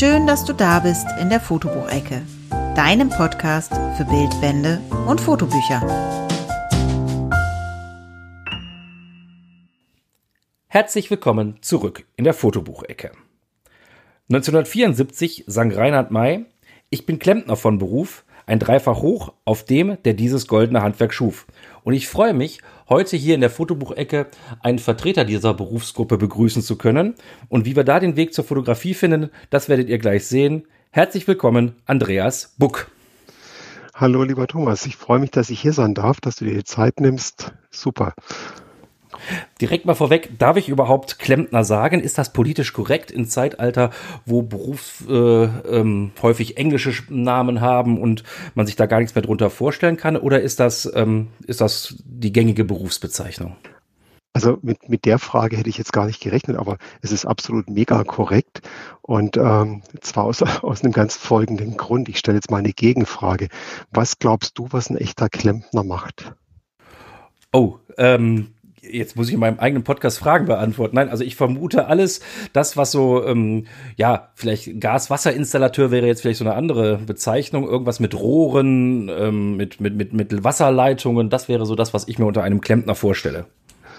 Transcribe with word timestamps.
Schön, 0.00 0.26
dass 0.26 0.46
du 0.46 0.54
da 0.54 0.78
bist 0.78 1.06
in 1.20 1.28
der 1.28 1.40
Fotobuchecke, 1.40 2.22
deinem 2.74 3.10
Podcast 3.10 3.70
für 3.98 4.06
Bildbände 4.06 4.80
und 5.06 5.20
Fotobücher. 5.20 5.82
Herzlich 10.68 11.10
willkommen 11.10 11.58
zurück 11.60 12.06
in 12.16 12.24
der 12.24 12.32
Fotobuchecke. 12.32 13.12
1974 14.30 15.44
sang 15.46 15.70
Reinhard 15.70 16.10
May, 16.10 16.46
ich 16.88 17.04
bin 17.04 17.18
Klempner 17.18 17.56
von 17.56 17.76
Beruf, 17.76 18.24
ein 18.50 18.58
Dreifach 18.58 19.00
hoch 19.00 19.32
auf 19.44 19.64
dem, 19.64 19.96
der 20.04 20.14
dieses 20.14 20.48
goldene 20.48 20.82
Handwerk 20.82 21.14
schuf. 21.14 21.46
Und 21.84 21.94
ich 21.94 22.08
freue 22.08 22.34
mich, 22.34 22.60
heute 22.88 23.16
hier 23.16 23.36
in 23.36 23.40
der 23.40 23.48
Fotobuchecke 23.48 24.26
einen 24.60 24.80
Vertreter 24.80 25.24
dieser 25.24 25.54
Berufsgruppe 25.54 26.18
begrüßen 26.18 26.60
zu 26.60 26.76
können. 26.76 27.14
Und 27.48 27.64
wie 27.64 27.76
wir 27.76 27.84
da 27.84 28.00
den 28.00 28.16
Weg 28.16 28.34
zur 28.34 28.44
Fotografie 28.44 28.94
finden, 28.94 29.30
das 29.50 29.68
werdet 29.68 29.88
ihr 29.88 29.98
gleich 29.98 30.26
sehen. 30.26 30.66
Herzlich 30.90 31.28
willkommen, 31.28 31.76
Andreas 31.86 32.56
Buck. 32.58 32.90
Hallo, 33.94 34.24
lieber 34.24 34.48
Thomas. 34.48 34.84
Ich 34.84 34.96
freue 34.96 35.20
mich, 35.20 35.30
dass 35.30 35.50
ich 35.50 35.60
hier 35.60 35.72
sein 35.72 35.94
darf, 35.94 36.20
dass 36.20 36.34
du 36.34 36.44
dir 36.44 36.54
die 36.54 36.64
Zeit 36.64 36.98
nimmst. 36.98 37.52
Super. 37.70 38.14
Direkt 39.60 39.84
mal 39.84 39.94
vorweg, 39.94 40.38
darf 40.38 40.56
ich 40.56 40.68
überhaupt 40.68 41.18
Klempner 41.18 41.64
sagen? 41.64 42.00
Ist 42.00 42.18
das 42.18 42.32
politisch 42.32 42.72
korrekt 42.72 43.10
im 43.10 43.26
Zeitalter, 43.26 43.90
wo 44.26 44.42
Berufs 44.42 45.04
äh, 45.08 45.12
ähm, 45.14 46.12
häufig 46.22 46.56
englische 46.56 46.92
Namen 47.08 47.60
haben 47.60 48.00
und 48.00 48.24
man 48.54 48.66
sich 48.66 48.76
da 48.76 48.86
gar 48.86 48.98
nichts 49.00 49.14
mehr 49.14 49.22
drunter 49.22 49.50
vorstellen 49.50 49.96
kann? 49.96 50.16
Oder 50.16 50.40
ist 50.40 50.60
das, 50.60 50.90
ähm, 50.94 51.28
ist 51.46 51.60
das 51.60 51.96
die 52.04 52.32
gängige 52.32 52.64
Berufsbezeichnung? 52.64 53.56
Also 54.32 54.58
mit, 54.62 54.88
mit 54.88 55.04
der 55.06 55.18
Frage 55.18 55.56
hätte 55.56 55.68
ich 55.68 55.78
jetzt 55.78 55.92
gar 55.92 56.06
nicht 56.06 56.20
gerechnet, 56.20 56.56
aber 56.56 56.78
es 57.02 57.10
ist 57.10 57.26
absolut 57.26 57.68
mega 57.68 58.04
korrekt. 58.04 58.62
Und 59.02 59.36
ähm, 59.36 59.82
zwar 60.00 60.24
aus, 60.24 60.42
aus 60.62 60.82
einem 60.82 60.92
ganz 60.92 61.16
folgenden 61.16 61.76
Grund. 61.76 62.08
Ich 62.08 62.18
stelle 62.18 62.36
jetzt 62.36 62.50
mal 62.50 62.58
eine 62.58 62.72
Gegenfrage. 62.72 63.48
Was 63.90 64.18
glaubst 64.18 64.58
du, 64.58 64.68
was 64.70 64.88
ein 64.88 64.96
echter 64.96 65.28
Klempner 65.28 65.82
macht? 65.82 66.32
Oh, 67.52 67.78
ähm, 67.98 68.54
jetzt 68.82 69.16
muss 69.16 69.28
ich 69.28 69.34
in 69.34 69.40
meinem 69.40 69.58
eigenen 69.58 69.84
Podcast 69.84 70.18
Fragen 70.18 70.46
beantworten. 70.46 70.96
Nein, 70.96 71.08
also 71.08 71.24
ich 71.24 71.36
vermute 71.36 71.86
alles, 71.86 72.20
das, 72.52 72.76
was 72.76 72.92
so, 72.92 73.24
ähm, 73.24 73.66
ja, 73.96 74.30
vielleicht 74.34 74.80
Gas-Wasser-Installateur 74.80 75.90
wäre 75.90 76.06
jetzt 76.06 76.22
vielleicht 76.22 76.38
so 76.38 76.44
eine 76.44 76.54
andere 76.54 76.98
Bezeichnung, 76.98 77.68
irgendwas 77.68 78.00
mit 78.00 78.14
Rohren, 78.14 79.08
ähm, 79.08 79.56
mit, 79.56 79.80
mit, 79.80 79.94
mit, 79.96 80.12
mit 80.12 80.44
Wasserleitungen, 80.44 81.30
das 81.30 81.48
wäre 81.48 81.66
so 81.66 81.74
das, 81.74 81.94
was 81.94 82.08
ich 82.08 82.18
mir 82.18 82.26
unter 82.26 82.42
einem 82.42 82.60
Klempner 82.60 82.94
vorstelle. 82.94 83.46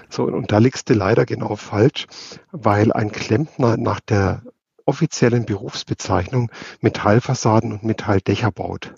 So, 0.10 0.24
und 0.24 0.52
da 0.52 0.58
liegst 0.58 0.90
du 0.90 0.94
leider 0.94 1.26
genau 1.26 1.56
falsch, 1.56 2.08
weil 2.52 2.92
ein 2.92 3.12
Klempner 3.12 3.78
nach 3.78 4.02
der 4.02 4.42
offiziellen 4.86 5.46
Berufsbezeichnung 5.46 6.52
Metallfassaden 6.82 7.72
und 7.72 7.84
Metalldächer 7.84 8.52
baut. 8.52 8.94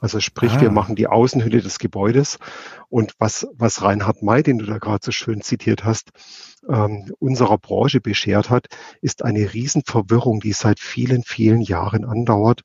Also 0.00 0.20
sprich, 0.20 0.52
ah. 0.52 0.60
wir 0.60 0.70
machen 0.70 0.94
die 0.94 1.08
Außenhülle 1.08 1.60
des 1.60 1.78
Gebäudes. 1.78 2.38
Und 2.88 3.14
was, 3.18 3.46
was 3.54 3.82
Reinhard 3.82 4.22
May, 4.22 4.42
den 4.42 4.58
du 4.58 4.66
da 4.66 4.78
gerade 4.78 5.04
so 5.04 5.10
schön 5.10 5.40
zitiert 5.40 5.84
hast, 5.84 6.10
ähm, 6.68 7.12
unserer 7.18 7.58
Branche 7.58 8.00
beschert 8.00 8.50
hat, 8.50 8.66
ist 9.00 9.24
eine 9.24 9.52
Riesenverwirrung, 9.52 10.40
die 10.40 10.52
seit 10.52 10.80
vielen, 10.80 11.22
vielen 11.22 11.60
Jahren 11.60 12.04
andauert. 12.04 12.62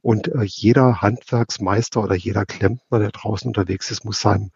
Und 0.00 0.28
äh, 0.28 0.42
jeder 0.44 1.02
Handwerksmeister 1.02 2.02
oder 2.02 2.14
jeder 2.14 2.46
Klempner, 2.46 2.98
der 2.98 3.10
draußen 3.10 3.48
unterwegs 3.48 3.90
ist, 3.90 4.04
muss 4.04 4.20
seinem, 4.20 4.50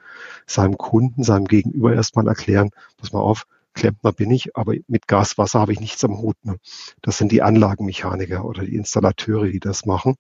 seinem 0.47 0.79
Kunden, 0.79 1.25
seinem 1.25 1.47
Gegenüber 1.47 1.95
erstmal 1.95 2.29
erklären, 2.29 2.71
pass 2.97 3.13
mal 3.13 3.21
auf, 3.21 3.47
Klempner 3.73 4.13
bin 4.13 4.31
ich, 4.31 4.57
aber 4.57 4.75
mit 4.89 5.07
Gas, 5.07 5.39
Wasser 5.39 5.61
habe 5.61 5.73
ich 5.73 5.81
nichts 5.81 6.03
am 6.05 6.19
Hut. 6.19 6.37
Ne? 6.43 6.57
Das 7.03 7.19
sind 7.19 7.33
die 7.33 7.43
Anlagenmechaniker 7.43 8.45
oder 8.45 8.65
die 8.65 8.75
Installateure, 8.75 9.47
die 9.47 9.61
das 9.61 9.87
machen. 9.87 10.17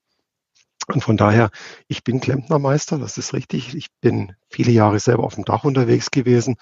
Und 0.95 1.03
von 1.03 1.17
daher, 1.17 1.51
ich 1.89 2.05
bin 2.05 2.21
Klempnermeister, 2.21 2.99
das 2.99 3.19
ist 3.19 3.35
richtig. 3.35 3.75
Ich 3.75 3.89
bin 4.01 4.33
viele 4.49 4.73
Jahre 4.73 4.99
selber 4.99 5.25
auf 5.25 5.35
dem 5.35 5.45
Dach 5.45 5.65
unterwegs 5.65 6.11
gewesen 6.11 6.57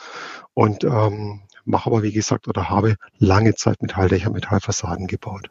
und 0.55 0.84
ähm, 0.84 1.43
mache 1.65 1.91
aber, 1.91 2.03
wie 2.03 2.12
gesagt, 2.12 2.49
oder 2.49 2.71
habe 2.71 2.97
lange 3.19 3.55
Zeit 3.55 3.83
Metalldächer, 3.83 4.31
Metallfassaden 4.31 5.06
gebaut. 5.06 5.50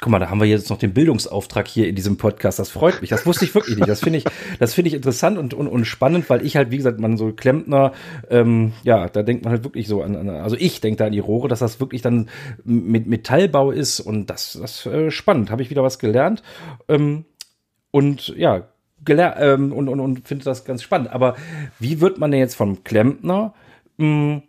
Guck 0.00 0.10
mal, 0.10 0.18
da 0.18 0.28
haben 0.28 0.40
wir 0.40 0.46
jetzt 0.46 0.68
noch 0.68 0.78
den 0.78 0.92
Bildungsauftrag 0.92 1.66
hier 1.66 1.88
in 1.88 1.94
diesem 1.94 2.16
Podcast. 2.16 2.58
Das 2.58 2.68
freut 2.70 3.00
mich. 3.00 3.10
Das 3.10 3.24
wusste 3.24 3.44
ich 3.44 3.54
wirklich 3.54 3.76
nicht. 3.76 3.88
Das 3.88 4.00
finde 4.00 4.18
ich, 4.18 4.24
das 4.58 4.74
finde 4.74 4.88
ich 4.88 4.94
interessant 4.94 5.38
und, 5.38 5.54
und, 5.54 5.68
und 5.68 5.84
spannend, 5.86 6.28
weil 6.28 6.44
ich 6.44 6.56
halt, 6.56 6.70
wie 6.70 6.76
gesagt, 6.76 7.00
man 7.00 7.16
so 7.16 7.32
Klempner, 7.32 7.92
ähm, 8.28 8.72
ja, 8.82 9.08
da 9.08 9.22
denkt 9.22 9.44
man 9.44 9.52
halt 9.52 9.64
wirklich 9.64 9.88
so 9.88 10.02
an, 10.02 10.16
an 10.16 10.28
also 10.28 10.56
ich 10.58 10.80
denke 10.80 10.98
da 10.98 11.06
an 11.06 11.12
die 11.12 11.20
Rohre, 11.20 11.48
dass 11.48 11.60
das 11.60 11.80
wirklich 11.80 12.02
dann 12.02 12.28
mit 12.64 13.06
Metallbau 13.06 13.70
ist 13.70 14.00
und 14.00 14.28
das, 14.28 14.58
das 14.60 14.84
äh, 14.86 15.10
spannend. 15.10 15.50
Habe 15.50 15.62
ich 15.62 15.70
wieder 15.70 15.82
was 15.82 15.98
gelernt. 15.98 16.42
Ähm, 16.88 17.24
und 17.94 18.34
ja, 18.36 18.64
ähm, 19.08 19.72
und, 19.72 19.88
und, 19.88 20.00
und 20.00 20.26
finde 20.26 20.44
das 20.44 20.64
ganz 20.64 20.82
spannend. 20.82 21.12
Aber 21.12 21.36
wie 21.78 22.00
wird 22.00 22.18
man 22.18 22.32
denn 22.32 22.40
jetzt 22.40 22.56
vom 22.56 22.82
Klempner? 22.82 23.54
Mh, 23.98 24.06
hm, 24.06 24.42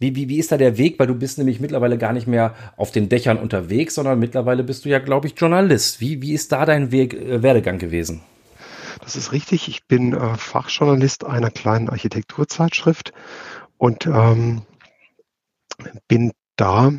wie, 0.00 0.16
wie, 0.16 0.28
wie 0.28 0.38
ist 0.38 0.50
da 0.50 0.56
der 0.56 0.78
Weg? 0.78 0.98
Weil 0.98 1.06
du 1.06 1.14
bist 1.14 1.38
nämlich 1.38 1.60
mittlerweile 1.60 1.96
gar 1.96 2.12
nicht 2.12 2.26
mehr 2.26 2.56
auf 2.76 2.90
den 2.90 3.08
Dächern 3.08 3.38
unterwegs, 3.38 3.94
sondern 3.94 4.18
mittlerweile 4.18 4.64
bist 4.64 4.84
du 4.84 4.88
ja, 4.88 4.98
glaube 4.98 5.28
ich, 5.28 5.38
Journalist. 5.38 6.00
Wie, 6.00 6.20
wie 6.22 6.32
ist 6.32 6.50
da 6.50 6.64
dein 6.66 6.90
Weg, 6.90 7.14
äh, 7.14 7.40
Werdegang 7.40 7.78
gewesen? 7.78 8.22
Das 9.00 9.14
ist 9.14 9.30
richtig. 9.30 9.68
Ich 9.68 9.86
bin 9.86 10.12
äh, 10.12 10.36
Fachjournalist 10.36 11.24
einer 11.24 11.52
kleinen 11.52 11.90
Architekturzeitschrift 11.90 13.12
und 13.76 14.06
ähm, 14.06 14.62
bin 16.08 16.32
da 16.58 16.92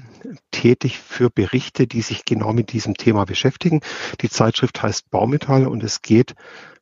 tätig 0.51 0.97
für 0.97 1.29
Berichte, 1.29 1.85
die 1.85 2.01
sich 2.01 2.25
genau 2.25 2.53
mit 2.53 2.71
diesem 2.71 2.95
Thema 2.95 3.25
beschäftigen. 3.25 3.81
Die 4.21 4.29
Zeitschrift 4.29 4.81
heißt 4.81 5.11
Baumetall 5.11 5.67
und 5.67 5.83
es 5.83 6.01
geht, 6.01 6.33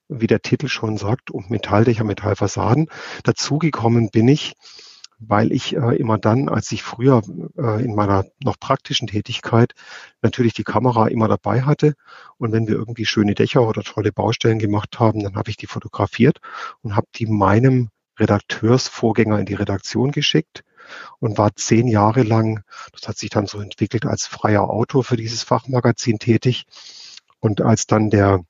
wie 0.08 0.28
der 0.28 0.42
Titel 0.42 0.68
schon 0.70 0.98
sagt, 0.98 1.32
um 1.32 1.46
Metalldächer, 1.50 2.04
Metallfassaden. 2.04 2.90
Dazugekommen 3.24 4.10
bin 4.12 4.28
ich, 4.28 4.54
weil 5.20 5.52
ich 5.52 5.76
äh, 5.76 5.96
immer 5.98 6.20
dann, 6.20 6.48
als 6.50 6.72
ich 6.72 6.84
früher 6.84 7.24
äh, 7.58 7.84
in 7.84 7.96
meiner 7.96 8.26
noch 8.44 8.60
praktischen 8.60 9.08
Tätigkeit 9.08 9.74
natürlich 10.22 10.54
die 10.54 10.64
Kamera 10.64 11.08
immer 11.08 11.28
dabei 11.28 11.64
hatte 11.64 11.96
und 12.38 12.52
wenn 12.52 12.68
wir 12.68 12.76
irgendwie 12.76 13.06
schöne 13.06 13.34
Dächer 13.34 13.68
oder 13.68 13.82
tolle 13.82 14.12
Baustellen 14.12 14.60
gemacht 14.60 15.00
haben, 15.00 15.24
dann 15.24 15.36
habe 15.36 15.50
ich 15.50 15.58
die 15.58 15.66
fotografiert 15.66 16.38
und 16.84 16.96
habe 16.96 17.08
die 17.16 17.26
meinem 17.26 17.90
Redakteursvorgänger 18.20 19.40
in 19.40 19.48
die 19.48 19.56
Redaktion 19.56 20.12
geschickt 20.12 20.64
und 21.20 21.38
war 21.38 21.56
zehn 21.56 21.88
Jahre 21.88 22.24
lang, 22.24 22.64
das 22.92 23.08
hat 23.08 23.18
sich 23.18 23.30
dann 23.30 23.48
so 23.48 23.60
entwickelt, 23.60 24.06
als 24.06 24.28
freier 24.28 24.70
Autor 24.70 25.04
für 25.04 25.18
dieses 25.18 25.44
Fachmagazin 25.44 26.20
tätig. 26.20 26.66
Und 27.40 27.62
als 27.62 27.88
dann 27.88 28.10
der, 28.10 28.42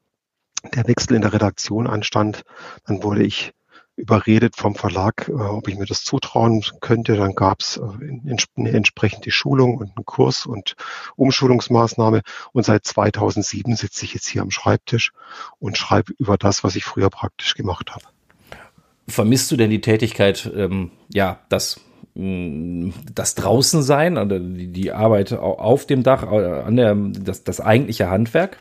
der 0.74 0.88
Wechsel 0.88 1.16
in 1.16 1.22
der 1.22 1.34
Redaktion 1.34 1.88
anstand, 1.88 2.44
dann 2.86 3.04
wurde 3.04 3.24
ich 3.24 3.54
überredet 3.98 4.56
vom 4.56 4.76
Verlag, 4.76 5.28
äh, 5.28 5.34
ob 5.34 5.68
ich 5.68 5.78
mir 5.78 5.86
das 5.86 6.04
zutrauen 6.04 6.64
könnte. 6.80 7.18
Dann 7.18 7.34
gab 7.34 7.62
es 7.62 7.78
äh, 7.78 8.40
eine 8.56 8.72
entsprechende 8.72 9.32
Schulung 9.32 9.78
und 9.78 9.98
einen 9.98 10.06
Kurs 10.06 10.46
und 10.46 10.76
Umschulungsmaßnahme. 11.16 12.22
Und 12.54 12.64
seit 12.64 12.86
2007 12.86 13.76
sitze 13.76 14.06
ich 14.06 14.14
jetzt 14.14 14.28
hier 14.28 14.44
am 14.44 14.52
Schreibtisch 14.52 15.12
und 15.60 15.78
schreibe 15.78 16.14
über 16.20 16.38
das, 16.38 16.64
was 16.64 16.76
ich 16.76 16.86
früher 16.86 17.10
praktisch 17.10 17.56
gemacht 17.56 17.92
habe. 17.92 18.06
Vermisst 19.08 19.52
du 19.52 19.58
denn 19.58 19.72
die 19.72 19.82
Tätigkeit, 19.82 20.50
ähm, 20.56 20.92
ja, 21.10 21.40
das 21.50 21.80
das 23.14 23.36
draußen 23.36 23.84
sein, 23.84 24.18
oder 24.18 24.40
die 24.40 24.92
Arbeit 24.92 25.34
auf 25.34 25.86
dem 25.86 26.04
Dach, 26.04 26.24
an 26.24 26.76
der, 26.76 26.96
das, 26.96 27.44
das 27.44 27.62
eigentliche 27.62 28.10
Handwerk? 28.10 28.58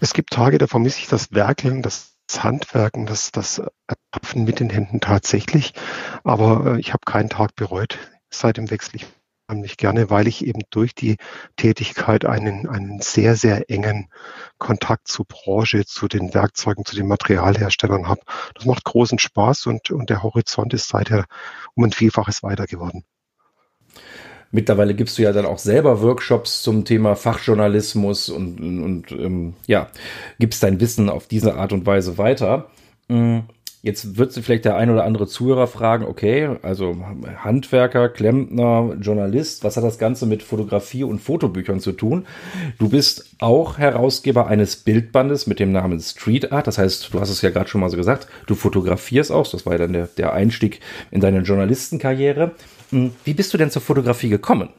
Es 0.00 0.12
gibt 0.14 0.30
Tage, 0.30 0.58
da 0.58 0.66
vermisse 0.66 1.00
ich 1.00 1.08
das 1.08 1.32
Werkeln, 1.32 1.82
das 1.82 2.14
Handwerken, 2.38 3.06
das, 3.06 3.32
das 3.32 3.62
Ertapfen 3.86 4.44
mit 4.44 4.60
den 4.60 4.70
Händen 4.70 5.00
tatsächlich. 5.00 5.72
Aber 6.24 6.74
äh, 6.74 6.80
ich 6.80 6.92
habe 6.92 7.02
keinen 7.04 7.28
Tag 7.28 7.54
bereut 7.56 7.98
seit 8.30 8.56
dem 8.56 8.70
Wechsel. 8.70 8.96
Ich 8.96 9.06
unheimlich 9.48 9.76
gerne, 9.76 10.10
weil 10.10 10.26
ich 10.26 10.44
eben 10.46 10.62
durch 10.70 10.94
die 10.94 11.16
Tätigkeit 11.56 12.24
einen, 12.24 12.68
einen 12.68 13.00
sehr, 13.00 13.36
sehr 13.36 13.70
engen 13.70 14.08
Kontakt 14.58 15.08
zur 15.08 15.26
Branche, 15.26 15.84
zu 15.84 16.08
den 16.08 16.34
Werkzeugen, 16.34 16.84
zu 16.84 16.96
den 16.96 17.06
Materialherstellern 17.06 18.08
habe. 18.08 18.20
Das 18.54 18.64
macht 18.64 18.84
großen 18.84 19.18
Spaß 19.18 19.66
und, 19.66 19.90
und 19.90 20.10
der 20.10 20.22
Horizont 20.22 20.72
ist 20.74 20.88
seither 20.88 21.26
um 21.74 21.84
ein 21.84 21.92
Vielfaches 21.92 22.42
weiter 22.42 22.66
geworden. 22.66 23.04
Mittlerweile 24.50 24.94
gibst 24.94 25.18
du 25.18 25.22
ja 25.22 25.32
dann 25.32 25.46
auch 25.46 25.58
selber 25.58 26.00
Workshops 26.00 26.62
zum 26.62 26.84
Thema 26.84 27.16
Fachjournalismus 27.16 28.28
und, 28.28 28.60
und, 28.60 28.82
und 28.82 29.12
ähm, 29.12 29.54
ja, 29.66 29.90
gibst 30.38 30.62
dein 30.62 30.78
Wissen 30.80 31.08
auf 31.08 31.26
diese 31.26 31.56
Art 31.56 31.72
und 31.72 31.86
Weise 31.86 32.18
weiter. 32.18 32.70
Mhm. 33.08 33.44
Jetzt 33.84 34.16
wird 34.16 34.32
sich 34.32 34.46
vielleicht 34.46 34.64
der 34.64 34.76
ein 34.76 34.88
oder 34.88 35.04
andere 35.04 35.26
Zuhörer 35.26 35.66
fragen, 35.66 36.06
okay, 36.06 36.56
also 36.62 36.96
Handwerker, 37.36 38.08
Klempner, 38.08 38.96
Journalist, 38.98 39.62
was 39.62 39.76
hat 39.76 39.84
das 39.84 39.98
Ganze 39.98 40.24
mit 40.24 40.42
Fotografie 40.42 41.04
und 41.04 41.18
Fotobüchern 41.18 41.80
zu 41.80 41.92
tun? 41.92 42.24
Du 42.78 42.88
bist 42.88 43.34
auch 43.40 43.76
Herausgeber 43.76 44.46
eines 44.46 44.76
Bildbandes 44.76 45.46
mit 45.46 45.60
dem 45.60 45.70
Namen 45.70 46.00
Street 46.00 46.50
Art. 46.50 46.66
Das 46.66 46.78
heißt, 46.78 47.12
du 47.12 47.20
hast 47.20 47.28
es 47.28 47.42
ja 47.42 47.50
gerade 47.50 47.68
schon 47.68 47.82
mal 47.82 47.90
so 47.90 47.98
gesagt, 47.98 48.26
du 48.46 48.54
fotografierst 48.54 49.30
auch. 49.30 49.46
Das 49.46 49.66
war 49.66 49.74
ja 49.74 49.80
dann 49.80 49.92
der, 49.92 50.06
der 50.06 50.32
Einstieg 50.32 50.80
in 51.10 51.20
deine 51.20 51.40
Journalistenkarriere. 51.40 52.52
Hm, 52.88 53.10
wie 53.24 53.34
bist 53.34 53.52
du 53.52 53.58
denn 53.58 53.70
zur 53.70 53.82
Fotografie 53.82 54.30
gekommen? 54.30 54.70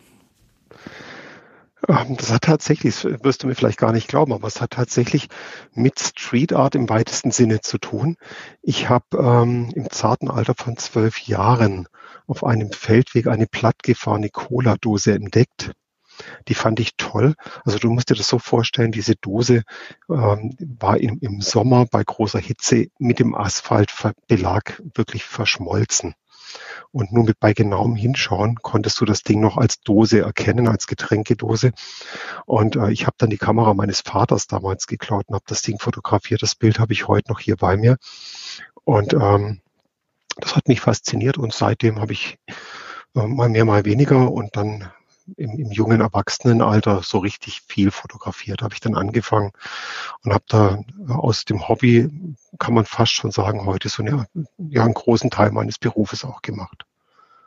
Ähm, 1.87 2.17
das 2.17 2.31
hat 2.31 2.43
tatsächlich, 2.43 3.01
das 3.01 3.23
wirst 3.23 3.43
du 3.43 3.47
mir 3.47 3.55
vielleicht 3.55 3.77
gar 3.77 3.91
nicht 3.91 4.07
glauben, 4.07 4.33
aber 4.33 4.47
es 4.47 4.61
hat 4.61 4.71
tatsächlich 4.71 5.27
mit 5.73 5.99
Street 5.99 6.53
Art 6.53 6.75
im 6.75 6.89
weitesten 6.89 7.31
Sinne 7.31 7.61
zu 7.61 7.77
tun. 7.77 8.17
Ich 8.61 8.89
habe 8.89 9.05
ähm, 9.17 9.71
im 9.75 9.89
zarten 9.89 10.29
Alter 10.29 10.55
von 10.55 10.77
zwölf 10.77 11.19
Jahren 11.19 11.87
auf 12.27 12.43
einem 12.43 12.71
Feldweg 12.71 13.27
eine 13.27 13.47
plattgefahrene 13.47 14.29
Cola-Dose 14.29 15.13
entdeckt. 15.13 15.71
Die 16.47 16.53
fand 16.53 16.79
ich 16.79 16.95
toll. 16.95 17.35
Also 17.65 17.77
du 17.77 17.89
musst 17.89 18.09
dir 18.09 18.15
das 18.15 18.27
so 18.27 18.39
vorstellen, 18.39 18.93
diese 18.93 19.15
Dose 19.15 19.63
ähm, 20.09 20.55
war 20.59 20.97
im, 20.97 21.19
im 21.19 21.41
Sommer 21.41 21.85
bei 21.85 22.03
großer 22.03 22.39
Hitze 22.39 22.87
mit 22.99 23.19
dem 23.19 23.35
Asphaltbelag 23.35 24.81
wirklich 24.95 25.25
verschmolzen. 25.25 26.15
Und 26.91 27.11
nur 27.11 27.25
mit 27.25 27.39
bei 27.39 27.53
genauem 27.53 27.95
Hinschauen 27.95 28.55
konntest 28.55 28.99
du 29.01 29.05
das 29.05 29.23
Ding 29.23 29.39
noch 29.39 29.57
als 29.57 29.81
Dose 29.81 30.21
erkennen, 30.21 30.67
als 30.67 30.87
Getränkedose. 30.87 31.71
Und 32.45 32.75
äh, 32.75 32.91
ich 32.91 33.05
habe 33.05 33.15
dann 33.17 33.29
die 33.29 33.37
Kamera 33.37 33.73
meines 33.73 34.01
Vaters 34.01 34.47
damals 34.47 34.87
geklaut 34.87 35.25
und 35.27 35.35
habe 35.35 35.45
das 35.47 35.61
Ding 35.61 35.79
fotografiert. 35.79 36.41
Das 36.41 36.55
Bild 36.55 36.79
habe 36.79 36.93
ich 36.93 37.07
heute 37.07 37.31
noch 37.31 37.39
hier 37.39 37.57
bei 37.57 37.77
mir. 37.77 37.97
Und 38.83 39.13
ähm, 39.13 39.61
das 40.37 40.55
hat 40.55 40.67
mich 40.67 40.81
fasziniert 40.81 41.37
und 41.37 41.53
seitdem 41.53 41.99
habe 41.99 42.13
ich 42.13 42.37
äh, 43.15 43.25
mal 43.25 43.49
mehr, 43.49 43.65
mal 43.65 43.85
weniger 43.85 44.31
und 44.31 44.55
dann 44.55 44.91
im, 45.37 45.59
im 45.59 45.71
jungen 45.71 46.01
Erwachsenenalter 46.01 47.01
so 47.03 47.19
richtig 47.19 47.61
viel 47.67 47.91
fotografiert. 47.91 48.61
Habe 48.61 48.73
ich 48.73 48.79
dann 48.79 48.95
angefangen 48.95 49.51
und 50.23 50.33
habe 50.33 50.43
da 50.47 50.79
aus 51.07 51.45
dem 51.45 51.67
Hobby, 51.67 52.09
kann 52.59 52.73
man 52.73 52.85
fast 52.85 53.13
schon 53.13 53.31
sagen, 53.31 53.65
heute 53.65 53.89
so 53.89 54.03
eine, 54.03 54.27
ja, 54.57 54.83
einen 54.83 54.93
großen 54.93 55.29
Teil 55.29 55.51
meines 55.51 55.77
Berufes 55.77 56.23
auch 56.23 56.41
gemacht. 56.41 56.85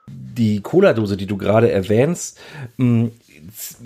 Die 0.09 0.61
Cola-Dose, 0.61 1.17
die 1.17 1.27
du 1.27 1.37
gerade 1.37 1.71
erwähnst, 1.71 2.39
hm, 2.77 3.13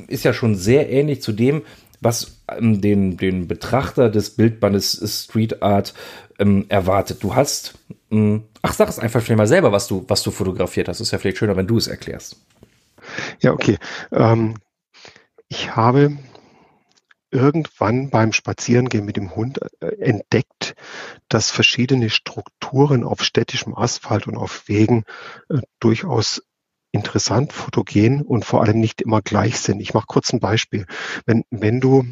ist 0.09 0.25
ja 0.25 0.33
schon 0.33 0.55
sehr 0.55 0.91
ähnlich 0.91 1.23
zu 1.23 1.33
dem, 1.33 1.63
was 2.01 2.39
ähm, 2.49 2.81
den, 2.81 3.17
den 3.17 3.47
Betrachter 3.47 4.11
des 4.11 4.31
Bildbandes 4.31 5.01
Street 5.25 5.63
Art 5.63 5.95
ähm, 6.39 6.67
erwartet. 6.69 7.23
Du 7.23 7.35
hast, 7.35 7.79
hm, 8.11 8.45
ach, 8.61 8.73
sag 8.73 8.89
es 8.89 8.99
einfach 8.99 9.23
vielleicht 9.23 9.39
mal 9.39 9.47
selber, 9.47 9.73
was 9.73 9.87
du, 9.87 10.05
was 10.09 10.23
du 10.23 10.31
fotografiert 10.31 10.89
hast. 10.89 11.01
Ist 11.01 11.13
ja 11.13 11.19
vielleicht 11.19 11.39
schöner, 11.39 11.57
wenn 11.57 11.67
du 11.67 11.77
es 11.77 11.87
erklärst. 11.87 12.37
Ja, 13.41 13.53
okay. 13.53 13.79
Ähm, 14.11 14.55
ich 15.49 15.77
habe 15.77 16.17
irgendwann 17.31 18.11
beim 18.11 18.33
Spazierengehen 18.33 19.05
mit 19.05 19.17
dem 19.17 19.35
Hund 19.35 19.61
äh, 19.81 19.87
entdeckt, 20.01 20.75
dass 21.29 21.51
verschiedene 21.51 22.11
Strukturen 22.11 23.05
auf 23.05 23.25
städtischem 23.25 23.75
Asphalt 23.75 24.27
und 24.27 24.37
auf 24.37 24.69
Wegen 24.69 25.05
äh, 25.49 25.59
durchaus 25.81 26.43
interessant, 26.93 27.55
fotogen 27.55 28.23
und 28.23 28.45
vor 28.45 28.63
allem 28.63 28.79
nicht 28.79 29.01
immer 29.01 29.23
gleich 29.23 29.59
sind. 29.59 29.81
Ich 29.81 29.95
mache 29.95 30.07
kurz 30.07 30.33
ein 30.33 30.41
Beispiel. 30.41 30.87
Wenn, 31.25 31.45
wenn 31.51 31.81
du 31.81 32.05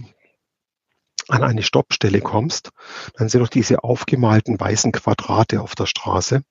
an 1.29 1.45
eine 1.45 1.63
Stoppstelle 1.63 2.21
kommst, 2.21 2.71
dann 3.15 3.29
sind 3.29 3.41
doch 3.41 3.49
diese 3.49 3.85
aufgemalten 3.85 4.59
weißen 4.59 4.91
Quadrate 4.91 5.61
auf 5.61 5.75
der 5.75 5.87
Straße. 5.87 6.43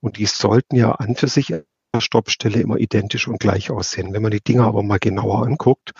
Und 0.00 0.16
die 0.16 0.26
sollten 0.26 0.76
ja 0.76 0.92
an 0.92 1.16
für 1.16 1.28
sich 1.28 1.52
Stoppstelle 1.98 2.60
immer 2.60 2.76
identisch 2.76 3.26
und 3.26 3.40
gleich 3.40 3.70
aussehen. 3.70 4.12
Wenn 4.12 4.22
man 4.22 4.30
die 4.30 4.40
Dinger 4.40 4.66
aber 4.66 4.82
mal 4.82 4.98
genauer 5.00 5.44
anguckt 5.44 5.92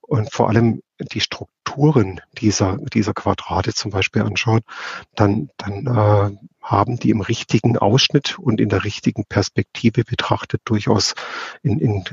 und 0.00 0.32
vor 0.32 0.48
allem 0.48 0.82
die 0.98 1.20
Strukturen 1.20 2.22
dieser, 2.38 2.78
dieser 2.78 3.12
Quadrate 3.12 3.74
zum 3.74 3.90
Beispiel 3.90 4.22
anschaut, 4.22 4.62
dann, 5.14 5.50
dann 5.58 5.86
äh, 5.86 6.36
haben 6.62 6.98
die 6.98 7.10
im 7.10 7.20
richtigen 7.20 7.76
Ausschnitt 7.76 8.38
und 8.38 8.60
in 8.60 8.70
der 8.70 8.84
richtigen 8.84 9.24
Perspektive 9.24 10.04
betrachtet 10.04 10.62
durchaus 10.64 11.14
in, 11.62 11.78
in 11.78 12.04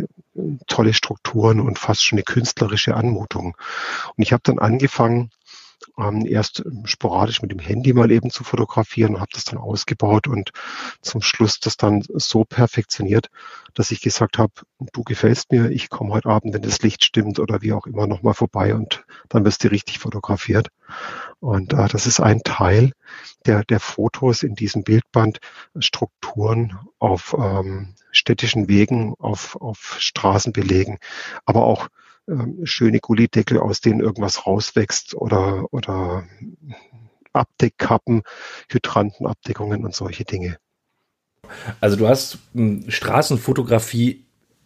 tolle 0.67 0.93
Strukturen 0.93 1.61
und 1.61 1.79
fast 1.79 2.03
schon 2.03 2.17
eine 2.17 2.23
künstlerische 2.23 2.95
Anmutung. 2.95 3.55
Und 4.15 4.23
ich 4.23 4.33
habe 4.33 4.43
dann 4.43 4.59
angefangen, 4.59 5.31
ähm, 5.97 6.25
erst 6.25 6.63
sporadisch 6.85 7.41
mit 7.41 7.51
dem 7.51 7.59
Handy 7.59 7.93
mal 7.93 8.11
eben 8.11 8.29
zu 8.29 8.43
fotografieren, 8.43 9.19
habe 9.19 9.31
das 9.33 9.45
dann 9.45 9.59
ausgebaut 9.59 10.27
und 10.27 10.51
zum 11.01 11.21
Schluss 11.21 11.59
das 11.59 11.77
dann 11.77 12.03
so 12.07 12.43
perfektioniert, 12.45 13.29
dass 13.73 13.91
ich 13.91 14.01
gesagt 14.01 14.37
habe, 14.37 14.53
du 14.93 15.03
gefällst 15.03 15.51
mir, 15.51 15.69
ich 15.69 15.89
komme 15.89 16.13
heute 16.13 16.29
Abend, 16.29 16.53
wenn 16.53 16.61
das 16.61 16.81
Licht 16.81 17.03
stimmt 17.03 17.39
oder 17.39 17.61
wie 17.61 17.73
auch 17.73 17.85
immer, 17.85 18.07
nochmal 18.07 18.33
vorbei 18.33 18.75
und 18.75 19.05
dann 19.29 19.45
wirst 19.45 19.63
du 19.63 19.69
richtig 19.69 19.99
fotografiert. 19.99 20.69
Und 21.39 21.73
äh, 21.73 21.87
das 21.87 22.07
ist 22.07 22.19
ein 22.19 22.41
Teil 22.43 22.91
der, 23.45 23.63
der 23.63 23.79
Fotos 23.79 24.43
in 24.43 24.55
diesem 24.55 24.83
Bildband, 24.83 25.39
Strukturen 25.79 26.79
auf 26.99 27.35
ähm, 27.37 27.95
städtischen 28.11 28.69
Wegen, 28.69 29.15
auf, 29.19 29.55
auf 29.59 29.97
Straßenbelegen, 29.99 30.99
aber 31.45 31.63
auch 31.63 31.89
ähm, 32.27 32.61
schöne 32.63 32.99
Gullideckel, 32.99 33.59
aus 33.59 33.81
denen 33.81 33.99
irgendwas 33.99 34.45
rauswächst 34.45 35.15
oder, 35.15 35.65
oder 35.71 36.23
Abdeckkappen, 37.33 38.23
Hydrantenabdeckungen 38.69 39.83
und 39.85 39.95
solche 39.95 40.23
Dinge. 40.23 40.57
Also 41.81 41.97
du 41.97 42.07
hast 42.07 42.39
hm, 42.53 42.85
Straßenfotografie 42.89 44.25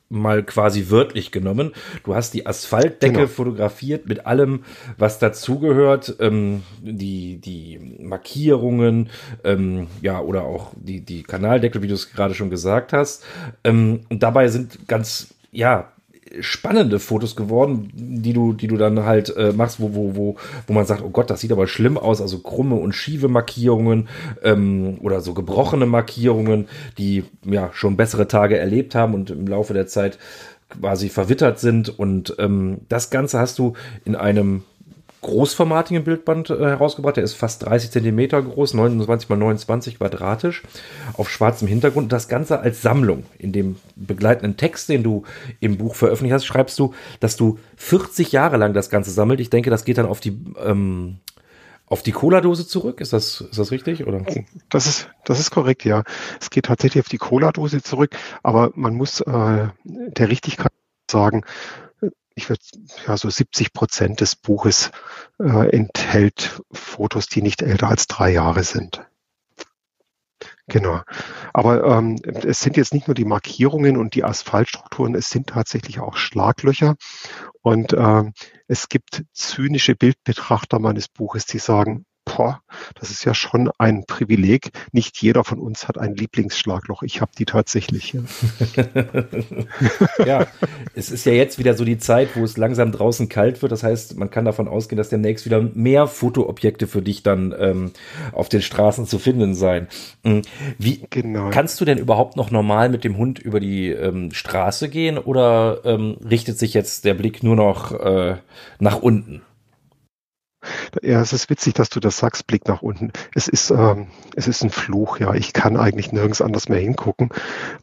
mal 0.10 0.44
quasi 0.44 0.90
wörtlich 0.90 1.32
genommen. 1.32 1.74
Du 2.04 2.16
hast 2.16 2.34
die 2.34 2.46
Asphaltdecke 2.46 3.14
genau. 3.14 3.28
fotografiert 3.28 4.08
mit 4.08 4.26
allem, 4.26 4.64
was 4.98 5.20
dazugehört, 5.20 6.16
ähm, 6.20 6.64
die, 6.82 7.40
die 7.40 7.98
Markierungen, 8.00 9.10
ähm, 9.44 9.88
ja, 10.02 10.22
oder 10.22 10.44
auch 10.44 10.72
die, 10.76 11.02
die 11.02 11.24
Kanaldeckel, 11.24 11.82
wie 11.82 11.88
du 11.88 11.96
es 11.96 12.12
gerade 12.12 12.36
schon 12.36 12.50
gesagt 12.50 12.94
hast. 12.94 13.26
Ähm, 13.64 14.02
und 14.10 14.24
dabei 14.24 14.48
sind 14.48 14.88
ganz, 14.88 15.34
ja, 15.52 15.92
spannende 16.40 17.00
Fotos 17.00 17.36
geworden, 17.36 17.90
die 17.94 18.34
du, 18.34 18.54
die 18.54 18.68
du 18.68 18.78
dann 18.78 19.04
halt 19.06 19.36
äh, 19.36 19.52
machst, 19.52 19.80
wo, 19.80 19.94
wo, 19.94 20.16
wo, 20.16 20.36
wo 20.68 20.74
man 20.74 20.86
sagt, 20.86 21.04
oh 21.04 21.10
Gott, 21.10 21.30
das 21.30 21.42
sieht 21.42 21.52
aber 21.52 21.68
schlimm 21.68 21.98
aus, 21.98 22.22
also 22.22 22.40
krumme 22.40 22.76
und 22.76 22.94
schiefe 22.94 23.28
Markierungen 23.28 24.08
ähm, 24.44 24.98
oder 25.02 25.22
so 25.22 25.34
gebrochene 25.34 25.86
Markierungen, 25.86 26.68
die 26.98 27.24
ja 27.44 27.70
schon 27.74 27.98
bessere 27.98 28.28
Tage 28.28 28.58
erlebt 28.58 28.96
haben 28.96 29.14
und 29.14 29.30
im 29.30 29.48
Laufe 29.48 29.74
der 29.74 29.88
Zeit 29.88 30.18
quasi 30.70 31.10
verwittert 31.10 31.60
sind. 31.60 31.98
Und 31.98 32.36
ähm, 32.40 32.80
das 32.90 33.10
Ganze 33.10 33.40
hast 33.40 33.60
du 33.60 33.74
in 34.06 34.16
einem 34.16 34.64
großformatigen 35.28 36.04
Bildband 36.04 36.50
äh, 36.50 36.58
herausgebracht. 36.58 37.18
Der 37.18 37.24
ist 37.24 37.34
fast 37.34 37.66
30 37.66 37.92
Zentimeter 37.92 38.42
groß, 38.42 38.74
29 38.74 39.30
mal 39.30 39.36
29 39.36 40.00
quadratisch, 40.00 40.64
auf 41.14 41.30
schwarzem 41.30 41.68
Hintergrund. 41.68 42.12
Das 42.12 42.28
Ganze 42.28 42.60
als 42.60 42.82
Sammlung. 42.82 43.26
In 43.38 43.52
dem 43.52 43.76
begleitenden 43.96 44.58
Text, 44.58 44.90
den 44.90 45.04
du 45.04 45.24
im 45.60 45.78
Buch 45.78 45.96
veröffentlicht 45.96 46.34
hast, 46.34 46.46
schreibst 46.46 46.80
du, 46.80 46.94
dass 47.20 47.36
du 47.36 47.60
40 47.76 48.32
Jahre 48.32 48.58
lang 48.58 48.74
das 48.74 48.90
Ganze 48.90 49.12
sammelt. 49.12 49.40
Ich 49.40 49.50
denke, 49.50 49.70
das 49.70 49.86
geht 49.86 49.98
dann 49.98 50.06
auf 50.06 50.20
die 50.20 50.38
ähm, 50.64 51.18
auf 51.90 52.04
die 52.04 52.12
Cola-Dose 52.12 52.68
zurück. 52.68 53.00
Ist 53.00 53.14
das, 53.14 53.42
ist 53.42 53.58
das 53.58 53.72
richtig? 53.72 54.06
Oder? 54.06 54.26
Das 54.70 54.88
ist, 54.88 55.10
das 55.24 55.40
ist 55.40 55.52
korrekt, 55.52 55.86
ja. 55.86 56.04
Es 56.40 56.50
geht 56.50 56.66
tatsächlich 56.66 57.02
auf 57.02 57.10
die 57.10 57.18
Cola-Dose 57.18 57.82
zurück, 57.82 58.16
aber 58.44 58.72
man 58.76 58.94
muss 58.96 59.22
äh, 59.22 59.68
der 59.86 60.30
Richtigkeit 60.30 60.72
sagen, 61.10 61.44
ich 62.38 62.50
würde, 62.50 62.62
ja, 63.08 63.18
so 63.18 63.30
70 63.30 63.74
Prozent 63.74 64.22
des 64.22 64.36
Buches 64.36 64.92
äh, 65.40 65.70
enthält 65.76 66.62
Fotos, 66.72 67.26
die 67.28 67.42
nicht 67.42 67.64
älter 67.64 67.90
als 67.90 68.06
drei 68.06 68.30
Jahre 68.30 68.64
sind. 68.64 69.04
Genau. 70.68 71.02
Aber 71.52 71.84
ähm, 71.84 72.18
es 72.24 72.60
sind 72.60 72.78
jetzt 72.78 72.94
nicht 72.94 73.08
nur 73.08 73.16
die 73.16 73.26
Markierungen 73.26 73.98
und 73.98 74.14
die 74.14 74.24
Asphaltstrukturen, 74.24 75.16
es 75.16 75.30
sind 75.30 75.48
tatsächlich 75.48 76.00
auch 76.00 76.16
Schlaglöcher. 76.16 76.96
Und 77.64 77.94
ähm, 77.94 78.34
es 78.68 78.88
gibt 78.88 79.24
zynische 79.34 79.96
Bildbetrachter 79.96 80.78
meines 80.78 81.08
Buches, 81.08 81.48
die 81.48 81.60
sagen, 81.60 82.06
boah, 82.38 82.62
das 83.00 83.10
ist 83.10 83.26
ja 83.26 83.34
schon 83.34 83.72
ein 83.80 84.06
Privileg. 84.06 84.70
Nicht 84.92 85.20
jeder 85.24 85.44
von 85.44 85.58
uns 85.58 85.88
hat 85.88 85.98
ein 85.98 86.16
Lieblingsschlagloch. 86.16 87.02
Ich 87.02 87.20
habe 87.20 87.32
die 87.38 87.46
tatsächlich. 87.46 88.16
Ja. 90.26 90.48
es 90.96 91.10
ist 91.12 91.26
ja 91.26 91.32
jetzt 91.32 91.58
wieder 91.58 91.74
so 91.74 91.86
die 91.86 91.98
Zeit, 91.98 92.36
wo 92.36 92.44
es 92.44 92.58
langsam 92.58 92.92
draußen 92.92 93.30
kalt 93.30 93.62
wird. 93.62 93.72
Das 93.72 93.84
heißt, 93.84 94.18
man 94.18 94.30
kann 94.30 94.46
davon 94.46 94.68
ausgehen, 94.68 94.98
dass 94.98 95.10
demnächst 95.10 95.46
wieder 95.46 95.62
mehr 95.62 96.08
Fotoobjekte 96.08 96.88
für 96.88 97.02
dich 97.02 97.24
dann 97.24 97.56
ähm, 97.58 97.92
auf 98.34 98.50
den 98.50 98.62
Straßen 98.62 99.06
zu 99.06 99.20
finden 99.20 99.56
sein. 99.56 99.88
Hm, 100.24 100.42
wie 100.78 101.06
genau. 101.10 101.50
kannst 101.50 101.80
du 101.80 101.86
denn 101.86 101.98
überhaupt 101.98 102.36
noch 102.36 102.52
normal 102.52 102.90
mit 102.90 103.04
dem 103.04 103.18
Hund 103.18 103.40
über 103.40 103.60
die 103.60 103.90
ähm, 103.90 104.32
Straße 104.32 104.90
gehen 104.90 105.18
oder 105.18 105.82
ähm, 105.86 106.18
richtet 106.30 106.60
sich 106.60 106.74
jetzt 106.74 107.06
der 107.06 107.14
Blick 107.14 107.44
nur 107.44 107.56
noch 107.56 107.92
äh, 107.92 108.38
nach 108.80 109.02
unten? 109.02 109.42
Ja, 111.02 111.22
es 111.22 111.34
ist 111.34 111.50
witzig, 111.50 111.76
dass 111.76 111.90
du 111.90 112.00
das 112.00 112.18
sagst, 112.18 112.48
Blick 112.48 112.68
nach 112.68 112.82
unten. 112.82 113.12
Es 113.36 113.48
ist, 113.48 113.70
ähm, 113.70 114.08
es 114.36 114.48
ist 114.48 114.64
ein 114.64 114.70
Fluch, 114.70 115.20
ja. 115.20 115.34
Ich 115.34 115.54
kann 115.54 115.78
eigentlich 115.78 116.12
nirgends 116.12 116.42
anders 116.42 116.68
mehr 116.70 116.80
hingucken. 116.80 117.30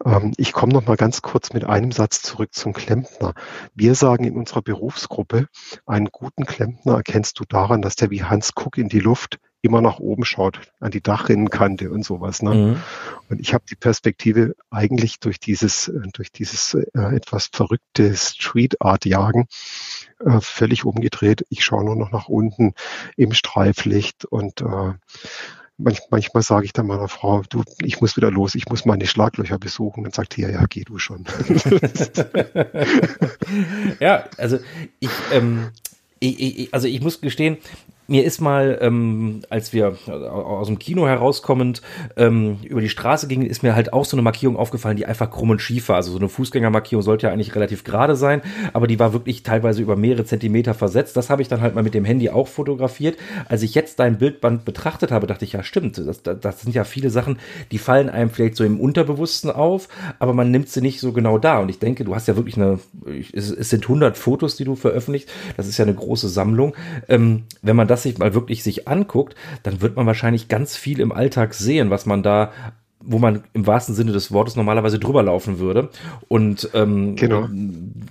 Ähm, 0.05 0.33
ich 0.37 0.53
komme 0.53 0.73
noch 0.73 0.87
mal 0.87 0.97
ganz 0.97 1.23
kurz 1.23 1.53
mit 1.53 1.65
einem 1.65 1.93
Satz 1.93 2.23
zurück 2.23 2.55
zum 2.55 2.73
Klempner. 2.73 3.35
Wir 3.75 3.95
sagen 3.95 4.25
in 4.25 4.37
unserer 4.37 4.63
Berufsgruppe, 4.63 5.47
einen 5.87 6.09
guten 6.11 6.47
Klempner 6.47 6.97
erkennst 6.97 7.39
du 7.39 7.45
daran, 7.49 7.83
dass 7.83 7.97
der 7.97 8.11
wie 8.11 8.25
Hans 8.25 8.55
Kuck 8.55 8.79
in 8.79 8.89
die 8.89 9.01
Luft 9.01 9.39
immer 9.65 9.81
nach 9.81 9.99
oben 9.99 10.27
schaut, 10.27 10.61
an 10.79 10.91
die 10.91 11.01
Dachrinnenkante 11.01 11.91
und 11.91 12.05
sowas. 12.05 12.43
Ne? 12.43 12.55
Mhm. 12.55 12.83
Und 13.31 13.41
ich 13.41 13.55
habe 13.55 13.65
die 13.69 13.77
Perspektive 13.77 14.55
eigentlich 14.71 15.21
durch 15.21 15.41
dieses, 15.41 15.91
durch 16.13 16.31
dieses 16.31 16.75
äh, 16.75 17.17
etwas 17.17 17.49
verrückte 17.51 18.15
Street 18.15 18.83
Art 18.83 19.07
Jagen 19.07 19.47
äh, 20.21 20.41
völlig 20.41 20.85
umgedreht. 20.85 21.45
Ich 21.49 21.65
schaue 21.65 21.85
nur 21.85 21.97
noch 21.97 22.13
nach 22.13 22.29
unten 22.29 22.75
im 23.17 23.33
Streiflicht 23.33 24.25
und 24.25 24.61
äh, 24.61 24.93
manch, 25.77 26.01
manchmal 26.11 26.43
sage 26.43 26.67
ich 26.67 26.73
dann 26.73 26.87
meiner 26.87 27.09
Frau, 27.09 27.43
du, 27.49 27.63
ich 27.83 28.01
muss 28.01 28.17
wieder 28.17 28.31
los, 28.31 28.55
ich 28.55 28.69
muss 28.69 28.85
meine 28.85 29.07
Schlaglöcher 29.07 29.59
besuchen. 29.59 30.05
Dann 30.05 30.13
sagt 30.13 30.37
die, 30.37 30.43
ja, 30.43 30.51
ja, 30.51 30.65
geh 30.69 30.83
du 30.83 30.99
schon. 30.99 31.25
ja, 34.01 34.25
also 34.37 34.59
ich, 35.01 35.11
ähm, 35.33 35.71
ich, 36.21 36.41
ich, 36.41 36.75
also 36.75 36.89
ich 36.89 37.01
muss 37.01 37.21
gestehen, 37.21 37.59
mir 38.07 38.25
ist 38.25 38.41
mal, 38.41 38.79
ähm, 38.83 39.43
als 39.49 39.73
wir 39.73 39.97
aus 40.07 40.67
dem 40.67 40.79
Kino 40.79 41.07
herauskommend 41.07 41.81
ähm, 42.17 42.59
über 42.63 42.81
die 42.81 42.89
Straße 42.89 43.27
gingen, 43.29 43.47
ist 43.47 43.63
mir 43.63 43.75
halt 43.75 43.93
auch 43.93 44.05
so 44.05 44.17
eine 44.17 44.23
Markierung 44.23 44.57
aufgefallen, 44.57 44.97
die 44.97 45.07
einfach 45.07 45.31
krumm 45.31 45.51
und 45.51 45.63
schief 45.63 45.89
war. 45.89 45.97
Also 45.97 46.13
so 46.13 46.19
eine 46.19 46.29
Fußgängermarkierung 46.29 47.03
sollte 47.03 47.27
ja 47.27 47.33
eigentlich 47.33 47.55
relativ 47.55 47.83
gerade 47.85 48.15
sein, 48.15 48.43
aber 48.73 48.87
die 48.87 48.99
war 48.99 49.13
wirklich 49.13 49.43
teilweise 49.43 49.81
über 49.81 49.97
mehrere 49.97 50.25
Zentimeter 50.25 50.75
versetzt. 50.75 51.17
Das 51.17 51.31
habe 51.31 51.41
ich 51.41 51.49
dann 51.49 51.63
halt 51.63 51.75
mal 51.75 51.83
mit 51.83 51.95
dem 51.95 52.05
Handy 52.05 52.29
auch 52.29 52.49
fotografiert. 52.49 53.17
Als 53.49 53.63
ich 53.63 53.75
jetzt 53.75 53.99
dein 54.01 54.19
Bildband 54.19 54.65
betrachtet 54.65 55.11
habe, 55.11 55.27
dachte 55.27 55.45
ich, 55.45 55.53
ja 55.53 55.63
stimmt, 55.63 55.97
das, 55.97 56.23
das 56.23 56.61
sind 56.61 56.75
ja 56.75 56.85
viele 56.85 57.09
Sachen, 57.09 57.39
die 57.73 57.79
fallen 57.79 58.11
einem 58.11 58.29
vielleicht 58.29 58.57
so 58.57 58.65
im 58.65 58.81
Unterbewussten 58.81 59.51
auf, 59.51 59.89
aber 60.19 60.35
man 60.35 60.51
nimmt 60.51 60.69
sie 60.69 60.83
nicht 60.83 61.01
so 61.01 61.13
genau 61.13 61.39
da. 61.39 61.59
Und 61.59 61.71
ich 61.71 61.79
denke, 61.79 62.05
du 62.05 62.15
hast 62.15 62.29
ja 62.29 62.37
wirklich 62.37 62.57
eine, 62.57 62.81
es, 63.33 63.51
es 63.51 63.71
sind 63.71 63.85
100 63.85 64.19
Fotos, 64.19 64.57
die 64.57 64.65
du 64.65 64.77
veröffentlicht. 64.77 65.31
Das 65.57 65.67
ist 65.67 65.79
ja 65.79 65.85
eine 65.85 65.95
große 65.95 66.29
Sammlung. 66.29 66.75
Ähm, 67.09 67.45
wenn 67.63 67.77
man 67.77 67.89
das 67.89 67.94
das 67.95 68.03
sich 68.03 68.19
mal 68.19 68.35
wirklich 68.35 68.63
sich 68.63 68.89
anguckt, 68.89 69.35
dann 69.63 69.81
wird 69.81 69.97
man 69.97 70.07
wahrscheinlich 70.07 70.49
ganz 70.49 70.77
viel 70.77 71.01
im 71.01 71.13
Alltag 71.13 71.55
sehen, 71.55 71.91
was 71.91 72.07
man 72.07 72.23
da 72.23 72.53
wo 73.07 73.19
man 73.19 73.45
im 73.53 73.67
wahrsten 73.67 73.95
Sinne 73.95 74.13
des 74.13 74.33
Wortes 74.33 74.57
normalerweise 74.57 74.99
drüber 74.99 75.23
laufen 75.23 75.59
würde. 75.59 75.91
Und 76.29 76.71
ähm, 76.75 77.17
genau. 77.17 77.49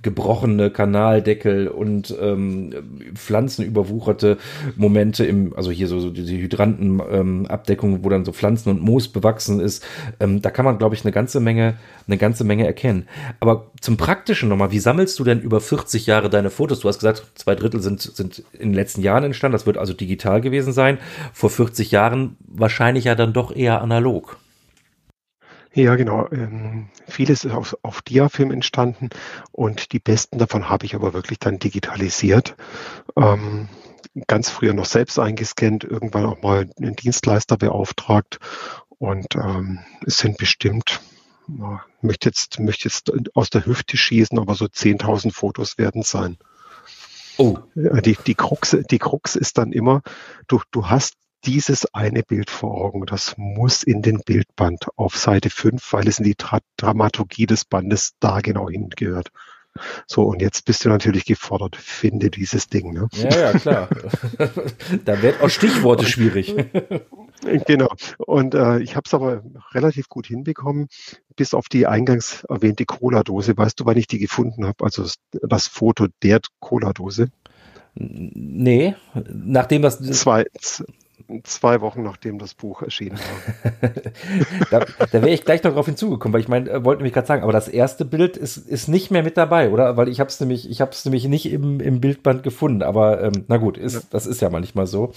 gebrochene 0.02 0.70
Kanaldeckel 0.70 1.68
und 1.68 2.14
ähm, 2.20 2.72
pflanzenüberwucherte 3.14 4.38
Momente 4.76 5.24
im, 5.24 5.54
also 5.56 5.70
hier 5.70 5.88
so, 5.88 6.00
so 6.00 6.10
diese 6.10 6.32
Hydrantenabdeckung, 6.32 7.94
ähm, 7.94 8.04
wo 8.04 8.08
dann 8.08 8.24
so 8.24 8.32
Pflanzen 8.32 8.70
und 8.70 8.82
Moos 8.82 9.08
bewachsen 9.08 9.60
ist. 9.60 9.84
Ähm, 10.20 10.42
da 10.42 10.50
kann 10.50 10.64
man, 10.64 10.78
glaube 10.78 10.94
ich, 10.94 11.04
eine 11.04 11.12
ganze 11.12 11.40
Menge, 11.40 11.74
eine 12.06 12.18
ganze 12.18 12.44
Menge 12.44 12.66
erkennen. 12.66 13.06
Aber 13.40 13.70
zum 13.80 13.96
Praktischen 13.96 14.48
nochmal, 14.48 14.72
wie 14.72 14.78
sammelst 14.78 15.18
du 15.18 15.24
denn 15.24 15.40
über 15.40 15.60
40 15.60 16.06
Jahre 16.06 16.30
deine 16.30 16.50
Fotos? 16.50 16.80
Du 16.80 16.88
hast 16.88 16.98
gesagt, 16.98 17.24
zwei 17.34 17.54
Drittel 17.54 17.82
sind, 17.82 18.00
sind 18.00 18.42
in 18.52 18.70
den 18.70 18.74
letzten 18.74 19.02
Jahren 19.02 19.24
entstanden. 19.24 19.54
Das 19.54 19.66
wird 19.66 19.78
also 19.78 19.92
digital 19.92 20.40
gewesen 20.40 20.72
sein. 20.72 20.98
Vor 21.32 21.50
40 21.50 21.90
Jahren 21.90 22.36
wahrscheinlich 22.46 23.04
ja 23.04 23.14
dann 23.14 23.32
doch 23.32 23.54
eher 23.54 23.82
analog. 23.82 24.38
Ja, 25.74 25.96
genau. 25.96 26.28
Ähm, 26.30 26.88
vieles 27.08 27.44
ist 27.44 27.52
auf, 27.52 27.76
auf 27.82 28.00
Diafilm 28.02 28.52
entstanden 28.52 29.10
und 29.50 29.92
die 29.92 29.98
besten 29.98 30.38
davon 30.38 30.68
habe 30.68 30.86
ich 30.86 30.94
aber 30.94 31.12
wirklich 31.12 31.40
dann 31.40 31.58
digitalisiert. 31.58 32.54
Ähm, 33.16 33.68
ganz 34.28 34.50
früher 34.50 34.72
noch 34.72 34.84
selbst 34.84 35.18
eingescannt, 35.18 35.82
irgendwann 35.82 36.26
auch 36.26 36.42
mal 36.42 36.70
einen 36.78 36.94
Dienstleister 36.94 37.56
beauftragt 37.56 38.38
und 38.98 39.34
ähm, 39.34 39.80
es 40.06 40.18
sind 40.18 40.38
bestimmt, 40.38 41.00
möchte 42.00 42.28
jetzt, 42.28 42.60
möchte 42.60 42.88
jetzt 42.88 43.12
aus 43.34 43.50
der 43.50 43.66
Hüfte 43.66 43.96
schießen, 43.96 44.38
aber 44.38 44.54
so 44.54 44.66
10.000 44.66 45.32
Fotos 45.32 45.76
werden 45.76 46.02
es 46.02 46.10
sein. 46.10 46.38
Oh. 47.36 47.58
Die, 47.74 48.16
die, 48.26 48.34
Krux, 48.36 48.76
die 48.90 48.98
Krux 48.98 49.34
ist 49.34 49.58
dann 49.58 49.72
immer, 49.72 50.02
du, 50.46 50.62
du 50.70 50.88
hast 50.88 51.14
dieses 51.46 51.92
eine 51.94 52.22
Bild 52.22 52.50
vor 52.50 52.74
Augen. 52.76 53.06
Das 53.06 53.34
muss 53.36 53.82
in 53.82 54.02
den 54.02 54.20
Bildband 54.20 54.86
auf 54.96 55.16
Seite 55.16 55.50
5, 55.50 55.92
weil 55.92 56.08
es 56.08 56.18
in 56.18 56.24
die 56.24 56.36
Dra 56.36 56.60
Dramaturgie 56.76 57.46
des 57.46 57.64
Bandes 57.64 58.14
da 58.20 58.40
genau 58.40 58.68
hingehört. 58.68 59.30
So, 60.06 60.22
und 60.22 60.40
jetzt 60.40 60.64
bist 60.66 60.84
du 60.84 60.88
natürlich 60.88 61.24
gefordert, 61.24 61.74
finde 61.74 62.30
dieses 62.30 62.68
Ding. 62.68 62.92
Ne? 62.92 63.08
Ja, 63.12 63.36
ja, 63.36 63.58
klar. 63.58 63.88
da 65.04 65.20
werden 65.20 65.40
auch 65.40 65.50
Stichworte 65.50 66.06
schwierig. 66.06 66.54
genau. 67.66 67.88
Und 68.18 68.54
äh, 68.54 68.78
ich 68.78 68.94
habe 68.94 69.02
es 69.06 69.14
aber 69.14 69.42
relativ 69.72 70.08
gut 70.08 70.28
hinbekommen, 70.28 70.86
bis 71.34 71.54
auf 71.54 71.68
die 71.68 71.88
eingangs 71.88 72.44
erwähnte 72.44 72.84
Cola-Dose. 72.84 73.56
Weißt 73.56 73.80
du, 73.80 73.86
wann 73.86 73.96
ich 73.96 74.06
die 74.06 74.20
gefunden 74.20 74.64
habe? 74.64 74.84
Also 74.84 75.08
das 75.32 75.66
Foto 75.66 76.06
der 76.22 76.40
Cola-Dose. 76.60 77.30
Nee, 77.96 78.94
nachdem 79.14 79.82
das. 79.82 80.00
Zwei, 80.00 80.46
zwei 81.44 81.80
Wochen 81.80 82.02
nachdem 82.02 82.38
das 82.38 82.54
Buch 82.54 82.82
erschienen 82.82 83.18
war. 83.18 83.90
da 84.70 84.80
da 84.80 85.12
wäre 85.12 85.30
ich 85.30 85.44
gleich 85.44 85.62
noch 85.62 85.70
darauf 85.70 85.86
hinzugekommen, 85.86 86.32
weil 86.32 86.40
ich 86.40 86.48
meine, 86.48 86.70
äh, 86.70 86.84
wollte 86.84 87.00
nämlich 87.00 87.14
gerade 87.14 87.26
sagen, 87.26 87.42
aber 87.42 87.52
das 87.52 87.68
erste 87.68 88.04
Bild 88.04 88.36
ist, 88.36 88.56
ist 88.56 88.88
nicht 88.88 89.10
mehr 89.10 89.22
mit 89.22 89.36
dabei, 89.36 89.70
oder? 89.70 89.96
Weil 89.96 90.08
ich 90.08 90.20
habe 90.20 90.28
es 90.28 90.40
nämlich, 90.40 90.68
ich 90.70 90.80
habe 90.80 90.90
es 90.92 91.04
nämlich 91.04 91.26
nicht 91.26 91.50
im, 91.50 91.80
im 91.80 92.00
Bildband 92.00 92.42
gefunden. 92.42 92.82
Aber 92.82 93.22
ähm, 93.22 93.44
na 93.48 93.56
gut, 93.56 93.78
ist, 93.78 93.94
ja. 93.94 94.00
das 94.10 94.26
ist 94.26 94.42
ja 94.42 94.50
manchmal 94.50 94.86
so. 94.86 95.12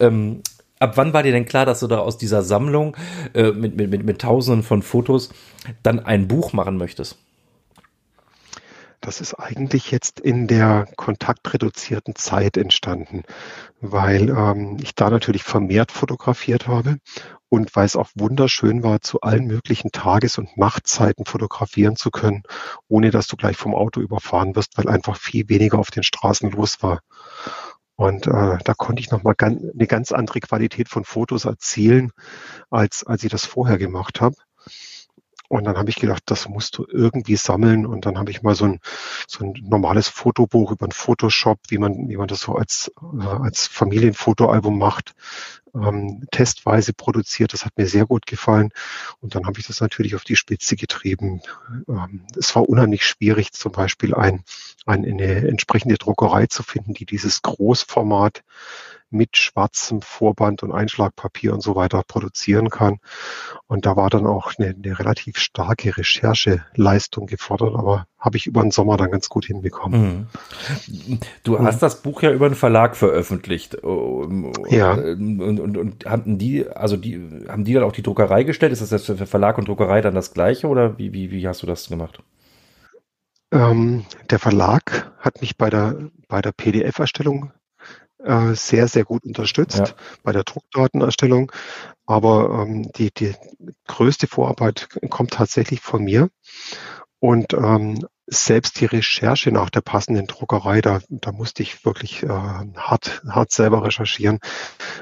Ähm, 0.00 0.42
ab 0.78 0.96
wann 0.96 1.12
war 1.12 1.22
dir 1.22 1.32
denn 1.32 1.46
klar, 1.46 1.66
dass 1.66 1.80
du 1.80 1.86
da 1.86 1.98
aus 1.98 2.18
dieser 2.18 2.42
Sammlung 2.42 2.96
äh, 3.34 3.52
mit, 3.52 3.76
mit, 3.76 3.90
mit, 3.90 4.04
mit 4.04 4.20
Tausenden 4.20 4.62
von 4.62 4.82
Fotos 4.82 5.30
dann 5.82 6.00
ein 6.00 6.28
Buch 6.28 6.52
machen 6.52 6.76
möchtest? 6.76 7.18
Das 9.06 9.20
ist 9.20 9.34
eigentlich 9.34 9.92
jetzt 9.92 10.18
in 10.18 10.48
der 10.48 10.88
kontaktreduzierten 10.96 12.16
Zeit 12.16 12.56
entstanden, 12.56 13.22
weil 13.80 14.30
ähm, 14.30 14.78
ich 14.82 14.96
da 14.96 15.10
natürlich 15.10 15.44
vermehrt 15.44 15.92
fotografiert 15.92 16.66
habe 16.66 16.96
und 17.48 17.76
weil 17.76 17.86
es 17.86 17.94
auch 17.94 18.10
wunderschön 18.16 18.82
war, 18.82 19.02
zu 19.02 19.20
allen 19.20 19.46
möglichen 19.46 19.92
Tages- 19.92 20.38
und 20.38 20.56
Nachtzeiten 20.56 21.24
fotografieren 21.24 21.94
zu 21.94 22.10
können, 22.10 22.42
ohne 22.88 23.12
dass 23.12 23.28
du 23.28 23.36
gleich 23.36 23.56
vom 23.56 23.76
Auto 23.76 24.00
überfahren 24.00 24.56
wirst, 24.56 24.76
weil 24.76 24.88
einfach 24.88 25.16
viel 25.16 25.48
weniger 25.48 25.78
auf 25.78 25.92
den 25.92 26.02
Straßen 26.02 26.50
los 26.50 26.82
war. 26.82 26.98
Und 27.94 28.26
äh, 28.26 28.58
da 28.64 28.74
konnte 28.76 28.98
ich 28.98 29.12
nochmal 29.12 29.36
ganz, 29.36 29.62
eine 29.72 29.86
ganz 29.86 30.10
andere 30.10 30.40
Qualität 30.40 30.88
von 30.88 31.04
Fotos 31.04 31.44
erzielen, 31.44 32.10
als, 32.70 33.04
als 33.04 33.22
ich 33.22 33.30
das 33.30 33.46
vorher 33.46 33.78
gemacht 33.78 34.20
habe. 34.20 34.34
Und 35.48 35.64
dann 35.64 35.76
habe 35.76 35.90
ich 35.90 35.96
gedacht, 35.96 36.22
das 36.26 36.48
musst 36.48 36.78
du 36.78 36.86
irgendwie 36.88 37.36
sammeln. 37.36 37.86
Und 37.86 38.06
dann 38.06 38.18
habe 38.18 38.30
ich 38.30 38.42
mal 38.42 38.54
so 38.54 38.64
ein, 38.64 38.80
so 39.26 39.44
ein 39.44 39.54
normales 39.62 40.08
Fotobuch 40.08 40.72
über 40.72 40.86
ein 40.86 40.92
Photoshop, 40.92 41.58
wie 41.68 41.78
man, 41.78 42.08
wie 42.08 42.16
man 42.16 42.28
das 42.28 42.40
so 42.40 42.54
als, 42.54 42.92
äh, 43.18 43.24
als 43.24 43.66
Familienfotoalbum 43.66 44.78
macht, 44.78 45.14
ähm, 45.74 46.26
testweise 46.30 46.92
produziert. 46.92 47.52
Das 47.52 47.64
hat 47.64 47.76
mir 47.76 47.86
sehr 47.86 48.06
gut 48.06 48.26
gefallen. 48.26 48.70
Und 49.20 49.34
dann 49.34 49.46
habe 49.46 49.60
ich 49.60 49.66
das 49.66 49.80
natürlich 49.80 50.14
auf 50.14 50.24
die 50.24 50.36
Spitze 50.36 50.76
getrieben. 50.76 51.42
Ähm, 51.88 52.26
es 52.36 52.54
war 52.54 52.68
unheimlich 52.68 53.04
schwierig, 53.04 53.52
zum 53.52 53.72
Beispiel 53.72 54.14
ein, 54.14 54.42
ein, 54.86 55.04
eine 55.04 55.48
entsprechende 55.48 55.96
Druckerei 55.96 56.46
zu 56.46 56.62
finden, 56.62 56.94
die 56.94 57.06
dieses 57.06 57.42
Großformat 57.42 58.42
mit 59.10 59.36
schwarzem 59.36 60.02
Vorband 60.02 60.62
und 60.62 60.72
Einschlagpapier 60.72 61.54
und 61.54 61.62
so 61.62 61.76
weiter 61.76 62.02
produzieren 62.06 62.70
kann. 62.70 62.98
Und 63.66 63.86
da 63.86 63.96
war 63.96 64.10
dann 64.10 64.26
auch 64.26 64.52
eine, 64.58 64.74
eine 64.74 64.98
relativ 64.98 65.38
starke 65.38 65.96
Rechercheleistung 65.96 67.26
gefordert, 67.26 67.74
aber 67.74 68.06
habe 68.18 68.36
ich 68.36 68.46
über 68.46 68.62
den 68.62 68.70
Sommer 68.70 68.96
dann 68.96 69.10
ganz 69.10 69.28
gut 69.28 69.46
hinbekommen. 69.46 70.28
Mhm. 70.88 71.20
Du 71.44 71.58
hast 71.60 71.82
das 71.82 72.02
Buch 72.02 72.22
ja 72.22 72.32
über 72.32 72.46
einen 72.46 72.54
Verlag 72.54 72.96
veröffentlicht. 72.96 73.76
Ja. 74.68 74.92
Und, 74.92 75.60
und, 75.60 75.76
und 75.76 76.06
haben 76.06 76.38
die, 76.38 76.68
also 76.68 76.96
die, 76.96 77.44
haben 77.48 77.64
die 77.64 77.74
dann 77.74 77.84
auch 77.84 77.92
die 77.92 78.02
Druckerei 78.02 78.42
gestellt? 78.42 78.72
Ist 78.72 78.90
das 78.90 79.04
für 79.04 79.26
Verlag 79.26 79.58
und 79.58 79.68
Druckerei 79.68 80.00
dann 80.00 80.14
das 80.14 80.32
gleiche 80.32 80.66
oder 80.66 80.98
wie, 80.98 81.12
wie, 81.12 81.30
wie 81.30 81.46
hast 81.46 81.62
du 81.62 81.66
das 81.66 81.88
gemacht? 81.88 82.20
Ähm, 83.52 84.04
der 84.30 84.38
Verlag 84.38 85.12
hat 85.20 85.40
mich 85.40 85.56
bei 85.56 85.70
der, 85.70 86.10
bei 86.28 86.42
der 86.42 86.52
PDF-Erstellung 86.52 87.52
äh, 88.26 88.54
sehr, 88.54 88.88
sehr 88.88 89.04
gut 89.04 89.24
unterstützt 89.24 89.78
ja. 89.78 89.94
bei 90.22 90.32
der 90.32 90.44
Druckdatenerstellung. 90.44 91.52
Aber 92.06 92.62
ähm, 92.62 92.90
die, 92.92 93.10
die 93.12 93.34
größte 93.86 94.26
Vorarbeit 94.26 94.88
kommt 95.10 95.32
tatsächlich 95.32 95.80
von 95.80 96.04
mir. 96.04 96.28
Und 97.18 97.54
ähm, 97.54 98.06
selbst 98.26 98.80
die 98.80 98.86
Recherche 98.86 99.52
nach 99.52 99.70
der 99.70 99.80
passenden 99.80 100.26
Druckerei, 100.26 100.80
da, 100.80 101.00
da 101.08 101.32
musste 101.32 101.62
ich 101.62 101.84
wirklich 101.84 102.24
äh, 102.24 102.28
hart, 102.28 103.22
hart 103.28 103.52
selber 103.52 103.84
recherchieren, 103.84 104.40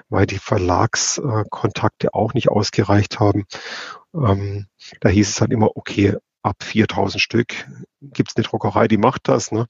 weil 0.08 0.26
die 0.26 0.38
Verlagskontakte 0.38 2.08
äh, 2.08 2.10
auch 2.12 2.34
nicht 2.34 2.50
ausgereicht 2.50 3.18
haben. 3.20 3.44
Ähm, 4.14 4.66
da 5.00 5.08
hieß 5.08 5.30
es 5.30 5.36
dann 5.36 5.50
immer, 5.50 5.76
okay, 5.76 6.16
ab 6.42 6.62
4000 6.62 7.20
Stück 7.20 7.66
gibt's 8.00 8.36
eine 8.36 8.44
Druckerei, 8.44 8.86
die 8.86 8.98
macht 8.98 9.28
das. 9.28 9.50
Ne? 9.50 9.66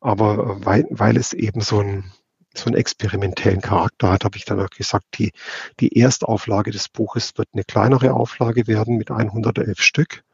Aber 0.00 0.34
äh, 0.34 0.66
weil, 0.66 0.86
weil 0.90 1.16
es 1.16 1.32
eben 1.34 1.60
so 1.60 1.80
ein 1.80 2.10
so 2.58 2.66
einen 2.66 2.76
experimentellen 2.76 3.60
Charakter 3.60 4.10
hat, 4.10 4.24
habe 4.24 4.36
ich 4.36 4.44
dann 4.44 4.60
auch 4.60 4.70
gesagt, 4.70 5.04
die, 5.18 5.32
die 5.80 5.98
Erstauflage 5.98 6.70
des 6.70 6.88
Buches 6.88 7.32
wird 7.36 7.48
eine 7.52 7.64
kleinere 7.64 8.14
Auflage 8.14 8.66
werden 8.66 8.96
mit 8.96 9.10
111 9.10 9.80
Stück. 9.80 10.24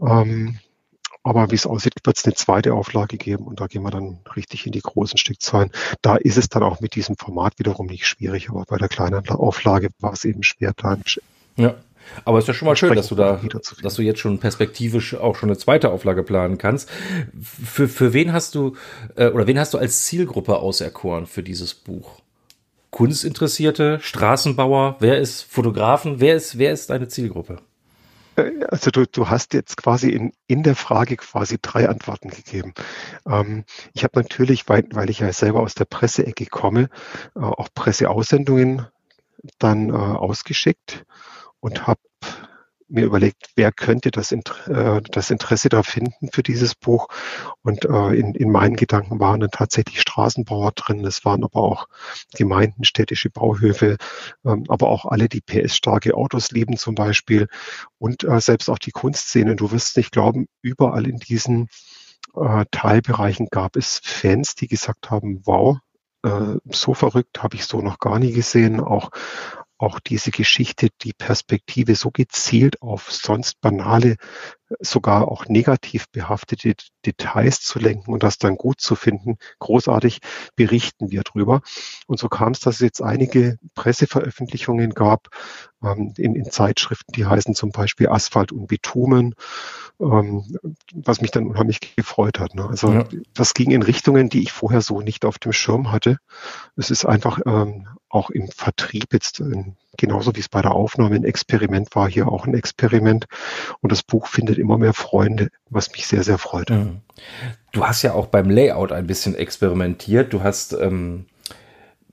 Ähm, 0.00 0.58
aber 1.22 1.50
wie 1.50 1.56
es 1.56 1.66
aussieht, 1.66 1.94
wird 2.04 2.16
es 2.16 2.24
eine 2.24 2.34
zweite 2.34 2.72
Auflage 2.74 3.16
geben 3.16 3.46
und 3.46 3.60
da 3.60 3.66
gehen 3.66 3.82
wir 3.82 3.90
dann 3.90 4.20
richtig 4.36 4.64
in 4.64 4.70
die 4.70 4.80
großen 4.80 5.18
Stückzahlen. 5.18 5.72
Da 6.00 6.14
ist 6.14 6.36
es 6.36 6.48
dann 6.48 6.62
auch 6.62 6.80
mit 6.80 6.94
diesem 6.94 7.16
Format 7.16 7.58
wiederum 7.58 7.86
nicht 7.86 8.06
schwierig, 8.06 8.48
aber 8.48 8.64
bei 8.64 8.78
der 8.78 8.88
kleinen 8.88 9.28
Auflage 9.28 9.88
war 9.98 10.12
es 10.12 10.24
eben 10.24 10.44
schwer, 10.44 10.72
da 10.76 10.96
ja. 11.56 11.74
Aber 12.24 12.38
es 12.38 12.44
ist 12.44 12.48
ja 12.48 12.54
schon 12.54 12.66
mal 12.66 12.76
schön, 12.76 12.94
dass 12.94 13.08
du 13.08 13.14
da, 13.14 13.40
dass 13.82 13.94
du 13.94 14.02
jetzt 14.02 14.20
schon 14.20 14.38
perspektivisch 14.38 15.14
auch 15.14 15.36
schon 15.36 15.48
eine 15.48 15.58
zweite 15.58 15.90
Auflage 15.90 16.22
planen 16.22 16.58
kannst. 16.58 16.90
Für, 17.40 17.88
für 17.88 18.12
wen 18.12 18.32
hast 18.32 18.54
du, 18.54 18.76
äh, 19.16 19.28
oder 19.28 19.46
wen 19.46 19.58
hast 19.58 19.74
du 19.74 19.78
als 19.78 20.04
Zielgruppe 20.04 20.56
auserkoren 20.56 21.26
für 21.26 21.42
dieses 21.42 21.74
Buch? 21.74 22.20
Kunstinteressierte, 22.90 23.98
Straßenbauer, 24.00 24.96
wer 25.00 25.18
ist 25.18 25.42
Fotografen, 25.42 26.20
wer 26.20 26.36
ist, 26.36 26.58
wer 26.58 26.72
ist 26.72 26.88
deine 26.90 27.08
Zielgruppe? 27.08 27.58
Äh, 28.36 28.64
also 28.70 28.90
du, 28.90 29.06
du 29.06 29.28
hast 29.28 29.54
jetzt 29.54 29.76
quasi 29.76 30.10
in, 30.10 30.32
in 30.46 30.62
der 30.62 30.76
Frage 30.76 31.16
quasi 31.16 31.58
drei 31.60 31.88
Antworten 31.88 32.30
gegeben. 32.30 32.74
Ähm, 33.26 33.64
ich 33.92 34.04
habe 34.04 34.18
natürlich, 34.18 34.68
weil, 34.68 34.84
weil 34.92 35.10
ich 35.10 35.20
ja 35.20 35.32
selber 35.32 35.60
aus 35.60 35.74
der 35.74 35.84
Presseecke 35.84 36.46
komme, 36.46 36.88
äh, 37.34 37.40
auch 37.40 37.68
Presseaussendungen 37.74 38.86
dann 39.58 39.90
äh, 39.90 39.92
ausgeschickt 39.92 41.04
und 41.66 41.88
habe 41.88 42.00
mir 42.88 43.04
überlegt, 43.04 43.48
wer 43.56 43.72
könnte 43.72 44.12
das, 44.12 44.30
äh, 44.30 45.02
das 45.10 45.30
Interesse 45.30 45.68
da 45.68 45.82
finden 45.82 46.28
für 46.32 46.44
dieses 46.44 46.76
Buch. 46.76 47.08
Und 47.62 47.84
äh, 47.84 48.14
in, 48.14 48.36
in 48.36 48.52
meinen 48.52 48.76
Gedanken 48.76 49.18
waren 49.18 49.40
dann 49.40 49.50
tatsächlich 49.50 50.00
Straßenbauer 50.00 50.70
drin, 50.76 51.04
es 51.04 51.24
waren 51.24 51.42
aber 51.42 51.56
auch 51.56 51.88
Gemeinden, 52.36 52.84
städtische 52.84 53.30
Bauhöfe, 53.30 53.96
ähm, 54.44 54.62
aber 54.68 54.88
auch 54.88 55.06
alle, 55.06 55.28
die 55.28 55.40
PS-starke 55.40 56.14
Autos 56.14 56.52
lieben 56.52 56.76
zum 56.76 56.94
Beispiel 56.94 57.48
und 57.98 58.22
äh, 58.22 58.40
selbst 58.40 58.70
auch 58.70 58.78
die 58.78 58.92
Kunstszene. 58.92 59.56
Du 59.56 59.72
wirst 59.72 59.96
nicht 59.96 60.12
glauben, 60.12 60.46
überall 60.62 61.08
in 61.08 61.16
diesen 61.16 61.66
äh, 62.36 62.64
Teilbereichen 62.70 63.48
gab 63.50 63.74
es 63.74 64.00
Fans, 64.04 64.54
die 64.54 64.68
gesagt 64.68 65.10
haben, 65.10 65.42
wow, 65.44 65.78
äh, 66.22 66.58
so 66.70 66.94
verrückt 66.94 67.42
habe 67.42 67.56
ich 67.56 67.64
so 67.64 67.80
noch 67.80 67.98
gar 67.98 68.20
nie 68.20 68.30
gesehen. 68.30 68.78
Auch 68.78 69.10
auch 69.78 70.00
diese 70.00 70.30
Geschichte, 70.30 70.88
die 71.02 71.12
Perspektive 71.12 71.94
so 71.94 72.10
gezielt 72.10 72.80
auf 72.82 73.12
sonst 73.12 73.60
banale, 73.60 74.16
sogar 74.80 75.28
auch 75.28 75.46
negativ 75.46 76.06
behaftete 76.10 76.74
Details 77.04 77.60
zu 77.60 77.78
lenken 77.78 78.12
und 78.12 78.22
das 78.22 78.38
dann 78.38 78.56
gut 78.56 78.80
zu 78.80 78.96
finden, 78.96 79.38
großartig 79.58 80.20
berichten 80.56 81.10
wir 81.10 81.22
drüber. 81.22 81.62
Und 82.06 82.18
so 82.18 82.28
kam 82.28 82.52
es, 82.52 82.60
dass 82.60 82.76
es 82.76 82.80
jetzt 82.80 83.02
einige 83.02 83.58
Presseveröffentlichungen 83.74 84.90
gab 84.90 85.28
ähm, 85.82 86.14
in, 86.16 86.34
in, 86.34 86.50
Zeitschriften, 86.50 87.12
die 87.12 87.26
heißen 87.26 87.54
zum 87.54 87.70
Beispiel 87.70 88.08
Asphalt 88.08 88.52
und 88.52 88.66
Bitumen, 88.66 89.34
ähm, 90.00 90.58
was 90.94 91.20
mich 91.20 91.30
dann 91.30 91.46
unheimlich 91.46 91.94
gefreut 91.94 92.40
hat. 92.40 92.54
Ne? 92.54 92.66
Also 92.68 92.92
ja. 92.92 93.04
das 93.34 93.54
ging 93.54 93.70
in 93.70 93.82
Richtungen, 93.82 94.28
die 94.28 94.42
ich 94.42 94.52
vorher 94.52 94.80
so 94.80 95.00
nicht 95.00 95.24
auf 95.24 95.38
dem 95.38 95.52
Schirm 95.52 95.92
hatte. 95.92 96.18
Es 96.76 96.90
ist 96.90 97.04
einfach 97.04 97.40
ähm, 97.46 97.88
auch 98.08 98.30
im 98.30 98.48
Vertrieb 98.48 99.12
jetzt 99.12 99.42
genauso 99.96 100.34
wie 100.36 100.40
es 100.40 100.48
bei 100.48 100.62
der 100.62 100.72
Aufnahme 100.72 101.16
ein 101.16 101.24
Experiment 101.24 101.94
war, 101.94 102.08
hier 102.08 102.28
auch 102.28 102.46
ein 102.46 102.54
Experiment. 102.54 103.26
Und 103.80 103.92
das 103.92 104.02
Buch 104.02 104.26
findet 104.26 104.55
immer 104.58 104.78
mehr 104.78 104.94
Freunde, 104.94 105.48
was 105.70 105.90
mich 105.92 106.06
sehr, 106.06 106.22
sehr 106.22 106.38
freut. 106.38 106.70
Mhm. 106.70 107.00
Du 107.72 107.86
hast 107.86 108.02
ja 108.02 108.14
auch 108.14 108.26
beim 108.26 108.50
Layout 108.50 108.92
ein 108.92 109.06
bisschen 109.06 109.34
experimentiert. 109.34 110.32
Du 110.32 110.42
hast 110.42 110.72
ähm, 110.72 111.26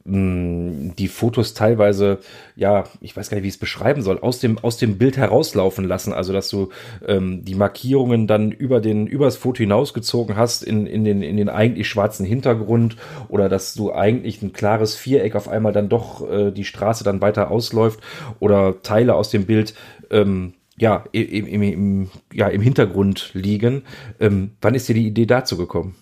die 0.06 1.08
Fotos 1.08 1.54
teilweise, 1.54 2.20
ja, 2.58 2.84
ich 3.00 3.16
weiß 3.16 3.30
gar 3.30 3.36
nicht, 3.36 3.44
wie 3.44 3.48
ich 3.48 3.54
es 3.54 3.60
beschreiben 3.60 4.02
soll, 4.02 4.20
aus 4.20 4.40
dem, 4.40 4.58
aus 4.58 4.76
dem 4.76 4.98
Bild 4.98 5.16
herauslaufen 5.16 5.88
lassen. 5.88 6.12
Also, 6.12 6.34
dass 6.34 6.50
du 6.50 6.70
ähm, 7.08 7.46
die 7.46 7.56
Markierungen 7.56 8.28
dann 8.28 8.52
über 8.52 8.82
den, 8.82 9.08
übers 9.08 9.38
Foto 9.38 9.60
hinausgezogen 9.60 10.36
hast 10.36 10.62
in, 10.64 10.88
in, 10.88 11.06
den, 11.06 11.22
in 11.22 11.38
den 11.38 11.48
eigentlich 11.48 11.88
schwarzen 11.88 12.26
Hintergrund 12.26 12.98
oder 13.30 13.48
dass 13.48 13.76
du 13.76 13.94
eigentlich 13.94 14.42
ein 14.42 14.52
klares 14.52 14.98
Viereck 14.98 15.36
auf 15.36 15.48
einmal 15.48 15.72
dann 15.72 15.88
doch 15.88 16.30
äh, 16.30 16.52
die 16.52 16.66
Straße 16.66 17.06
dann 17.06 17.22
weiter 17.22 17.50
ausläuft 17.50 18.02
oder 18.42 18.82
Teile 18.82 19.16
aus 19.16 19.30
dem 19.30 19.46
Bild 19.46 19.74
ähm, 20.12 20.54
ja, 20.78 21.06
im, 21.12 21.46
im, 21.46 21.62
im, 21.62 22.10
ja, 22.32 22.48
im 22.48 22.62
Hintergrund 22.62 23.32
liegen. 23.34 23.84
Ähm, 24.20 24.56
wann 24.62 24.76
ist 24.76 24.90
dir 24.90 24.96
die 24.96 25.08
Idee 25.08 25.26
dazu 25.26 25.58
gekommen? 25.58 25.96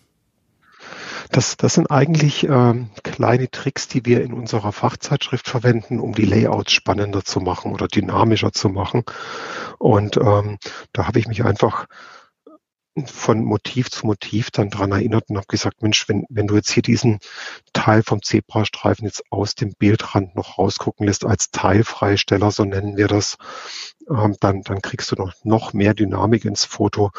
Das, 1.32 1.56
das 1.56 1.76
sind 1.76 1.90
eigentlich 1.90 2.44
ähm, 2.44 2.90
kleine 3.04 3.50
Tricks, 3.50 3.88
die 3.88 4.06
wir 4.06 4.22
in 4.22 4.34
unserer 4.34 4.74
Fachzeitschrift 4.74 5.48
verwenden, 5.48 6.00
um 6.00 6.14
die 6.14 6.26
Layouts 6.26 6.74
spannender 6.74 7.24
zu 7.24 7.40
machen 7.40 7.72
oder 7.72 7.88
dynamischer 7.88 8.52
zu 8.52 8.68
machen. 8.68 9.04
Und 9.78 10.18
ähm, 10.18 10.58
da 10.92 11.08
habe 11.08 11.20
ich 11.20 11.28
mich 11.28 11.46
einfach 11.46 11.88
von 13.06 13.44
Motiv 13.46 13.90
zu 13.90 14.06
Motiv 14.06 14.52
dann 14.52 14.70
dran 14.70 14.92
erinnert 14.92 15.30
und 15.30 15.38
habe 15.38 15.48
gesagt, 15.48 15.82
Mensch, 15.82 16.10
wenn, 16.10 16.26
wenn 16.30 16.48
du 16.48 16.56
jetzt 16.56 16.72
hier 16.72 16.84
diesen 16.84 17.20
Teil 17.72 18.04
vom 18.04 18.22
Zebrastreifen 18.22 19.06
jetzt 19.06 19.24
aus 19.30 19.56
dem 19.56 19.74
Bildrand 19.80 20.36
noch 20.36 20.58
rausgucken 20.58 21.08
lässt 21.08 21.26
als 21.26 21.52
Teilfreisteller, 21.52 22.52
so 22.52 22.66
nennen 22.66 22.98
wir 22.98 23.08
das, 23.08 23.38
dann, 24.40 24.62
dann 24.62 24.82
kriegst 24.82 25.12
du 25.12 25.16
noch, 25.16 25.34
noch 25.44 25.74
mehr 25.74 25.94
Dynamik 25.94 26.46
ins 26.46 26.66
Foto. 26.66 27.12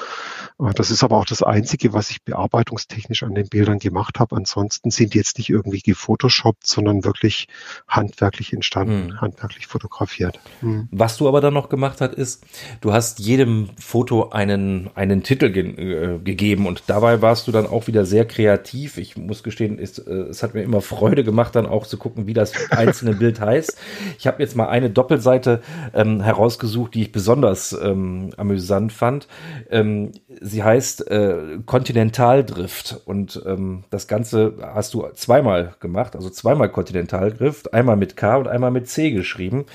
Äh, 0.58 0.72
das 0.74 0.90
ist 0.90 1.02
aber 1.02 1.16
auch 1.16 1.24
das 1.24 1.42
Einzige, 1.42 1.92
was 1.92 2.10
ich 2.10 2.22
bearbeitungstechnisch 2.22 3.22
an 3.22 3.34
den 3.34 3.48
Bildern 3.48 3.78
gemacht 3.78 4.18
habe. 4.18 4.36
Ansonsten 4.36 4.90
sind 4.90 5.14
die 5.14 5.18
jetzt 5.18 5.38
nicht 5.38 5.50
irgendwie 5.50 5.80
gefotoshoppt, 5.80 6.66
sondern 6.66 7.04
wirklich 7.04 7.48
handwerklich 7.88 8.52
entstanden, 8.52 9.12
hm. 9.12 9.20
handwerklich 9.20 9.66
fotografiert. 9.66 10.40
Hm. 10.60 10.88
Was 10.90 11.16
du 11.16 11.28
aber 11.28 11.40
dann 11.40 11.54
noch 11.54 11.68
gemacht 11.68 12.00
hast, 12.00 12.14
ist, 12.14 12.44
du 12.80 12.92
hast 12.92 13.20
jedem 13.20 13.70
Foto 13.78 14.30
einen, 14.30 14.90
einen 14.94 15.22
Titel 15.22 15.50
ge 15.50 15.62
äh, 15.62 16.18
gegeben 16.18 16.66
und 16.66 16.84
dabei 16.88 17.22
warst 17.22 17.46
du 17.46 17.52
dann 17.52 17.66
auch 17.66 17.86
wieder 17.86 18.04
sehr 18.04 18.26
kreativ. 18.26 18.98
Ich 18.98 19.16
muss 19.16 19.42
gestehen, 19.42 19.78
ist, 19.78 19.98
äh, 19.98 20.10
es 20.10 20.42
hat 20.42 20.54
mir 20.54 20.62
immer 20.62 20.80
Freude 20.80 21.24
gemacht, 21.24 21.54
dann 21.54 21.66
auch 21.66 21.86
zu 21.86 21.96
gucken, 21.96 22.26
wie 22.26 22.34
das 22.34 22.52
einzelne 22.70 23.14
Bild 23.22 23.40
heißt. 23.40 23.78
Ich 24.18 24.26
habe 24.26 24.42
jetzt 24.42 24.56
mal 24.56 24.68
eine 24.68 24.90
Doppelseite 24.90 25.62
ähm, 25.94 26.20
herausgesucht, 26.20 26.71
rausgesucht, 26.72 26.94
die 26.94 27.02
ich 27.02 27.12
besonders 27.12 27.72
ähm, 27.72 28.30
amüsant 28.36 28.92
fand. 28.92 29.28
Ähm, 29.70 30.12
sie 30.40 30.62
heißt 30.62 31.10
äh, 31.10 31.58
Kontinentaldrift 31.66 33.00
und 33.04 33.42
ähm, 33.46 33.84
das 33.90 34.08
Ganze 34.08 34.54
hast 34.60 34.94
du 34.94 35.06
zweimal 35.14 35.74
gemacht, 35.80 36.16
also 36.16 36.30
zweimal 36.30 36.70
Kontinentaldrift, 36.70 37.74
einmal 37.74 37.96
mit 37.96 38.16
K 38.16 38.36
und 38.36 38.48
einmal 38.48 38.70
mit 38.70 38.88
C 38.88 39.10
geschrieben. 39.10 39.66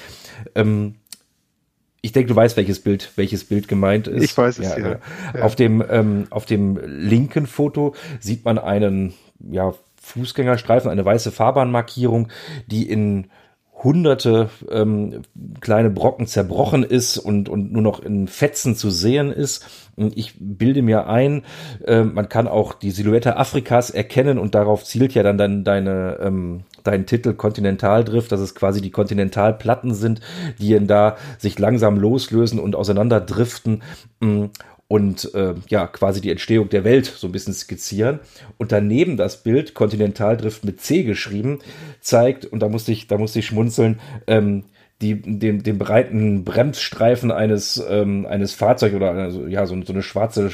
Ähm, 0.55 0.95
ich 2.01 2.11
denke, 2.11 2.29
du 2.29 2.35
weißt, 2.35 2.57
welches 2.57 2.81
Bild, 2.81 3.11
welches 3.15 3.43
Bild 3.43 3.67
gemeint 3.67 4.07
ist. 4.07 4.23
Ich 4.23 4.37
weiß 4.37 4.59
es, 4.59 4.69
ja. 4.69 4.77
ja. 4.77 4.99
ja. 5.33 5.41
Auf, 5.41 5.55
dem, 5.55 5.83
ähm, 5.89 6.27
auf 6.29 6.45
dem 6.45 6.79
linken 6.85 7.47
Foto 7.47 7.95
sieht 8.19 8.45
man 8.45 8.57
einen 8.57 9.13
ja, 9.39 9.73
Fußgängerstreifen, 10.01 10.89
eine 10.89 11.03
weiße 11.03 11.31
Fahrbahnmarkierung, 11.31 12.29
die 12.67 12.89
in 12.89 13.27
hunderte 13.83 14.49
ähm, 14.71 15.21
kleine 15.61 15.89
Brocken 15.89 16.25
zerbrochen 16.25 16.83
ist 16.83 17.17
und, 17.17 17.47
und 17.47 17.71
nur 17.71 17.81
noch 17.81 17.99
in 17.99 18.27
Fetzen 18.27 18.75
zu 18.75 18.89
sehen 18.89 19.31
ist. 19.31 19.65
Ich 20.15 20.35
bilde 20.39 20.81
mir 20.81 21.07
ein, 21.07 21.43
äh, 21.85 22.03
man 22.03 22.27
kann 22.27 22.47
auch 22.47 22.73
die 22.73 22.91
Silhouette 22.91 23.37
Afrikas 23.37 23.89
erkennen 23.89 24.39
und 24.39 24.55
darauf 24.55 24.83
zielt 24.83 25.13
ja 25.13 25.23
dann, 25.23 25.37
dann 25.37 25.63
deine, 25.63 26.17
ähm, 26.21 26.63
dein 26.83 27.05
Titel 27.05 27.33
Kontinentaldrift, 27.33 28.31
dass 28.31 28.39
es 28.39 28.55
quasi 28.55 28.81
die 28.81 28.91
Kontinentalplatten 28.91 29.93
sind, 29.93 30.21
die 30.59 30.73
in 30.73 30.87
da 30.87 31.17
sich 31.37 31.59
langsam 31.59 31.97
loslösen 31.99 32.59
und 32.59 32.75
auseinanderdriften. 32.75 33.83
Und 34.89 35.33
äh, 35.33 35.55
ja, 35.67 35.85
quasi 35.87 36.21
die 36.21 36.31
Entstehung 36.31 36.69
der 36.69 36.85
Welt 36.85 37.05
so 37.05 37.27
ein 37.27 37.33
bisschen 37.33 37.53
skizzieren. 37.53 38.19
Und 38.57 38.71
daneben 38.71 39.17
das 39.17 39.43
Bild, 39.43 39.73
Kontinentaldrift 39.73 40.63
mit 40.63 40.79
C 40.79 41.03
geschrieben, 41.03 41.59
zeigt, 41.99 42.45
und 42.45 42.61
da 42.61 42.69
musste 42.69 42.93
ich, 42.93 43.07
da 43.07 43.17
musste 43.17 43.39
ich 43.39 43.47
schmunzeln, 43.47 43.99
ähm, 44.27 44.63
die, 45.01 45.21
den, 45.21 45.61
den 45.61 45.77
breiten 45.77 46.43
Bremsstreifen 46.43 47.31
eines, 47.31 47.83
ähm, 47.87 48.25
eines 48.25 48.53
Fahrzeugs 48.53 48.95
oder 48.95 49.11
also, 49.11 49.45
ja, 49.45 49.65
so, 49.67 49.79
so 49.83 49.93
eine 49.93 50.01
schwarze 50.01 50.49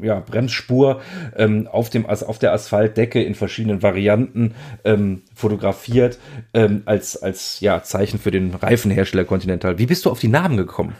ja, 0.00 0.20
Bremsspur 0.20 1.02
ähm, 1.36 1.68
auf, 1.70 1.90
dem, 1.90 2.06
auf 2.06 2.38
der 2.38 2.54
Asphaltdecke 2.54 3.22
in 3.22 3.34
verschiedenen 3.34 3.82
Varianten 3.82 4.54
ähm, 4.84 5.22
fotografiert 5.34 6.18
ähm, 6.54 6.82
als, 6.86 7.22
als 7.22 7.60
ja, 7.60 7.82
Zeichen 7.82 8.18
für 8.18 8.30
den 8.30 8.54
Reifenhersteller 8.54 9.24
Continental. 9.24 9.78
Wie 9.78 9.86
bist 9.86 10.06
du 10.06 10.10
auf 10.10 10.20
die 10.20 10.28
Namen 10.28 10.56
gekommen? 10.56 10.94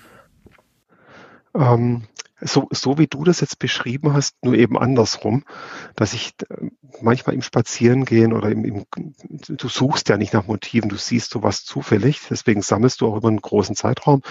Ähm, 1.55 2.03
so, 2.45 2.69
so 2.71 2.99
wie 2.99 3.07
du 3.07 3.25
das 3.25 3.41
jetzt 3.41 3.59
beschrieben 3.59 4.13
hast, 4.13 4.37
nur 4.45 4.55
eben 4.55 4.79
andersrum, 4.79 5.45
dass 5.97 6.13
ich 6.13 6.35
äh, 6.49 6.71
manchmal 7.01 7.35
im 7.35 7.43
Spazierengehen 7.43 8.33
oder 8.33 8.51
im, 8.51 8.65
im, 8.65 8.85
du 9.29 9.69
suchst 9.69 10.09
ja 10.09 10.17
nicht 10.17 10.33
nach 10.33 10.47
Motiven, 10.47 10.89
du 10.89 10.97
siehst 10.97 11.31
sowas 11.31 11.65
zufällig, 11.65 12.21
deswegen 12.29 12.63
sammelst 12.63 13.01
du 13.01 13.07
auch 13.07 13.17
über 13.17 13.29
einen 13.29 13.41
großen 13.41 13.77
Zeitraum 13.77 14.23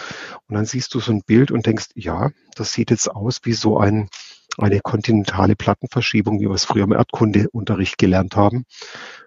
und 0.48 0.56
dann 0.56 0.66
siehst 0.66 0.94
du 0.94 1.00
so 1.00 1.12
ein 1.12 1.24
Bild 1.24 1.52
und 1.52 1.66
denkst, 1.66 1.88
ja, 1.96 2.32
das 2.56 2.74
sieht 2.74 2.92
jetzt 2.92 3.10
aus 3.10 3.40
wie 3.44 3.54
so 3.54 3.78
ein, 3.78 4.10
eine 4.58 4.80
kontinentale 4.82 5.56
Plattenverschiebung, 5.56 6.40
wie 6.40 6.48
wir 6.48 6.56
es 6.56 6.66
früher 6.66 6.84
im 6.84 6.92
Erdkundeunterricht 6.92 7.98
gelernt 7.98 8.36
haben. 8.36 8.66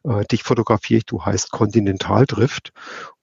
Äh, 0.04 0.24
dich 0.24 0.42
fotografiere 0.42 0.98
ich, 0.98 1.06
du 1.06 1.24
heißt 1.24 1.50
Kontinentaldrift. 1.50 2.72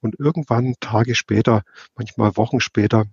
Und 0.02 0.20
irgendwann 0.20 0.76
Tage 0.80 1.14
später, 1.14 1.62
manchmal 1.96 2.36
Wochen 2.38 2.60
später, 2.60 3.06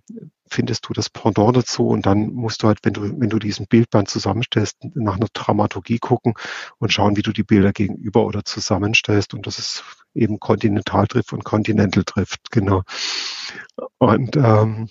findest 0.49 0.89
du 0.89 0.93
das 0.93 1.09
Pendant 1.09 1.55
dazu 1.55 1.87
und 1.87 2.07
dann 2.07 2.33
musst 2.33 2.63
du 2.63 2.67
halt, 2.67 2.79
wenn 2.81 2.93
du, 2.93 3.19
wenn 3.19 3.29
du 3.29 3.37
diesen 3.37 3.67
Bildband 3.67 4.09
zusammenstellst, 4.09 4.77
nach 4.95 5.17
einer 5.17 5.27
Dramaturgie 5.31 5.99
gucken 5.99 6.33
und 6.79 6.91
schauen, 6.91 7.15
wie 7.15 7.21
du 7.21 7.31
die 7.31 7.43
Bilder 7.43 7.71
gegenüber 7.71 8.25
oder 8.25 8.43
zusammenstellst. 8.43 9.35
Und 9.35 9.45
das 9.45 9.59
ist 9.59 9.83
eben 10.15 10.39
Kontinentaldrift 10.39 11.33
und 11.33 11.43
Continental 11.43 12.03
Drift, 12.03 12.49
genau. 12.49 12.81
Und 13.99 14.35
ähm, 14.35 14.89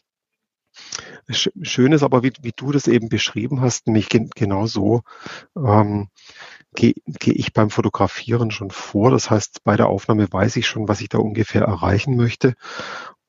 Schön 1.31 1.93
ist 1.93 2.03
aber, 2.03 2.23
wie, 2.23 2.33
wie 2.41 2.53
du 2.57 2.73
das 2.73 2.87
eben 2.87 3.09
beschrieben 3.09 3.61
hast, 3.61 3.87
nämlich 3.87 4.09
gen 4.09 4.31
genau 4.35 4.67
so 4.67 5.03
ähm, 5.57 6.09
gehe 6.75 6.95
geh 7.07 7.33
ich 7.33 7.53
beim 7.53 7.71
Fotografieren 7.71 8.51
schon 8.51 8.71
vor. 8.71 9.11
Das 9.11 9.31
heißt, 9.31 9.65
bei 9.65 9.77
der 9.77 9.89
Aufnahme 9.89 10.31
weiß 10.31 10.57
ich 10.57 10.67
schon, 10.67 10.89
was 10.89 11.01
ich 11.01 11.09
da 11.09 11.19
ungefähr 11.19 11.63
erreichen 11.63 12.17
möchte. 12.17 12.55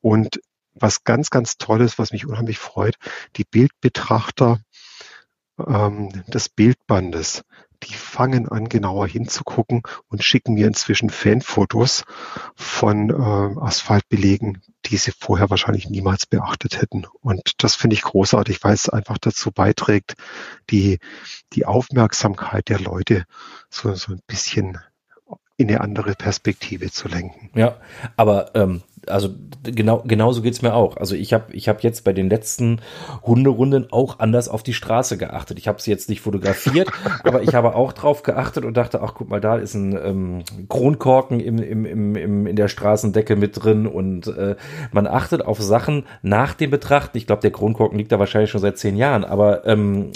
Und 0.00 0.40
was 0.74 1.04
ganz, 1.04 1.30
ganz 1.30 1.58
toll 1.58 1.82
ist, 1.82 1.98
was 1.98 2.12
mich 2.12 2.26
unheimlich 2.26 2.58
freut, 2.58 2.96
die 3.36 3.44
Bildbetrachter 3.44 4.60
ähm, 5.58 6.10
des 6.28 6.48
Bildbandes, 6.48 7.42
die 7.84 7.94
fangen 7.94 8.48
an, 8.48 8.68
genauer 8.68 9.06
hinzugucken 9.06 9.82
und 10.08 10.22
schicken 10.22 10.54
mir 10.54 10.66
inzwischen 10.66 11.10
Fanfotos 11.10 12.04
von 12.54 13.10
äh, 13.10 13.60
Asphaltbelegen, 13.60 14.62
die 14.86 14.96
sie 14.96 15.12
vorher 15.18 15.50
wahrscheinlich 15.50 15.88
niemals 15.88 16.26
beachtet 16.26 16.80
hätten. 16.80 17.06
Und 17.20 17.62
das 17.62 17.76
finde 17.76 17.94
ich 17.94 18.02
großartig, 18.02 18.62
weil 18.62 18.74
es 18.74 18.88
einfach 18.88 19.18
dazu 19.18 19.50
beiträgt, 19.50 20.14
die, 20.70 20.98
die 21.52 21.66
Aufmerksamkeit 21.66 22.68
der 22.68 22.80
Leute 22.80 23.24
so, 23.68 23.94
so 23.94 24.12
ein 24.12 24.20
bisschen 24.26 24.78
in 25.56 25.68
eine 25.68 25.82
andere 25.82 26.14
Perspektive 26.14 26.90
zu 26.90 27.06
lenken. 27.08 27.50
Ja, 27.54 27.76
aber 28.16 28.54
ähm, 28.54 28.82
also 29.06 29.30
genau 29.62 30.02
genauso 30.06 30.42
geht's 30.42 30.62
mir 30.62 30.74
auch. 30.74 30.96
Also 30.96 31.14
ich 31.14 31.32
habe 31.32 31.54
ich 31.54 31.68
hab 31.68 31.82
jetzt 31.82 32.04
bei 32.04 32.12
den 32.12 32.28
letzten 32.28 32.80
Hunderunden 33.22 33.90
auch 33.92 34.18
anders 34.18 34.48
auf 34.48 34.62
die 34.62 34.74
Straße 34.74 35.16
geachtet. 35.16 35.58
Ich 35.58 35.68
habe 35.68 35.80
sie 35.80 35.90
jetzt 35.90 36.08
nicht 36.08 36.20
fotografiert, 36.20 36.90
aber 37.24 37.42
ich 37.42 37.54
habe 37.54 37.74
auch 37.74 37.92
drauf 37.92 38.22
geachtet 38.22 38.64
und 38.64 38.76
dachte, 38.76 39.02
ach 39.02 39.14
guck 39.14 39.28
mal, 39.28 39.40
da 39.40 39.56
ist 39.56 39.74
ein 39.74 39.98
ähm, 40.02 40.42
Kronkorken 40.68 41.40
im, 41.40 41.58
im, 41.58 41.84
im, 41.84 42.16
im, 42.16 42.46
in 42.46 42.56
der 42.56 42.68
Straßendecke 42.68 43.36
mit 43.36 43.62
drin 43.62 43.86
und 43.86 44.26
äh, 44.26 44.56
man 44.92 45.06
achtet 45.06 45.44
auf 45.44 45.60
Sachen 45.60 46.04
nach 46.22 46.54
dem 46.54 46.70
Betrachten. 46.70 47.16
Ich 47.16 47.26
glaube, 47.26 47.42
der 47.42 47.52
Kronkorken 47.52 47.98
liegt 47.98 48.12
da 48.12 48.18
wahrscheinlich 48.18 48.50
schon 48.50 48.60
seit 48.60 48.78
zehn 48.78 48.96
Jahren, 48.96 49.24
aber 49.24 49.66
ähm, 49.66 50.12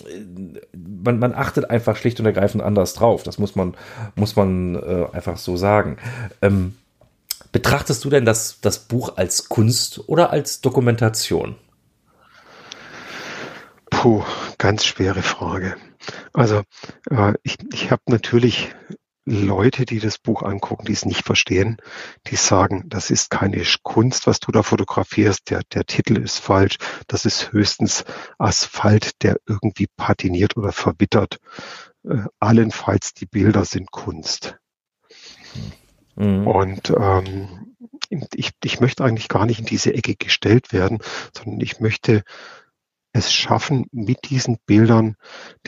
man, 1.04 1.18
man 1.18 1.34
achtet 1.34 1.70
einfach 1.70 1.96
schlicht 1.96 2.20
und 2.20 2.26
ergreifend 2.26 2.62
anders 2.62 2.94
drauf. 2.94 3.22
Das 3.22 3.38
muss 3.38 3.56
man, 3.56 3.74
muss 4.14 4.36
man 4.36 4.74
äh, 4.76 5.06
einfach 5.12 5.36
so 5.36 5.56
sagen. 5.56 5.96
Ähm, 6.42 6.74
betrachtest 7.52 8.04
du 8.04 8.10
denn 8.10 8.24
das, 8.24 8.60
das 8.60 8.80
Buch 8.80 9.16
als 9.16 9.48
Kunst 9.48 10.08
oder 10.08 10.30
als 10.30 10.60
Dokumentation? 10.60 11.56
Puh, 13.90 14.24
ganz 14.58 14.84
schwere 14.84 15.22
Frage. 15.22 15.76
Also 16.32 16.62
äh, 17.10 17.34
ich, 17.42 17.56
ich 17.72 17.90
habe 17.90 18.02
natürlich 18.08 18.74
Leute, 19.26 19.86
die 19.86 20.00
das 20.00 20.18
Buch 20.18 20.42
angucken, 20.42 20.84
die 20.84 20.92
es 20.92 21.06
nicht 21.06 21.24
verstehen, 21.24 21.78
die 22.26 22.36
sagen, 22.36 22.84
das 22.88 23.10
ist 23.10 23.30
keine 23.30 23.62
Kunst, 23.82 24.26
was 24.26 24.38
du 24.38 24.52
da 24.52 24.62
fotografierst, 24.62 25.48
der, 25.48 25.62
der 25.72 25.86
Titel 25.86 26.18
ist 26.18 26.38
falsch, 26.38 26.76
das 27.06 27.24
ist 27.24 27.52
höchstens 27.52 28.04
Asphalt, 28.38 29.22
der 29.22 29.38
irgendwie 29.46 29.86
patiniert 29.96 30.58
oder 30.58 30.72
verwittert. 30.72 31.38
Äh, 32.06 32.24
allenfalls 32.38 33.14
die 33.14 33.26
Bilder 33.26 33.64
sind 33.64 33.90
Kunst. 33.90 34.58
Mhm. 36.16 36.46
Und 36.46 36.90
ähm, 36.90 37.76
ich, 38.34 38.50
ich 38.62 38.80
möchte 38.80 39.04
eigentlich 39.04 39.28
gar 39.28 39.46
nicht 39.46 39.60
in 39.60 39.66
diese 39.66 39.94
Ecke 39.94 40.14
gestellt 40.16 40.72
werden, 40.72 40.98
sondern 41.32 41.60
ich 41.60 41.80
möchte 41.80 42.22
es 43.14 43.32
schaffen, 43.32 43.86
mit 43.92 44.28
diesen 44.28 44.58
Bildern 44.66 45.14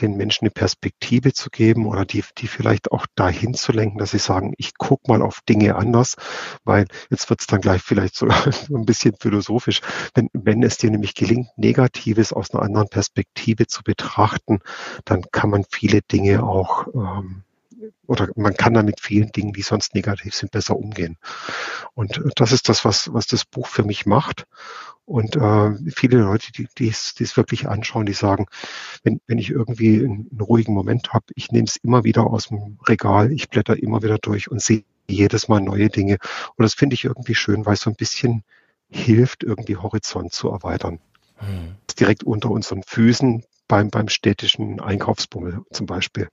den 0.01 0.17
Menschen 0.17 0.45
eine 0.45 0.51
Perspektive 0.51 1.31
zu 1.31 1.49
geben 1.49 1.85
oder 1.85 2.03
die, 2.03 2.23
die 2.37 2.47
vielleicht 2.47 2.91
auch 2.91 3.05
dahin 3.15 3.53
zu 3.53 3.71
lenken, 3.71 3.99
dass 3.99 4.11
sie 4.11 4.19
sagen, 4.19 4.53
ich 4.57 4.73
guck 4.77 5.07
mal 5.07 5.21
auf 5.21 5.39
Dinge 5.47 5.75
anders, 5.77 6.15
weil 6.65 6.87
jetzt 7.09 7.29
wird 7.29 7.39
es 7.39 7.47
dann 7.47 7.61
gleich 7.61 7.81
vielleicht 7.81 8.15
so 8.15 8.27
ein 8.27 8.85
bisschen 8.85 9.15
philosophisch. 9.17 9.79
Wenn, 10.13 10.29
wenn 10.33 10.61
es 10.61 10.77
dir 10.77 10.91
nämlich 10.91 11.15
gelingt, 11.15 11.47
Negatives 11.55 12.33
aus 12.33 12.51
einer 12.51 12.63
anderen 12.63 12.89
Perspektive 12.89 13.65
zu 13.65 13.81
betrachten, 13.81 14.59
dann 15.05 15.23
kann 15.31 15.49
man 15.49 15.63
viele 15.71 16.01
Dinge 16.01 16.43
auch 16.43 16.87
ähm, 16.93 17.43
oder 18.05 18.29
man 18.35 18.55
kann 18.55 18.73
da 18.73 18.83
mit 18.83 18.99
vielen 18.99 19.31
Dingen, 19.31 19.53
die 19.53 19.61
sonst 19.61 19.95
negativ 19.95 20.33
sind, 20.33 20.51
besser 20.51 20.75
umgehen. 20.77 21.17
Und 21.93 22.21
das 22.35 22.51
ist 22.51 22.69
das, 22.69 22.85
was, 22.85 23.13
was 23.13 23.27
das 23.27 23.45
Buch 23.45 23.67
für 23.67 23.83
mich 23.83 24.05
macht. 24.05 24.45
Und 25.05 25.37
äh, 25.37 25.71
viele 25.95 26.17
Leute, 26.17 26.51
die, 26.51 26.67
die, 26.77 26.89
es, 26.89 27.13
die 27.13 27.23
es 27.23 27.37
wirklich 27.37 27.69
anschauen, 27.69 28.05
die 28.05 28.13
sagen, 28.13 28.47
wenn, 29.03 29.21
wenn 29.25 29.37
ich 29.37 29.49
irgendwie 29.51 29.99
einen, 29.99 30.27
einen 30.29 30.41
ruhigen 30.41 30.73
Moment 30.73 31.13
habe, 31.13 31.25
ich 31.35 31.51
nehme 31.51 31.65
es 31.65 31.77
immer 31.77 32.03
wieder 32.03 32.27
aus 32.27 32.49
dem 32.49 32.77
Regal, 32.87 33.31
ich 33.31 33.49
blätter 33.49 33.81
immer 33.81 34.03
wieder 34.03 34.17
durch 34.17 34.51
und 34.51 34.61
sehe 34.61 34.83
jedes 35.07 35.47
Mal 35.47 35.61
neue 35.61 35.87
Dinge. 35.87 36.17
Und 36.55 36.63
das 36.63 36.73
finde 36.73 36.95
ich 36.95 37.05
irgendwie 37.05 37.35
schön, 37.35 37.65
weil 37.65 37.75
es 37.75 37.81
so 37.81 37.89
ein 37.89 37.95
bisschen 37.95 38.43
hilft, 38.89 39.43
irgendwie 39.43 39.77
Horizont 39.77 40.33
zu 40.33 40.49
erweitern. 40.49 40.99
Hm. 41.37 41.75
Direkt 41.97 42.25
unter 42.25 42.51
unseren 42.51 42.83
Füßen 42.83 43.43
beim, 43.67 43.89
beim 43.89 44.09
städtischen 44.09 44.79
Einkaufsbummel 44.79 45.61
zum 45.71 45.85
Beispiel. 45.85 46.27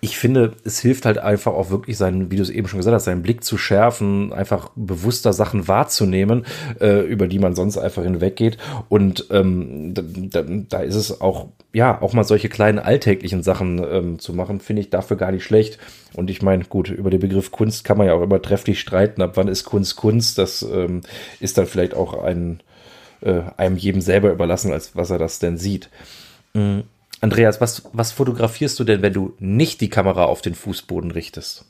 Ich 0.00 0.18
finde, 0.18 0.56
es 0.64 0.80
hilft 0.80 1.04
halt 1.04 1.18
einfach 1.18 1.52
auch 1.52 1.70
wirklich 1.70 1.96
seinen, 1.96 2.30
wie 2.30 2.36
du 2.36 2.42
es 2.42 2.50
eben 2.50 2.68
schon 2.68 2.78
gesagt 2.78 2.94
hast, 2.94 3.04
seinen 3.04 3.22
Blick 3.22 3.44
zu 3.44 3.58
schärfen, 3.58 4.32
einfach 4.32 4.70
bewusster 4.76 5.32
Sachen 5.32 5.68
wahrzunehmen, 5.68 6.46
äh, 6.80 7.00
über 7.00 7.28
die 7.28 7.38
man 7.38 7.54
sonst 7.54 7.78
einfach 7.78 8.02
hinweggeht. 8.02 8.58
Und 8.88 9.26
ähm, 9.30 9.94
da, 9.94 10.42
da, 10.42 10.80
ist 10.80 10.94
es 10.94 11.20
auch, 11.20 11.48
ja, 11.72 12.00
auch 12.00 12.12
mal 12.12 12.24
solche 12.24 12.48
kleinen 12.48 12.78
alltäglichen 12.78 13.42
Sachen 13.42 13.84
ähm, 13.84 14.18
zu 14.18 14.32
machen, 14.32 14.60
finde 14.60 14.82
ich 14.82 14.90
dafür 14.90 15.16
gar 15.16 15.32
nicht 15.32 15.44
schlecht. 15.44 15.78
Und 16.14 16.30
ich 16.30 16.42
meine, 16.42 16.64
gut, 16.64 16.88
über 16.90 17.10
den 17.10 17.20
Begriff 17.20 17.50
Kunst 17.50 17.84
kann 17.84 17.98
man 17.98 18.06
ja 18.06 18.14
auch 18.14 18.22
immer 18.22 18.40
trefflich 18.40 18.80
streiten, 18.80 19.22
ab 19.22 19.32
wann 19.34 19.48
ist 19.48 19.64
Kunst 19.64 19.96
Kunst. 19.96 20.38
Das 20.38 20.62
ähm, 20.62 21.02
ist 21.40 21.58
dann 21.58 21.66
vielleicht 21.66 21.94
auch 21.94 22.22
ein, 22.22 22.60
äh, 23.20 23.42
einem 23.56 23.76
jedem 23.76 24.00
selber 24.00 24.32
überlassen, 24.32 24.72
als 24.72 24.96
was 24.96 25.10
er 25.10 25.18
das 25.18 25.38
denn 25.38 25.58
sieht. 25.58 25.90
Mhm. 26.54 26.84
Andreas, 27.20 27.60
was, 27.60 27.88
was 27.92 28.12
fotografierst 28.12 28.78
du 28.78 28.84
denn, 28.84 29.02
wenn 29.02 29.12
du 29.12 29.34
nicht 29.38 29.80
die 29.80 29.88
Kamera 29.88 30.24
auf 30.24 30.40
den 30.40 30.54
Fußboden 30.54 31.10
richtest? 31.10 31.64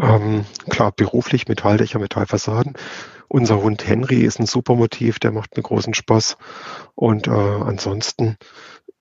Ähm, 0.00 0.44
klar, 0.68 0.92
beruflich 0.92 1.48
Metalldächer, 1.48 1.98
Metallfassaden. 1.98 2.74
Unser 3.28 3.62
Hund 3.62 3.86
Henry 3.86 4.22
ist 4.22 4.38
ein 4.38 4.46
super 4.46 4.74
Motiv, 4.74 5.18
der 5.18 5.32
macht 5.32 5.56
mir 5.56 5.62
großen 5.62 5.94
Spaß. 5.94 6.36
Und 6.94 7.26
äh, 7.26 7.30
ansonsten 7.30 8.36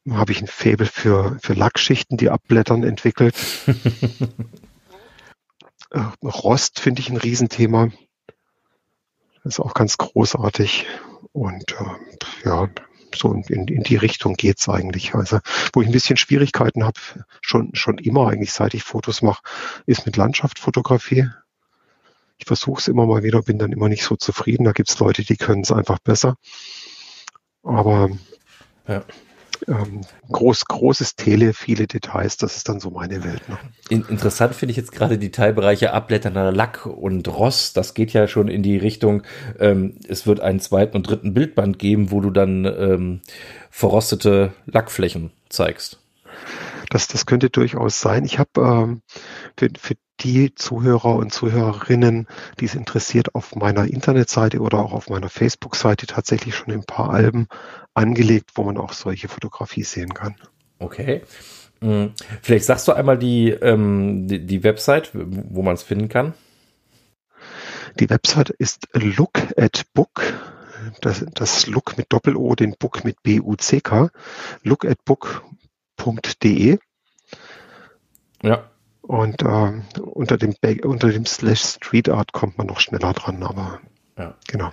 habe 0.09 0.31
ich 0.31 0.41
ein 0.41 0.47
Faible 0.47 0.85
für, 0.85 1.37
für 1.41 1.53
Lackschichten, 1.53 2.17
die 2.17 2.29
abblättern, 2.29 2.83
entwickelt. 2.83 3.35
äh, 5.91 5.99
Rost 6.23 6.79
finde 6.79 7.01
ich 7.01 7.09
ein 7.09 7.17
Riesenthema. 7.17 7.89
Das 9.43 9.55
ist 9.55 9.59
auch 9.59 9.73
ganz 9.73 9.97
großartig. 9.97 10.85
Und 11.31 11.71
äh, 11.73 12.45
ja, 12.47 12.69
so 13.15 13.33
in, 13.33 13.67
in 13.67 13.83
die 13.83 13.95
Richtung 13.95 14.35
geht's 14.35 14.69
eigentlich. 14.69 15.15
Also 15.15 15.39
wo 15.73 15.81
ich 15.81 15.87
ein 15.87 15.93
bisschen 15.93 16.17
Schwierigkeiten 16.17 16.83
habe, 16.83 16.99
schon, 17.41 17.73
schon 17.73 17.97
immer 17.97 18.27
eigentlich, 18.29 18.53
seit 18.53 18.73
ich 18.73 18.83
Fotos 18.83 19.21
mache, 19.21 19.43
ist 19.85 20.05
mit 20.05 20.17
Landschaftsfotografie. 20.17 21.27
Ich 22.37 22.45
versuche 22.47 22.81
es 22.81 22.87
immer 22.87 23.05
mal 23.05 23.23
wieder, 23.23 23.41
bin 23.41 23.59
dann 23.59 23.71
immer 23.71 23.89
nicht 23.89 24.03
so 24.03 24.15
zufrieden. 24.15 24.65
Da 24.65 24.71
gibt's 24.71 24.99
Leute, 24.99 25.23
die 25.23 25.37
können 25.37 25.61
es 25.61 25.71
einfach 25.71 25.99
besser. 25.99 26.35
Aber 27.63 28.09
ja 28.87 29.03
ähm, 29.67 30.01
groß, 30.31 30.65
großes 30.65 31.15
Tele, 31.15 31.53
viele 31.53 31.87
Details, 31.87 32.37
das 32.37 32.57
ist 32.57 32.69
dann 32.69 32.79
so 32.79 32.89
meine 32.89 33.23
Welt. 33.23 33.47
Ne? 33.49 33.57
In, 33.89 34.05
interessant 34.05 34.55
finde 34.55 34.71
ich 34.71 34.77
jetzt 34.77 34.91
gerade 34.91 35.17
die 35.17 35.31
Teilbereiche 35.31 35.93
abblätternder 35.93 36.51
Lack 36.51 36.85
und 36.85 37.27
Ross. 37.27 37.73
Das 37.73 37.93
geht 37.93 38.13
ja 38.13 38.27
schon 38.27 38.47
in 38.47 38.63
die 38.63 38.77
Richtung, 38.77 39.23
ähm, 39.59 39.95
es 40.07 40.27
wird 40.27 40.39
einen 40.39 40.59
zweiten 40.59 40.97
und 40.97 41.07
dritten 41.07 41.33
Bildband 41.33 41.79
geben, 41.79 42.11
wo 42.11 42.21
du 42.21 42.29
dann 42.29 42.65
ähm, 42.65 43.21
verrostete 43.69 44.53
Lackflächen 44.65 45.31
zeigst. 45.49 45.99
Das, 46.89 47.07
das 47.07 47.25
könnte 47.25 47.49
durchaus 47.49 47.99
sein. 47.99 48.25
Ich 48.25 48.39
habe 48.39 48.49
ähm, 48.57 49.01
für, 49.57 49.69
für 49.77 49.95
die 50.19 50.53
Zuhörer 50.55 51.15
und 51.15 51.33
Zuhörerinnen, 51.33 52.27
die 52.59 52.65
es 52.65 52.75
interessiert, 52.75 53.35
auf 53.35 53.55
meiner 53.55 53.85
Internetseite 53.85 54.59
oder 54.59 54.79
auch 54.79 54.93
auf 54.93 55.09
meiner 55.09 55.29
Facebook-Seite 55.29 56.07
tatsächlich 56.07 56.55
schon 56.55 56.71
ein 56.73 56.83
paar 56.83 57.09
Alben 57.09 57.47
angelegt, 57.93 58.51
wo 58.55 58.63
man 58.63 58.77
auch 58.77 58.93
solche 58.93 59.27
Fotografie 59.27 59.83
sehen 59.83 60.13
kann. 60.13 60.35
Okay. 60.79 61.21
Hm. 61.81 62.13
Vielleicht 62.41 62.65
sagst 62.65 62.87
du 62.87 62.93
einmal 62.93 63.17
die, 63.17 63.49
ähm, 63.49 64.27
die, 64.27 64.45
die 64.45 64.63
Website, 64.63 65.11
wo 65.13 65.61
man 65.61 65.75
es 65.75 65.83
finden 65.83 66.09
kann. 66.09 66.33
Die 67.99 68.09
Website 68.09 68.49
ist 68.49 68.87
look 68.93 69.37
at 69.57 69.83
book, 69.93 70.23
das, 71.01 71.25
das 71.33 71.67
Look 71.67 71.97
mit 71.97 72.11
Doppel-O, 72.11 72.55
den 72.55 72.75
Book 72.77 73.03
mit 73.03 73.21
B-U-C-K, 73.23 74.09
lookatbook.de. 74.63 76.79
Ja. 78.41 78.69
Und 79.01 79.41
äh, 79.41 79.81
unter 79.99 80.37
dem 80.37 80.55
unter 80.83 81.09
dem 81.09 81.25
Slash 81.25 81.61
Street 81.61 82.07
Art 82.09 82.31
kommt 82.31 82.57
man 82.57 82.67
noch 82.67 82.79
schneller 82.79 83.11
dran, 83.13 83.43
aber 83.43 83.81
ja. 84.17 84.35
genau. 84.47 84.71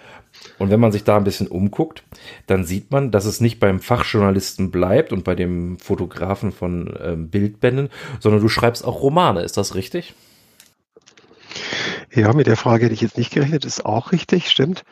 Und 0.59 0.71
wenn 0.71 0.81
man 0.81 0.93
sich 0.93 1.05
da 1.05 1.17
ein 1.17 1.25
bisschen 1.25 1.49
umguckt, 1.49 2.05
dann 2.47 2.65
sieht 2.65 2.91
man, 2.91 3.11
dass 3.11 3.25
es 3.25 3.41
nicht 3.41 3.61
beim 3.61 3.81
Fachjournalisten 3.81 4.71
bleibt 4.71 5.13
und 5.13 5.25
bei 5.25 5.35
dem 5.35 5.79
Fotografen 5.79 6.53
von 6.53 6.95
ähm, 7.03 7.29
Bildbänden, 7.31 7.91
sondern 8.21 8.41
du 8.41 8.49
schreibst 8.49 8.85
auch 8.85 9.03
Romane. 9.03 9.43
Ist 9.43 9.57
das 9.57 9.75
richtig? 9.75 10.15
Ja, 12.13 12.33
mit 12.33 12.47
der 12.47 12.57
Frage 12.57 12.85
hätte 12.85 12.95
ich 12.95 13.01
jetzt 13.01 13.19
nicht 13.19 13.33
gerechnet. 13.33 13.65
Ist 13.65 13.85
auch 13.85 14.13
richtig, 14.13 14.51
stimmt. 14.51 14.85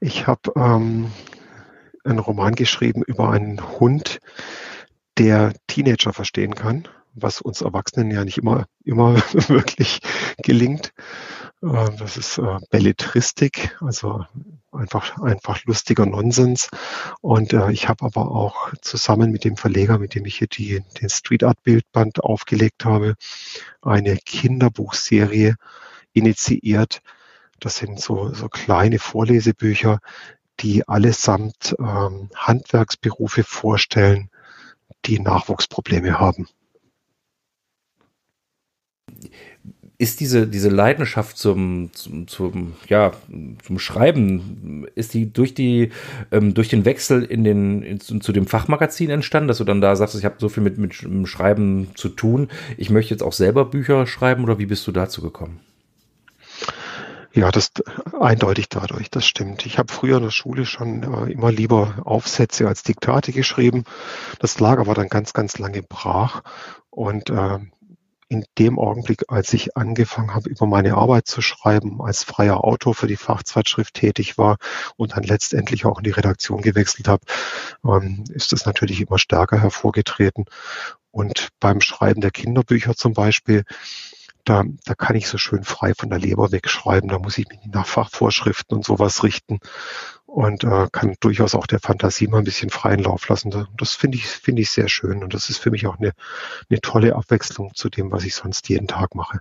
Ich 0.00 0.26
habe 0.26 0.52
ähm, 0.56 1.10
einen 2.04 2.18
Roman 2.18 2.54
geschrieben 2.54 3.02
über 3.06 3.30
einen 3.30 3.78
Hund, 3.78 4.20
der 5.18 5.52
Teenager 5.66 6.12
verstehen 6.12 6.54
kann 6.54 6.88
was 7.14 7.40
uns 7.40 7.60
Erwachsenen 7.60 8.10
ja 8.10 8.24
nicht 8.24 8.38
immer, 8.38 8.66
immer 8.84 9.14
wirklich 9.48 10.00
gelingt. 10.42 10.92
Ähm, 11.62 11.96
das 11.98 12.16
ist 12.16 12.38
äh, 12.38 12.58
Belletristik, 12.70 13.76
also 13.80 14.24
einfach, 14.72 15.20
einfach 15.22 15.64
lustiger 15.64 16.06
Nonsens. 16.06 16.68
Und 17.20 17.52
äh, 17.52 17.70
ich 17.70 17.88
habe 17.88 18.04
aber 18.04 18.30
auch 18.30 18.72
zusammen 18.80 19.30
mit 19.30 19.44
dem 19.44 19.56
Verleger, 19.56 19.98
mit 19.98 20.14
dem 20.14 20.26
ich 20.26 20.36
hier 20.36 20.48
die, 20.48 20.82
den 21.00 21.08
Street 21.08 21.44
Art 21.44 21.62
Bildband 21.62 22.22
aufgelegt 22.22 22.84
habe, 22.84 23.14
eine 23.80 24.16
Kinderbuchserie 24.16 25.54
initiiert. 26.12 27.00
Das 27.60 27.76
sind 27.76 28.00
so, 28.00 28.34
so 28.34 28.48
kleine 28.48 28.98
Vorlesebücher, 28.98 30.00
die 30.60 30.86
allesamt 30.86 31.74
ähm, 31.78 32.30
Handwerksberufe 32.34 33.42
vorstellen, 33.44 34.30
die 35.06 35.18
Nachwuchsprobleme 35.18 36.18
haben 36.18 36.48
ist 39.96 40.20
diese, 40.20 40.46
diese 40.46 40.68
Leidenschaft 40.68 41.38
zum, 41.38 41.92
zum, 41.92 42.26
zum, 42.26 42.74
ja, 42.88 43.12
zum 43.64 43.78
Schreiben, 43.78 44.86
ist 44.94 45.14
die 45.14 45.32
durch 45.32 45.54
die, 45.54 45.90
ähm, 46.32 46.52
durch 46.54 46.68
den 46.68 46.84
Wechsel 46.84 47.22
in 47.22 47.44
den, 47.44 47.82
in, 47.82 48.00
zu 48.00 48.32
dem 48.32 48.46
Fachmagazin 48.46 49.10
entstanden, 49.10 49.48
dass 49.48 49.58
du 49.58 49.64
dann 49.64 49.80
da 49.80 49.94
sagst, 49.94 50.16
ich 50.16 50.24
habe 50.24 50.36
so 50.38 50.48
viel 50.48 50.62
mit, 50.62 50.78
mit 50.78 50.94
Schreiben 51.28 51.88
zu 51.94 52.08
tun, 52.08 52.48
ich 52.76 52.90
möchte 52.90 53.14
jetzt 53.14 53.22
auch 53.22 53.32
selber 53.32 53.64
Bücher 53.66 54.06
schreiben 54.06 54.42
oder 54.44 54.58
wie 54.58 54.66
bist 54.66 54.86
du 54.86 54.92
dazu 54.92 55.22
gekommen? 55.22 55.60
Ja, 57.32 57.50
das 57.50 57.72
eindeutig 58.20 58.68
dadurch, 58.68 59.10
das 59.10 59.26
stimmt. 59.26 59.66
Ich 59.66 59.78
habe 59.78 59.92
früher 59.92 60.18
in 60.18 60.22
der 60.22 60.30
Schule 60.30 60.66
schon 60.66 61.02
äh, 61.02 61.32
immer 61.32 61.50
lieber 61.50 61.94
Aufsätze 62.04 62.68
als 62.68 62.84
Diktate 62.84 63.32
geschrieben. 63.32 63.82
Das 64.38 64.60
lag 64.60 64.78
aber 64.78 64.94
dann 64.94 65.08
ganz, 65.08 65.32
ganz 65.32 65.58
lange 65.58 65.82
brach. 65.82 66.42
Und 66.90 67.30
äh, 67.30 67.58
in 68.34 68.44
dem 68.58 68.78
Augenblick, 68.80 69.24
als 69.28 69.52
ich 69.52 69.76
angefangen 69.76 70.34
habe, 70.34 70.48
über 70.48 70.66
meine 70.66 70.94
Arbeit 70.94 71.28
zu 71.28 71.40
schreiben, 71.40 72.02
als 72.02 72.24
freier 72.24 72.64
Autor 72.64 72.94
für 72.94 73.06
die 73.06 73.16
Fachzeitschrift 73.16 73.94
tätig 73.94 74.36
war 74.38 74.56
und 74.96 75.16
dann 75.16 75.22
letztendlich 75.22 75.86
auch 75.86 75.98
in 75.98 76.04
die 76.04 76.10
Redaktion 76.10 76.60
gewechselt 76.60 77.06
habe, 77.06 77.24
ähm, 77.84 78.24
ist 78.30 78.52
das 78.52 78.66
natürlich 78.66 79.00
immer 79.00 79.18
stärker 79.18 79.60
hervorgetreten. 79.60 80.46
Und 81.12 81.50
beim 81.60 81.80
Schreiben 81.80 82.20
der 82.20 82.32
Kinderbücher 82.32 82.96
zum 82.96 83.12
Beispiel, 83.12 83.62
da, 84.44 84.64
da 84.84 84.94
kann 84.94 85.14
ich 85.14 85.28
so 85.28 85.38
schön 85.38 85.62
frei 85.62 85.94
von 85.96 86.10
der 86.10 86.18
Leber 86.18 86.50
wegschreiben. 86.50 87.08
Da 87.08 87.20
muss 87.20 87.38
ich 87.38 87.48
mich 87.48 87.60
nicht 87.60 87.74
nach 87.74 87.86
Fachvorschriften 87.86 88.76
und 88.76 88.84
sowas 88.84 89.22
richten 89.22 89.60
und 90.34 90.64
äh, 90.64 90.88
kann 90.90 91.14
durchaus 91.20 91.54
auch 91.54 91.66
der 91.66 91.78
Fantasie 91.78 92.26
mal 92.26 92.38
ein 92.38 92.44
bisschen 92.44 92.70
freien 92.70 93.00
Lauf 93.00 93.28
lassen. 93.28 93.68
Das 93.76 93.94
finde 93.94 94.18
ich, 94.18 94.26
finde 94.26 94.62
ich 94.62 94.70
sehr 94.70 94.88
schön 94.88 95.22
und 95.22 95.32
das 95.32 95.48
ist 95.48 95.58
für 95.58 95.70
mich 95.70 95.86
auch 95.86 95.98
eine, 95.98 96.12
eine 96.68 96.80
tolle 96.80 97.14
Abwechslung 97.14 97.70
zu 97.74 97.88
dem, 97.88 98.10
was 98.10 98.24
ich 98.24 98.34
sonst 98.34 98.68
jeden 98.68 98.88
Tag 98.88 99.14
mache. 99.14 99.40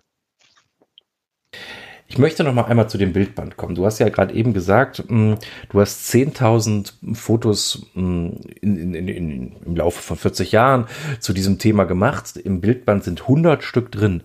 Ich 2.05 2.19
möchte 2.19 2.43
noch 2.43 2.53
mal 2.53 2.65
einmal 2.65 2.89
zu 2.89 2.99
dem 2.99 3.11
Bildband 3.11 3.57
kommen. 3.57 3.73
Du 3.73 3.87
hast 3.87 3.97
ja 3.97 4.07
gerade 4.09 4.35
eben 4.35 4.53
gesagt, 4.53 5.03
hm, 5.07 5.37
du 5.69 5.81
hast 5.81 6.13
10.000 6.13 7.15
Fotos 7.15 7.87
hm, 7.95 8.39
in, 8.61 8.93
in, 8.93 9.07
in, 9.07 9.55
im 9.65 9.75
Laufe 9.75 9.99
von 9.99 10.15
40 10.15 10.51
Jahren 10.51 10.85
zu 11.19 11.33
diesem 11.33 11.57
Thema 11.57 11.85
gemacht. 11.85 12.37
Im 12.37 12.61
Bildband 12.61 13.03
sind 13.03 13.21
100 13.21 13.63
Stück 13.63 13.91
drin. 13.91 14.21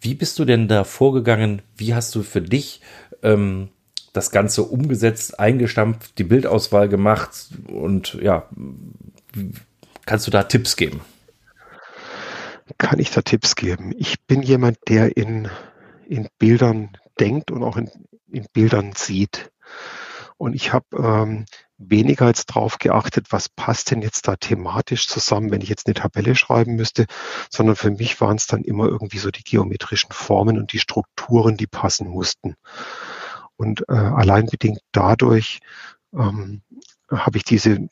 Wie 0.00 0.14
bist 0.14 0.38
du 0.38 0.46
denn 0.46 0.66
da 0.66 0.84
vorgegangen? 0.84 1.60
Wie 1.76 1.94
hast 1.94 2.14
du 2.14 2.22
für 2.22 2.40
dich 2.40 2.80
ähm, 3.22 3.68
das 4.16 4.30
Ganze 4.30 4.62
umgesetzt, 4.62 5.38
eingestampft, 5.38 6.18
die 6.18 6.24
Bildauswahl 6.24 6.88
gemacht 6.88 7.48
und 7.68 8.14
ja, 8.14 8.48
kannst 10.06 10.26
du 10.26 10.30
da 10.30 10.44
Tipps 10.44 10.76
geben? 10.76 11.00
Kann 12.78 12.98
ich 12.98 13.10
da 13.10 13.22
Tipps 13.22 13.54
geben? 13.54 13.92
Ich 13.96 14.16
bin 14.26 14.42
jemand, 14.42 14.78
der 14.88 15.16
in, 15.16 15.48
in 16.08 16.28
Bildern 16.38 16.96
denkt 17.20 17.50
und 17.50 17.62
auch 17.62 17.76
in, 17.76 17.90
in 18.30 18.46
Bildern 18.52 18.92
sieht. 18.96 19.50
Und 20.38 20.54
ich 20.54 20.72
habe 20.72 20.86
ähm, 20.96 21.46
weniger 21.78 22.26
als 22.26 22.46
drauf 22.46 22.78
geachtet, 22.78 23.26
was 23.30 23.48
passt 23.48 23.90
denn 23.90 24.02
jetzt 24.02 24.28
da 24.28 24.36
thematisch 24.36 25.08
zusammen, 25.08 25.50
wenn 25.50 25.60
ich 25.60 25.68
jetzt 25.68 25.86
eine 25.86 25.94
Tabelle 25.94 26.34
schreiben 26.34 26.74
müsste, 26.74 27.06
sondern 27.50 27.76
für 27.76 27.90
mich 27.90 28.20
waren 28.20 28.36
es 28.36 28.46
dann 28.46 28.62
immer 28.62 28.86
irgendwie 28.86 29.18
so 29.18 29.30
die 29.30 29.44
geometrischen 29.44 30.12
Formen 30.12 30.58
und 30.58 30.72
die 30.72 30.78
Strukturen, 30.78 31.56
die 31.56 31.66
passen 31.66 32.08
mussten. 32.08 32.56
Und 33.56 33.84
äh, 33.88 33.94
allein 33.94 34.46
bedingt 34.46 34.80
dadurch 34.92 35.60
ähm, 36.14 36.62
habe 37.10 37.38
ich 37.38 37.44
diese, 37.44 37.88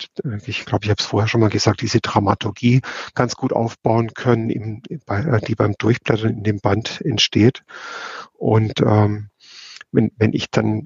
ich 0.46 0.64
glaube, 0.64 0.84
ich 0.84 0.90
habe 0.90 1.00
es 1.00 1.06
vorher 1.06 1.28
schon 1.28 1.40
mal 1.40 1.50
gesagt, 1.50 1.82
diese 1.82 2.00
Dramaturgie 2.00 2.80
ganz 3.14 3.36
gut 3.36 3.52
aufbauen 3.52 4.12
können, 4.14 4.50
im, 4.50 4.82
bei, 5.06 5.20
äh, 5.20 5.40
die 5.40 5.54
beim 5.54 5.74
Durchblättern 5.78 6.38
in 6.38 6.42
dem 6.42 6.60
Band 6.60 7.00
entsteht. 7.04 7.62
Und 8.32 8.80
ähm, 8.80 9.30
wenn, 9.92 10.10
wenn 10.16 10.32
ich 10.32 10.50
dann 10.50 10.84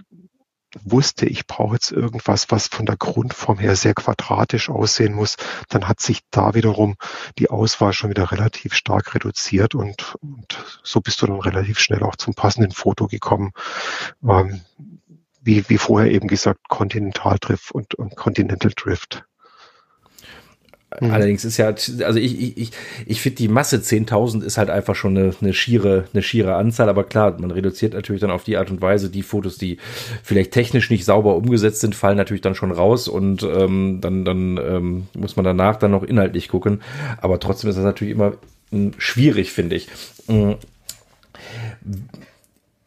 wusste, 0.83 1.27
ich 1.27 1.47
brauche 1.47 1.75
jetzt 1.75 1.93
irgendwas, 1.93 2.51
was 2.51 2.69
von 2.69 2.87
der 2.87 2.97
Grundform 2.97 3.59
her 3.59 3.77
sehr 3.77 3.95
quadratisch 3.95 4.69
aussehen 4.69 5.15
muss, 5.15 5.37
dann 5.69 5.89
hat 5.89 6.01
sich 6.01 6.21
da 6.31 6.55
wiederum 6.55 6.97
die 7.39 7.51
Auswahl 7.51 7.93
schon 7.93 8.11
wieder 8.11 8.31
relativ 8.31 8.75
stark 8.75 9.15
reduziert 9.15 9.75
und, 9.75 10.15
und 10.21 10.65
so 10.83 11.01
bist 11.01 11.23
du 11.23 11.27
dann 11.27 11.41
relativ 11.41 11.79
schnell 11.79 12.03
auch 12.03 12.17
zum 12.17 12.35
passenden 12.35 12.73
Foto 12.73 13.07
gekommen. 13.07 13.53
Ähm, 14.23 14.61
wie, 15.41 15.69
wie 15.69 15.79
vorher 15.79 16.11
eben 16.11 16.29
gesagt, 16.29 16.69
Continental 16.69 17.39
Drift 17.41 17.73
und, 17.73 17.95
und 17.95 18.17
Continental 18.17 18.73
Drift. 18.75 19.25
Mhm. 21.01 21.11
Allerdings 21.11 21.45
ist 21.45 21.59
ja, 21.59 21.67
also 21.67 22.19
ich, 22.19 22.41
ich, 22.41 22.57
ich, 22.57 22.71
ich 23.05 23.21
finde 23.21 23.37
die 23.37 23.49
Masse 23.49 23.77
10.000 23.77 24.43
ist 24.43 24.57
halt 24.57 24.71
einfach 24.71 24.95
schon 24.95 25.17
eine, 25.17 25.35
eine, 25.39 25.53
schiere, 25.53 26.05
eine 26.15 26.23
schiere 26.23 26.55
Anzahl, 26.55 26.89
aber 26.89 27.05
klar, 27.05 27.39
man 27.39 27.51
reduziert 27.51 27.93
natürlich 27.93 28.23
dann 28.23 28.31
auf 28.31 28.45
die 28.45 28.57
Art 28.57 28.71
und 28.71 28.81
Weise, 28.81 29.11
die 29.11 29.23
Fotos, 29.23 29.59
die 29.59 29.77
vielleicht 30.23 30.53
technisch 30.53 30.89
nicht 30.89 31.05
sauber 31.05 31.37
umgesetzt 31.37 31.81
sind, 31.81 31.95
fallen 31.95 32.17
natürlich 32.17 32.41
dann 32.41 32.55
schon 32.55 32.73
raus 32.73 33.07
und 33.07 33.43
ähm, 33.43 33.99
dann, 34.01 34.25
dann 34.25 34.57
ähm, 34.57 35.07
muss 35.13 35.37
man 35.37 35.45
danach 35.45 35.77
dann 35.77 35.91
noch 35.91 36.03
inhaltlich 36.03 36.49
gucken. 36.49 36.81
Aber 37.21 37.39
trotzdem 37.39 37.69
ist 37.69 37.77
das 37.77 37.85
natürlich 37.85 38.15
immer 38.15 38.35
äh, 38.73 38.91
schwierig, 38.97 39.53
finde 39.53 39.77
ich. 39.77 39.89
Mhm. 40.27 40.57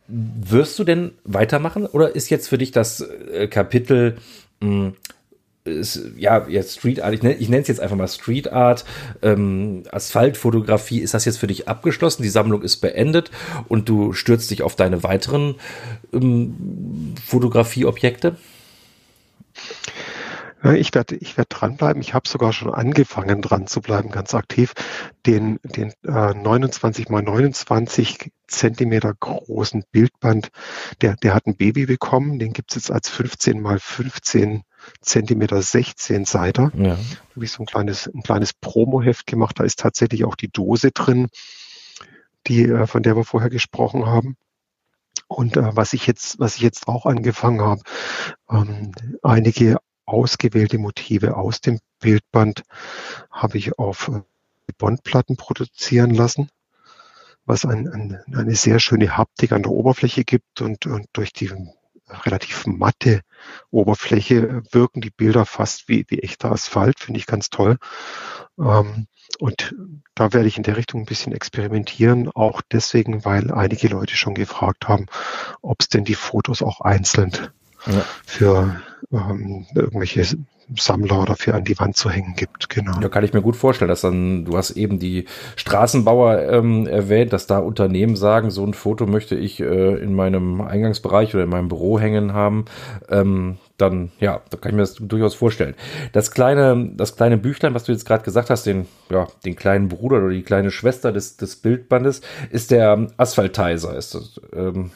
Wirst 0.07 0.79
du 0.79 0.83
denn 0.83 1.11
weitermachen 1.23 1.85
oder 1.85 2.15
ist 2.15 2.31
jetzt 2.31 2.49
für 2.49 2.57
dich 2.57 2.71
das 2.71 3.01
äh, 3.01 3.47
Kapitel 3.47 4.17
mh, 4.59 4.93
ist, 5.63 6.01
ja, 6.17 6.47
jetzt 6.47 6.79
Street 6.79 7.01
Art, 7.01 7.13
ich 7.13 7.23
nenne, 7.23 7.61
es 7.61 7.67
jetzt 7.67 7.79
einfach 7.79 7.95
mal 7.95 8.07
Street 8.07 8.51
Art, 8.51 8.85
ähm, 9.21 9.83
Asphaltfotografie, 9.91 10.99
ist 10.99 11.13
das 11.13 11.25
jetzt 11.25 11.37
für 11.37 11.47
dich 11.47 11.67
abgeschlossen? 11.67 12.23
Die 12.23 12.29
Sammlung 12.29 12.61
ist 12.61 12.77
beendet 12.77 13.31
und 13.67 13.87
du 13.89 14.13
stürzt 14.13 14.49
dich 14.51 14.63
auf 14.63 14.75
deine 14.75 15.03
weiteren 15.03 15.55
ähm, 16.13 17.13
Fotografieobjekte? 17.23 18.35
Ich 20.63 20.93
werde 20.93 21.15
ich 21.15 21.37
werd 21.37 21.47
dranbleiben. 21.49 22.03
Ich 22.03 22.13
habe 22.13 22.29
sogar 22.29 22.53
schon 22.53 22.71
angefangen, 22.71 23.41
dran 23.41 23.65
zu 23.65 23.81
bleiben, 23.81 24.11
ganz 24.11 24.35
aktiv. 24.35 24.73
Den, 25.25 25.59
den 25.63 25.91
äh, 26.03 26.35
29 26.35 27.09
mal 27.09 27.23
29 27.23 28.31
Zentimeter 28.47 29.11
großen 29.19 29.83
Bildband, 29.91 30.49
der, 31.01 31.15
der 31.15 31.33
hat 31.33 31.47
ein 31.47 31.57
Baby 31.57 31.87
bekommen. 31.87 32.37
Den 32.37 32.53
gibt's 32.53 32.75
jetzt 32.75 32.91
als 32.91 33.09
15 33.09 33.59
mal 33.59 33.79
15 33.79 34.61
Zentimeter 35.01 35.61
16 35.61 36.25
Seiter. 36.25 36.71
Ja. 36.75 36.97
Ich 37.35 37.51
so 37.51 37.63
ein 37.63 37.65
kleines, 37.65 38.07
ein 38.07 38.23
kleines 38.23 38.53
Promoheft 38.53 39.27
gemacht. 39.27 39.59
Da 39.59 39.63
ist 39.63 39.79
tatsächlich 39.79 40.25
auch 40.25 40.35
die 40.35 40.49
Dose 40.49 40.91
drin, 40.91 41.27
die, 42.47 42.63
äh, 42.63 42.87
von 42.87 43.03
der 43.03 43.15
wir 43.15 43.23
vorher 43.23 43.49
gesprochen 43.49 44.05
haben. 44.05 44.37
Und 45.27 45.57
äh, 45.57 45.75
was 45.75 45.93
ich 45.93 46.07
jetzt, 46.07 46.39
was 46.39 46.55
ich 46.55 46.61
jetzt 46.61 46.87
auch 46.87 47.05
angefangen 47.05 47.61
habe, 47.61 47.81
ähm, 48.49 48.91
einige 49.23 49.77
ausgewählte 50.05 50.77
Motive 50.77 51.37
aus 51.37 51.61
dem 51.61 51.79
Bildband 51.99 52.63
habe 53.29 53.57
ich 53.57 53.77
auf 53.79 54.09
äh, 54.09 54.21
Bondplatten 54.77 55.37
produzieren 55.37 56.11
lassen, 56.11 56.49
was 57.45 57.65
ein, 57.65 57.87
ein, 57.87 58.19
eine 58.33 58.55
sehr 58.55 58.79
schöne 58.79 59.17
Haptik 59.17 59.51
an 59.51 59.63
der 59.63 59.71
Oberfläche 59.71 60.23
gibt 60.23 60.61
und, 60.61 60.85
und 60.85 61.07
durch 61.13 61.33
die 61.33 61.51
relativ 62.25 62.65
matte 62.65 63.21
Oberfläche 63.69 64.63
wirken 64.71 65.01
die 65.01 65.09
Bilder 65.09 65.45
fast 65.45 65.87
wie, 65.87 66.05
wie 66.09 66.19
echter 66.19 66.51
Asphalt, 66.51 66.99
finde 66.99 67.19
ich 67.19 67.25
ganz 67.25 67.49
toll. 67.49 67.77
Ähm, 68.59 69.07
und 69.39 69.75
da 70.13 70.33
werde 70.33 70.47
ich 70.47 70.57
in 70.57 70.63
der 70.63 70.77
Richtung 70.77 71.01
ein 71.01 71.05
bisschen 71.05 71.33
experimentieren, 71.33 72.29
auch 72.29 72.61
deswegen, 72.71 73.25
weil 73.25 73.51
einige 73.51 73.87
Leute 73.87 74.15
schon 74.15 74.35
gefragt 74.35 74.87
haben, 74.87 75.07
ob 75.61 75.81
es 75.81 75.89
denn 75.89 76.03
die 76.03 76.15
Fotos 76.15 76.61
auch 76.61 76.81
einzeln 76.81 77.31
ja. 77.87 78.05
für 78.25 78.81
ähm, 79.11 79.65
irgendwelche 79.73 80.37
Sammler 80.77 81.21
oder 81.21 81.35
für 81.35 81.53
an 81.53 81.63
die 81.63 81.77
Wand 81.79 81.97
zu 81.97 82.09
hängen 82.09 82.33
gibt. 82.35 82.69
Genau. 82.69 82.99
Da 82.99 83.09
kann 83.09 83.23
ich 83.23 83.33
mir 83.33 83.41
gut 83.41 83.55
vorstellen, 83.55 83.89
dass 83.89 84.01
dann, 84.01 84.45
du 84.45 84.57
hast 84.57 84.71
eben 84.71 84.99
die 84.99 85.25
Straßenbauer 85.55 86.41
ähm, 86.49 86.87
erwähnt, 86.87 87.33
dass 87.33 87.47
da 87.47 87.59
Unternehmen 87.59 88.15
sagen, 88.15 88.51
so 88.51 88.65
ein 88.65 88.73
Foto 88.73 89.05
möchte 89.05 89.35
ich 89.35 89.59
äh, 89.59 89.95
in 89.95 90.13
meinem 90.13 90.61
Eingangsbereich 90.61 91.33
oder 91.33 91.43
in 91.43 91.49
meinem 91.49 91.67
Büro 91.67 91.99
hängen 91.99 92.33
haben. 92.33 92.65
Ähm, 93.09 93.57
dann, 93.77 94.11
ja, 94.19 94.41
da 94.49 94.57
kann 94.57 94.71
ich 94.71 94.75
mir 94.75 94.81
das 94.81 94.95
durchaus 94.95 95.35
vorstellen. 95.35 95.75
Das 96.13 96.31
kleine, 96.31 96.91
das 96.95 97.15
kleine 97.15 97.37
Büchlein, 97.37 97.73
was 97.73 97.85
du 97.85 97.91
jetzt 97.91 98.05
gerade 98.05 98.23
gesagt 98.23 98.49
hast, 98.49 98.65
den, 98.65 98.87
ja, 99.09 99.27
den 99.45 99.55
kleinen 99.55 99.87
Bruder 99.89 100.17
oder 100.17 100.29
die 100.29 100.43
kleine 100.43 100.71
Schwester 100.71 101.11
des, 101.11 101.37
des 101.37 101.55
Bildbandes, 101.55 102.21
ist 102.51 102.71
der 102.71 103.07
Asphaltizer. 103.17 103.95
Ist 103.95 104.15
das, 104.15 104.39
ähm, 104.53 104.91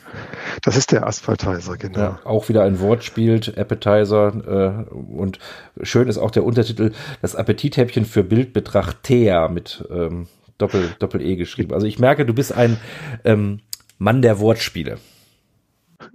das 0.62 0.78
ist 0.78 0.92
der 0.92 1.08
Asphaltizer, 1.08 1.78
genau. 1.78 2.00
Ja, 2.00 2.20
auch 2.24 2.50
wieder 2.50 2.64
ein 2.64 2.80
Wortspiel, 2.80 3.42
Appetizer. 3.56 4.86
Äh, 4.90 4.94
und 4.94 5.40
schön 5.82 6.08
ist 6.08 6.18
auch 6.18 6.32
der 6.32 6.44
Untertitel, 6.44 6.92
das 7.22 7.36
Appetithäppchen 7.36 8.06
für 8.06 8.24
Bildbetrachter 8.24 9.50
mit 9.50 9.84
ähm, 9.90 10.28
Doppel, 10.58 10.96
Doppel-E 11.00 11.36
geschrieben. 11.36 11.74
Also 11.74 11.88
ich 11.88 12.00
merke, 12.00 12.26
du 12.26 12.34
bist 12.34 12.54
ein 12.54 12.78
ähm, 13.24 13.60
Mann 13.98 14.22
der 14.22 14.40
Wortspiele. 14.40 14.98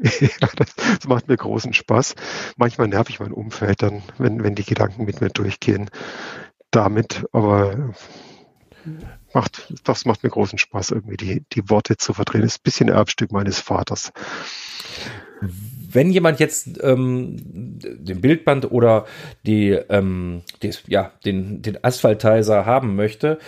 ja, 0.21 0.49
das 0.57 1.07
macht 1.07 1.29
mir 1.29 1.37
großen 1.37 1.75
Spaß. 1.75 2.15
Manchmal 2.57 2.89
nerv 2.89 3.11
ich 3.11 3.21
mein 3.21 3.33
Umfeld 3.33 3.83
dann, 3.83 4.03
wenn, 4.19 4.43
wenn 4.43 4.55
die 4.55 4.65
Gedanken 4.65 5.05
mit 5.05 5.21
mir 5.21 5.29
durchgehen 5.29 5.91
damit, 6.71 7.27
aber 7.33 7.93
macht, 9.35 9.75
das 9.85 10.07
macht 10.07 10.23
mir 10.23 10.31
großen 10.31 10.59
Spaß, 10.59 10.93
irgendwie 10.93 11.17
die, 11.17 11.45
die 11.53 11.69
Worte 11.69 11.99
zu 11.99 12.15
verdrehen. 12.15 12.43
Das 12.43 12.53
ist 12.53 12.61
ein 12.61 12.65
bisschen 12.65 12.89
Erbstück 12.89 13.31
meines 13.31 13.61
Vaters. 13.61 14.13
Wenn 15.41 16.11
jemand 16.11 16.41
jetzt 16.41 16.83
ähm, 16.83 17.37
den 17.39 18.21
Bildband 18.21 18.71
oder 18.71 19.07
die, 19.45 19.71
ähm, 19.71 20.43
die, 20.63 20.73
ja, 20.87 21.13
den, 21.25 21.63
den 21.63 21.83
Asphaltizer 21.83 22.65
haben 22.65 22.97
möchte, 22.97 23.39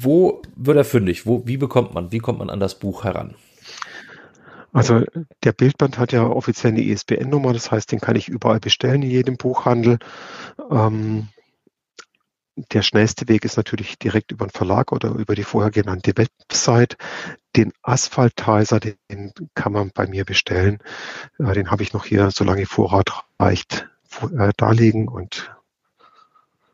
wo 0.00 0.42
wird 0.56 0.76
er 0.76 0.84
fündig? 0.84 1.26
Wo, 1.26 1.46
wie 1.46 1.56
bekommt 1.56 1.94
man, 1.94 2.10
wie 2.10 2.18
kommt 2.18 2.38
man 2.40 2.50
an 2.50 2.60
das 2.60 2.78
Buch 2.78 3.04
heran? 3.04 3.36
Also 4.74 5.04
der 5.44 5.52
Bildband 5.52 5.98
hat 5.98 6.12
ja 6.12 6.26
offiziell 6.26 6.72
eine 6.72 6.82
ISBN-Nummer, 6.82 7.52
das 7.52 7.70
heißt, 7.70 7.92
den 7.92 8.00
kann 8.00 8.16
ich 8.16 8.28
überall 8.28 8.58
bestellen 8.58 9.02
in 9.02 9.10
jedem 9.10 9.36
Buchhandel. 9.36 9.98
Ähm, 10.68 11.28
der 12.56 12.82
schnellste 12.82 13.28
Weg 13.28 13.44
ist 13.44 13.56
natürlich 13.56 13.98
direkt 13.98 14.32
über 14.32 14.46
den 14.46 14.50
Verlag 14.50 14.92
oder 14.92 15.10
über 15.10 15.34
die 15.36 15.44
vorher 15.44 15.70
genannte 15.70 16.12
Website. 16.16 16.96
Den 17.56 17.72
Asphaltizer, 17.82 18.80
den 18.80 19.32
kann 19.54 19.72
man 19.72 19.90
bei 19.94 20.08
mir 20.08 20.24
bestellen. 20.24 20.78
Den 21.38 21.70
habe 21.70 21.84
ich 21.84 21.92
noch 21.92 22.04
hier, 22.04 22.30
solange 22.32 22.66
Vorrat 22.66 23.24
reicht, 23.38 23.88
äh, 24.36 24.52
darlegen 24.56 25.08
und 25.08 25.54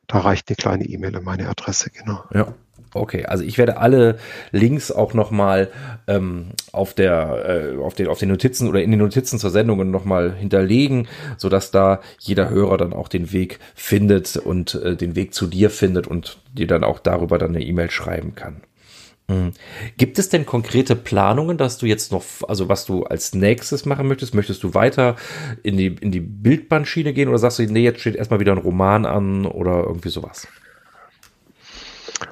da 0.06 0.18
reicht 0.18 0.48
eine 0.48 0.56
kleine 0.56 0.84
E-Mail 0.84 1.16
an 1.16 1.24
meine 1.24 1.48
Adresse, 1.48 1.90
genau. 1.90 2.24
Ja. 2.32 2.54
Okay, 2.92 3.24
also 3.24 3.44
ich 3.44 3.56
werde 3.56 3.76
alle 3.76 4.18
Links 4.50 4.90
auch 4.90 5.14
nochmal 5.14 5.68
ähm, 6.08 6.46
auf, 6.72 6.92
der, 6.92 7.74
äh, 7.76 7.78
auf, 7.78 7.94
den, 7.94 8.08
auf 8.08 8.18
den 8.18 8.30
Notizen 8.30 8.68
oder 8.68 8.82
in 8.82 8.90
den 8.90 8.98
Notizen 8.98 9.38
zur 9.38 9.50
Sendung 9.50 9.90
nochmal 9.90 10.34
hinterlegen, 10.34 11.06
sodass 11.36 11.70
da 11.70 12.00
jeder 12.18 12.50
Hörer 12.50 12.78
dann 12.78 12.92
auch 12.92 13.06
den 13.06 13.32
Weg 13.32 13.60
findet 13.74 14.36
und 14.36 14.74
äh, 14.74 14.96
den 14.96 15.14
Weg 15.14 15.34
zu 15.34 15.46
dir 15.46 15.70
findet 15.70 16.08
und 16.08 16.38
dir 16.52 16.66
dann 16.66 16.82
auch 16.82 16.98
darüber 16.98 17.38
dann 17.38 17.54
eine 17.54 17.64
E-Mail 17.64 17.90
schreiben 17.90 18.34
kann. 18.34 18.62
Mhm. 19.28 19.52
Gibt 19.96 20.18
es 20.18 20.28
denn 20.28 20.44
konkrete 20.44 20.96
Planungen, 20.96 21.56
dass 21.56 21.78
du 21.78 21.86
jetzt 21.86 22.10
noch, 22.10 22.24
also 22.48 22.68
was 22.68 22.86
du 22.86 23.04
als 23.04 23.34
nächstes 23.34 23.86
machen 23.86 24.08
möchtest? 24.08 24.34
Möchtest 24.34 24.64
du 24.64 24.74
weiter 24.74 25.14
in 25.62 25.76
die, 25.76 25.86
in 25.86 26.10
die 26.10 26.20
Bildbandschiene 26.20 27.12
gehen 27.12 27.28
oder 27.28 27.38
sagst 27.38 27.60
du, 27.60 27.62
nee, 27.62 27.84
jetzt 27.84 28.00
steht 28.00 28.16
erstmal 28.16 28.40
wieder 28.40 28.52
ein 28.52 28.58
Roman 28.58 29.06
an 29.06 29.46
oder 29.46 29.84
irgendwie 29.84 30.08
sowas? 30.08 30.48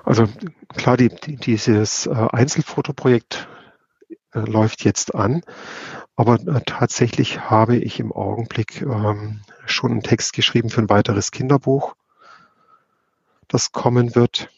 Also 0.05 0.29
klar, 0.77 0.97
die, 0.97 1.09
die, 1.09 1.37
dieses 1.37 2.07
äh, 2.07 2.11
Einzelfotoprojekt 2.11 3.49
äh, 4.33 4.41
läuft 4.41 4.85
jetzt 4.85 5.15
an, 5.15 5.43
aber 6.17 6.35
äh, 6.35 6.61
tatsächlich 6.67 7.41
habe 7.41 7.77
ich 7.77 8.01
im 8.01 8.13
Augenblick 8.13 8.83
ähm, 8.83 9.41
schon 9.67 9.93
einen 9.93 10.03
Text 10.03 10.33
geschrieben 10.33 10.71
für 10.71 10.81
ein 10.81 10.91
weiteres 10.91 11.31
Kinderbuch, 11.31 11.95
das 13.49 13.73
kommen 13.73 14.15
wird. 14.15 14.51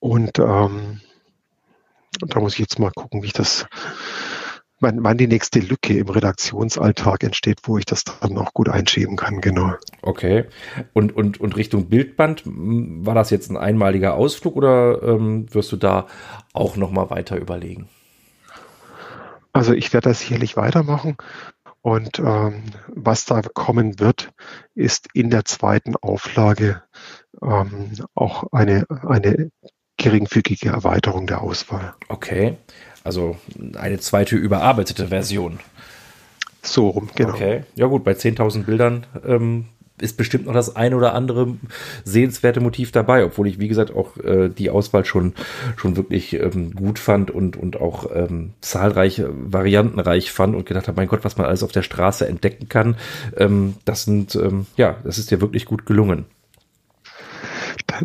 Und 0.00 0.38
ähm, 0.38 1.00
da 2.20 2.40
muss 2.40 2.54
ich 2.54 2.58
jetzt 2.58 2.78
mal 2.78 2.92
gucken, 2.92 3.22
wie 3.22 3.26
ich 3.26 3.32
das 3.32 3.66
wann, 4.80 5.02
wann 5.02 5.16
die 5.16 5.26
nächste 5.26 5.60
Lücke 5.60 5.98
im 5.98 6.08
Redaktionsalltag 6.08 7.24
entsteht, 7.24 7.60
wo 7.64 7.78
ich 7.78 7.84
das 7.84 8.04
dann 8.04 8.36
auch 8.38 8.52
gut 8.52 8.68
einschieben 8.68 9.16
kann, 9.16 9.40
genau. 9.40 9.74
Okay. 10.02 10.44
Und, 10.92 11.16
und, 11.16 11.40
und 11.40 11.56
Richtung 11.56 11.88
Bildband, 11.88 12.42
war 12.44 13.14
das 13.14 13.30
jetzt 13.30 13.50
ein 13.50 13.56
einmaliger 13.56 14.14
Ausflug 14.14 14.56
oder 14.56 15.02
ähm, 15.02 15.52
wirst 15.54 15.72
du 15.72 15.76
da 15.76 16.06
auch 16.52 16.76
nochmal 16.76 17.10
weiter 17.10 17.36
überlegen? 17.36 17.88
Also 19.52 19.72
ich 19.72 19.92
werde 19.92 20.10
das 20.10 20.20
sicherlich 20.20 20.56
weitermachen. 20.56 21.16
Und 21.80 22.18
ähm, 22.18 22.64
was 22.88 23.26
da 23.26 23.42
kommen 23.42 24.00
wird, 24.00 24.32
ist 24.74 25.08
in 25.14 25.30
der 25.30 25.44
zweiten 25.44 25.94
Auflage 25.94 26.82
ähm, 27.40 27.92
auch 28.14 28.52
eine, 28.52 28.86
eine 29.06 29.50
geringfügige 29.96 30.70
Erweiterung 30.70 31.26
der 31.26 31.42
Auswahl. 31.42 31.94
Okay. 32.08 32.58
Also 33.06 33.36
eine 33.76 34.00
zweite 34.00 34.36
überarbeitete 34.36 35.08
Version. 35.08 35.60
So 36.62 36.88
rum, 36.88 37.08
genau. 37.14 37.30
Okay, 37.30 37.62
ja 37.76 37.86
gut, 37.86 38.02
bei 38.02 38.12
10.000 38.12 38.64
Bildern 38.64 39.06
ähm, 39.24 39.66
ist 40.00 40.16
bestimmt 40.16 40.46
noch 40.46 40.52
das 40.52 40.74
ein 40.74 40.92
oder 40.92 41.14
andere 41.14 41.56
sehenswerte 42.04 42.60
Motiv 42.60 42.90
dabei, 42.90 43.24
obwohl 43.24 43.46
ich, 43.46 43.60
wie 43.60 43.68
gesagt, 43.68 43.94
auch 43.94 44.16
äh, 44.16 44.48
die 44.48 44.70
Auswahl 44.70 45.04
schon, 45.04 45.34
schon 45.76 45.96
wirklich 45.96 46.34
ähm, 46.34 46.74
gut 46.74 46.98
fand 46.98 47.30
und, 47.30 47.56
und 47.56 47.80
auch 47.80 48.10
ähm, 48.12 48.54
zahlreiche 48.60 49.30
variantenreich 49.32 50.32
fand 50.32 50.56
und 50.56 50.66
gedacht 50.66 50.88
habe, 50.88 51.00
mein 51.00 51.08
Gott, 51.08 51.24
was 51.24 51.36
man 51.36 51.46
alles 51.46 51.62
auf 51.62 51.70
der 51.70 51.82
Straße 51.82 52.26
entdecken 52.26 52.68
kann, 52.68 52.96
ähm, 53.36 53.76
das 53.84 54.02
sind, 54.02 54.34
ähm, 54.34 54.66
ja, 54.76 54.96
das 55.04 55.18
ist 55.18 55.30
dir 55.30 55.40
wirklich 55.40 55.64
gut 55.64 55.86
gelungen. 55.86 56.26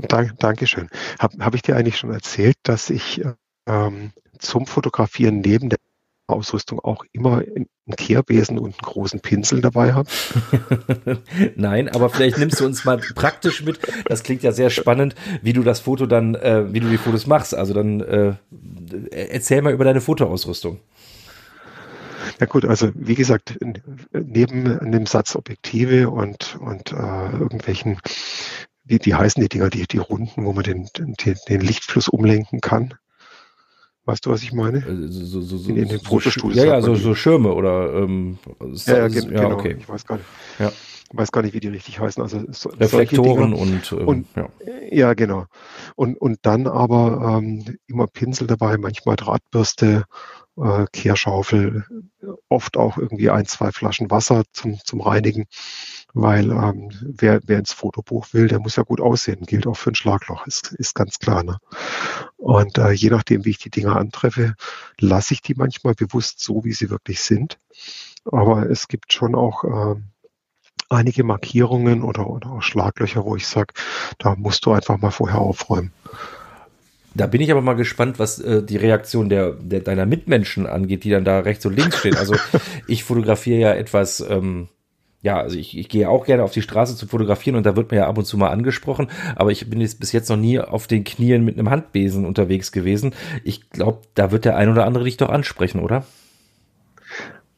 Dank, 0.08 0.38
Dankeschön. 0.38 0.90
Habe 1.20 1.44
hab 1.44 1.56
ich 1.56 1.64
dir 1.64 1.76
eigentlich 1.76 1.98
schon 1.98 2.14
erzählt, 2.14 2.56
dass 2.64 2.92
ich 2.92 3.22
ähm, 3.68 4.12
zum 4.42 4.66
Fotografieren 4.66 5.40
neben 5.42 5.70
der 5.70 5.78
Ausrüstung 6.28 6.80
auch 6.80 7.04
immer 7.12 7.40
einen 7.40 7.68
Kehrbesen 7.98 8.58
und 8.58 8.74
einen 8.74 8.82
großen 8.82 9.20
Pinsel 9.20 9.62
dabei 9.62 9.94
habe? 9.94 10.10
Nein, 11.56 11.90
aber 11.90 12.10
vielleicht 12.10 12.38
nimmst 12.38 12.60
du 12.60 12.66
uns 12.66 12.86
mal 12.86 12.98
praktisch 13.16 13.64
mit. 13.64 13.80
Das 14.06 14.24
klingt 14.24 14.44
ja 14.44 14.52
sehr 14.52 14.70
spannend, 14.70 15.16
wie 15.42 15.54
du 15.54 15.64
das 15.64 15.82
Foto 15.82 16.06
dann, 16.06 16.36
äh, 16.36 16.74
wie 16.74 16.80
du 16.80 16.90
die 16.90 16.98
Fotos 16.98 17.28
machst. 17.28 17.54
Also 17.54 17.74
dann 17.74 18.02
äh, 18.02 18.36
erzähl 19.12 19.62
mal 19.62 19.74
über 19.74 19.84
deine 19.84 20.02
Fotoausrüstung. 20.02 20.80
Ja 22.40 22.48
gut, 22.48 22.66
also 22.66 22.92
wie 22.96 23.16
gesagt, 23.16 23.60
neben 24.14 24.92
dem 24.92 25.06
Satz 25.06 25.36
Objektive 25.36 26.10
und, 26.10 26.58
und 26.60 26.92
äh, 26.92 27.32
irgendwelchen, 27.32 28.00
wie, 28.84 29.00
wie 29.04 29.14
heißen 29.14 29.42
die 29.42 29.50
Dinger, 29.50 29.70
die, 29.70 29.86
die 29.86 30.00
Runden, 30.00 30.46
wo 30.46 30.54
man 30.54 30.64
den, 30.64 30.88
den, 30.98 31.38
den 31.48 31.62
Lichtfluss 31.62 32.08
umlenken 32.08 32.62
kann. 32.62 32.96
Weißt 34.06 34.26
du, 34.26 34.32
was 34.32 34.42
ich 34.42 34.52
meine? 34.52 34.80
Äh, 34.80 35.08
so, 35.08 35.42
so, 35.42 35.58
so, 35.58 35.70
in, 35.70 35.78
in 35.78 35.90
den 35.90 36.00
Fotostudios. 36.00 36.56
Ja, 36.56 36.66
ja, 36.66 36.82
so, 36.82 36.96
so 36.96 37.14
Schirme 37.14 37.54
oder 37.54 37.94
ähm, 37.94 38.40
ja, 38.86 38.98
ja, 38.98 39.08
gen 39.08 39.32
ja, 39.32 39.44
genau. 39.44 39.56
Okay. 39.56 39.78
Ich 39.80 39.88
weiß 39.88 40.06
gar 40.06 40.18
nicht. 40.18 40.28
Ja. 40.60 40.72
Weiß 41.14 41.32
gar 41.32 41.42
nicht, 41.42 41.54
wie 41.54 41.60
die 41.60 41.68
richtig 41.68 42.00
heißen. 42.00 42.24
Also 42.24 42.42
so, 42.52 42.70
Reflektoren 42.70 43.54
und, 43.54 43.92
ähm, 43.92 44.08
und 44.08 44.28
ja. 44.36 44.50
ja, 44.90 45.14
genau. 45.14 45.46
Und 45.96 46.20
und 46.20 46.40
dann 46.44 46.68
aber 46.68 47.38
ähm, 47.38 47.78
immer 47.88 48.08
Pinsel 48.08 48.48
dabei, 48.48 48.78
manchmal 48.78 49.18
Drahtbürste, 49.18 50.06
äh, 50.58 50.86
Kehrschaufel, 50.94 51.86
oft 52.48 52.78
auch 52.78 52.98
irgendwie 52.98 53.30
ein, 53.30 53.46
zwei 53.46 53.72
Flaschen 53.72 54.10
Wasser 54.10 54.44
zum 54.54 54.80
zum 54.84 55.02
Reinigen 55.02 55.46
weil 56.14 56.52
ähm, 56.52 56.90
wer, 57.02 57.42
wer 57.46 57.60
ins 57.60 57.74
Fotobuch 57.74 58.28
will, 58.34 58.48
der 58.48 58.60
muss 58.60 58.76
ja 58.76 58.84
gut 58.84 59.02
aussehen. 59.02 59.46
Gilt 59.46 59.68
auch 59.68 59.78
für 59.78 59.92
ein 59.92 59.96
Schlagloch, 59.96 60.46
ist, 60.48 60.74
ist 60.74 60.96
ganz 60.96 61.20
klar. 61.20 61.44
Ne? 61.44 61.58
Und 62.38 62.78
äh, 62.78 62.92
je 62.92 63.10
nachdem, 63.10 63.46
wie 63.46 63.52
ich 63.52 63.60
die 63.60 63.70
Dinger 63.70 63.96
antreffe, 63.96 64.56
lasse 65.00 65.34
ich 65.34 65.42
die 65.42 65.56
manchmal 65.56 65.94
bewusst 65.94 66.40
so, 66.40 66.64
wie 66.64 66.74
sie 66.74 66.90
wirklich 66.90 67.22
sind. 67.22 67.58
Aber 68.26 68.70
es 68.70 68.88
gibt 68.88 69.14
schon 69.14 69.36
auch 69.36 69.64
äh, 69.64 69.96
einige 70.90 71.24
Markierungen 71.24 72.04
oder, 72.04 72.30
oder 72.30 72.52
auch 72.52 72.62
Schlaglöcher, 72.62 73.24
wo 73.24 73.36
ich 73.36 73.48
sage, 73.48 73.74
da 74.18 74.36
musst 74.36 74.66
du 74.66 74.72
einfach 74.72 74.98
mal 74.98 75.12
vorher 75.12 75.40
aufräumen. 75.40 75.92
Da 77.14 77.28
bin 77.28 77.42
ich 77.42 77.52
aber 77.52 77.62
mal 77.62 77.74
gespannt, 77.74 78.20
was 78.20 78.40
äh, 78.40 78.64
die 78.64 78.78
Reaktion 78.78 79.28
der, 79.28 79.52
der 79.52 79.82
deiner 79.82 80.06
Mitmenschen 80.06 80.66
angeht, 80.66 81.04
die 81.04 81.10
dann 81.10 81.26
da 81.26 81.40
rechts 81.40 81.66
und 81.66 81.76
links 81.76 81.98
stehen. 82.00 82.16
Also 82.16 82.36
ich 82.88 83.04
fotografiere 83.04 83.60
ja 83.60 83.74
etwas 83.74 84.22
ähm, 84.22 84.70
ja, 85.22 85.40
also 85.40 85.58
ich, 85.58 85.78
ich 85.78 85.88
gehe 85.88 86.10
auch 86.10 86.26
gerne 86.26 86.44
auf 86.44 86.52
die 86.52 86.64
Straße 86.64 86.96
zu 86.96 87.08
fotografieren 87.08 87.56
und 87.56 87.66
da 87.66 87.76
wird 87.76 87.92
mir 87.92 87.98
ja 87.98 88.08
ab 88.08 88.18
und 88.18 88.26
zu 88.26 88.38
mal 88.38 88.50
angesprochen, 88.50 89.10
aber 89.36 89.52
ich 89.52 89.70
bin 89.70 89.80
jetzt 89.80 90.00
bis 90.00 90.12
jetzt 90.12 90.30
noch 90.30 90.38
nie 90.38 90.60
auf 90.60 90.88
den 90.88 91.04
Knien 91.04 91.46
mit 91.46 91.58
einem 91.58 91.70
Handbesen 91.70 92.26
unterwegs 92.26 92.72
gewesen. 92.72 93.14
Ich 93.44 93.70
glaube, 93.70 94.02
da 94.16 94.32
wird 94.32 94.46
der 94.46 94.58
ein 94.58 94.70
oder 94.70 94.86
andere 94.86 95.04
dich 95.04 95.18
doch 95.18 95.30
ansprechen, 95.30 95.80
oder? 95.80 96.06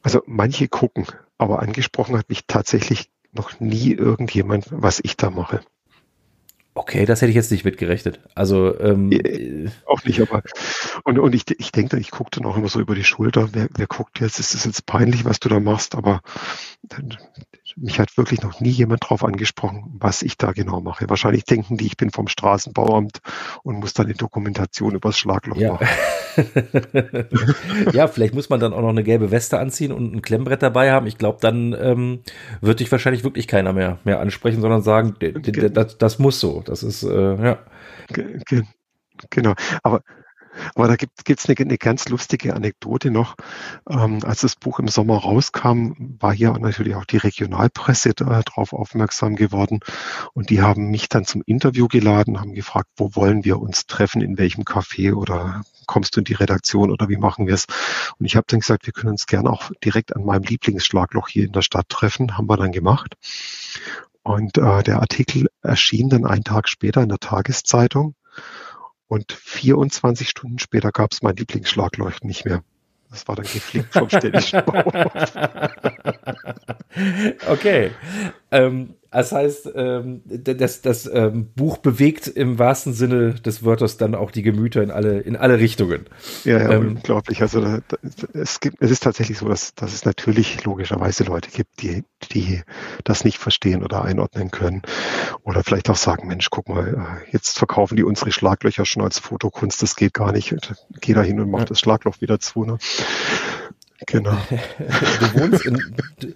Also 0.02 0.22
manche 0.26 0.68
gucken, 0.68 1.06
aber 1.38 1.60
angesprochen 1.60 2.18
hat 2.18 2.28
mich 2.28 2.42
tatsächlich 2.46 3.10
noch 3.32 3.58
nie 3.60 3.92
irgendjemand, 3.92 4.66
was 4.70 5.00
ich 5.02 5.16
da 5.16 5.30
mache. 5.30 5.60
Okay, 6.76 7.06
das 7.06 7.22
hätte 7.22 7.30
ich 7.30 7.36
jetzt 7.36 7.52
nicht 7.52 7.64
mitgerechnet. 7.64 8.18
Also 8.34 8.78
ähm, 8.80 9.12
äh, 9.12 9.70
auch 9.86 10.02
nicht, 10.04 10.20
aber 10.20 10.42
und, 11.04 11.20
und 11.20 11.32
ich, 11.32 11.44
ich 11.58 11.70
denke, 11.70 11.98
ich 11.98 12.10
gucke 12.10 12.30
dann 12.32 12.46
auch 12.46 12.56
immer 12.56 12.68
so 12.68 12.80
über 12.80 12.96
die 12.96 13.04
Schulter, 13.04 13.50
wer, 13.52 13.68
wer 13.76 13.86
guckt 13.86 14.18
jetzt, 14.18 14.40
ist 14.40 14.54
es 14.54 14.64
jetzt 14.64 14.84
peinlich, 14.84 15.24
was 15.24 15.38
du 15.38 15.48
da 15.48 15.60
machst, 15.60 15.94
aber 15.94 16.20
mich 17.76 17.98
hat 17.98 18.16
wirklich 18.16 18.42
noch 18.42 18.60
nie 18.60 18.70
jemand 18.70 19.08
drauf 19.08 19.24
angesprochen, 19.24 19.94
was 19.98 20.22
ich 20.22 20.36
da 20.36 20.52
genau 20.52 20.80
mache. 20.80 21.08
Wahrscheinlich 21.08 21.44
denken 21.44 21.76
die, 21.76 21.86
ich 21.86 21.96
bin 21.96 22.10
vom 22.10 22.28
Straßenbauamt 22.28 23.20
und 23.62 23.80
muss 23.80 23.94
dann 23.94 24.06
die 24.06 24.14
Dokumentation 24.14 24.94
übers 24.94 25.18
Schlagloch 25.18 25.56
ja. 25.56 25.72
machen. 25.72 25.88
ja, 27.92 28.08
vielleicht 28.08 28.34
muss 28.34 28.48
man 28.48 28.60
dann 28.60 28.72
auch 28.72 28.80
noch 28.80 28.88
eine 28.88 29.02
gelbe 29.02 29.30
Weste 29.30 29.58
anziehen 29.58 29.92
und 29.92 30.14
ein 30.14 30.22
Klemmbrett 30.22 30.62
dabei 30.62 30.92
haben. 30.92 31.06
Ich 31.06 31.18
glaube, 31.18 31.38
dann 31.40 31.74
ähm, 31.78 32.22
wird 32.60 32.80
dich 32.80 32.90
wahrscheinlich 32.90 33.24
wirklich 33.24 33.48
keiner 33.48 33.72
mehr, 33.72 33.98
mehr 34.04 34.20
ansprechen, 34.20 34.60
sondern 34.60 34.82
sagen, 34.82 35.14
das, 35.72 35.98
das 35.98 36.18
muss 36.18 36.40
so. 36.40 36.62
Das 36.64 36.82
ist, 36.82 37.02
äh, 37.02 37.44
ja. 37.44 37.58
Genau. 39.30 39.54
Aber 39.82 40.02
aber 40.74 40.88
da 40.88 40.96
gibt 40.96 41.40
es 41.40 41.48
eine, 41.48 41.56
eine, 41.58 41.78
ganz 41.78 42.08
lustige 42.08 42.54
Anekdote 42.54 43.10
noch. 43.10 43.36
Ähm, 43.88 44.20
als 44.24 44.40
das 44.40 44.56
Buch 44.56 44.78
im 44.78 44.88
Sommer 44.88 45.18
rauskam, 45.18 45.92
war 46.20 46.32
hier 46.32 46.52
natürlich 46.58 46.94
auch 46.94 47.04
die 47.04 47.16
Regionalpresse 47.16 48.14
darauf 48.14 48.72
aufmerksam 48.72 49.36
geworden. 49.36 49.80
Und 50.32 50.50
die 50.50 50.62
haben 50.62 50.90
mich 50.90 51.08
dann 51.08 51.24
zum 51.24 51.42
Interview 51.46 51.88
geladen, 51.88 52.40
haben 52.40 52.54
gefragt, 52.54 52.88
wo 52.96 53.14
wollen 53.14 53.44
wir 53.44 53.60
uns 53.60 53.86
treffen, 53.86 54.22
in 54.22 54.38
welchem 54.38 54.62
Café 54.62 55.14
oder 55.14 55.62
kommst 55.86 56.16
du 56.16 56.20
in 56.20 56.24
die 56.24 56.34
Redaktion 56.34 56.90
oder 56.90 57.08
wie 57.08 57.16
machen 57.16 57.46
wir 57.46 57.54
es? 57.54 57.66
Und 58.18 58.26
ich 58.26 58.36
habe 58.36 58.46
dann 58.48 58.60
gesagt, 58.60 58.86
wir 58.86 58.92
können 58.92 59.12
uns 59.12 59.26
gerne 59.26 59.50
auch 59.50 59.70
direkt 59.84 60.16
an 60.16 60.24
meinem 60.24 60.42
Lieblingsschlagloch 60.42 61.28
hier 61.28 61.44
in 61.44 61.52
der 61.52 61.62
Stadt 61.62 61.88
treffen. 61.88 62.36
Haben 62.36 62.48
wir 62.48 62.56
dann 62.56 62.72
gemacht. 62.72 63.16
Und 64.22 64.56
äh, 64.56 64.82
der 64.82 65.00
Artikel 65.00 65.48
erschien 65.60 66.08
dann 66.08 66.24
einen 66.24 66.44
Tag 66.44 66.68
später 66.68 67.02
in 67.02 67.10
der 67.10 67.18
Tageszeitung. 67.18 68.14
Und 69.08 69.32
24 69.32 70.28
Stunden 70.28 70.58
später 70.58 70.90
gab 70.90 71.12
es 71.12 71.22
mein 71.22 71.36
Lieblingsschlagleuchten 71.36 72.26
nicht 72.26 72.44
mehr. 72.44 72.62
Das 73.10 73.28
war 73.28 73.36
dann 73.36 73.44
geflickt 73.44 73.92
vom 73.92 74.08
städtischen 74.08 74.64
Bau. 74.66 74.82
okay. 77.48 77.92
Ähm, 78.50 78.94
das 79.14 79.30
heißt, 79.30 79.70
ähm, 79.76 80.22
das, 80.26 80.82
das 80.82 81.06
ähm, 81.06 81.52
Buch 81.54 81.78
bewegt 81.78 82.26
im 82.26 82.58
wahrsten 82.58 82.92
Sinne 82.92 83.34
des 83.34 83.64
Wörters 83.64 83.96
dann 83.96 84.16
auch 84.16 84.32
die 84.32 84.42
Gemüter 84.42 84.82
in 84.82 84.90
alle, 84.90 85.20
in 85.20 85.36
alle 85.36 85.58
Richtungen. 85.58 86.06
Ja, 86.44 86.58
ja 86.58 86.72
ähm, 86.72 86.96
unglaublich. 86.96 87.40
Also 87.40 87.60
da, 87.60 87.78
da, 87.86 87.96
es, 88.32 88.58
gibt, 88.58 88.82
es 88.82 88.90
ist 88.90 89.04
tatsächlich 89.04 89.38
so, 89.38 89.48
dass, 89.48 89.74
dass 89.76 89.94
es 89.94 90.04
natürlich 90.04 90.64
logischerweise 90.64 91.22
Leute 91.24 91.50
gibt, 91.50 91.80
die, 91.80 92.04
die 92.32 92.62
das 93.04 93.24
nicht 93.24 93.38
verstehen 93.38 93.84
oder 93.84 94.04
einordnen 94.04 94.50
können. 94.50 94.82
Oder 95.44 95.62
vielleicht 95.62 95.90
auch 95.90 95.96
sagen, 95.96 96.26
Mensch, 96.26 96.50
guck 96.50 96.68
mal, 96.68 96.88
äh, 96.88 97.30
jetzt 97.30 97.56
verkaufen 97.58 97.96
die 97.96 98.04
unsere 98.04 98.32
Schlaglöcher 98.32 98.84
schon 98.84 99.02
als 99.02 99.20
Fotokunst, 99.20 99.80
das 99.80 99.94
geht 99.94 100.14
gar 100.14 100.32
nicht. 100.32 100.56
Geh 101.00 101.14
da 101.14 101.22
hin 101.22 101.38
und 101.38 101.50
mach 101.50 101.60
ja. 101.60 101.64
das 101.66 101.78
Schlagloch 101.78 102.20
wieder 102.20 102.40
zu. 102.40 102.64
Ne? 102.64 102.78
Genau. 104.06 104.32
du 104.78 105.40
wohnst 105.40 105.66
in, 105.66 105.80
du, 106.20 106.28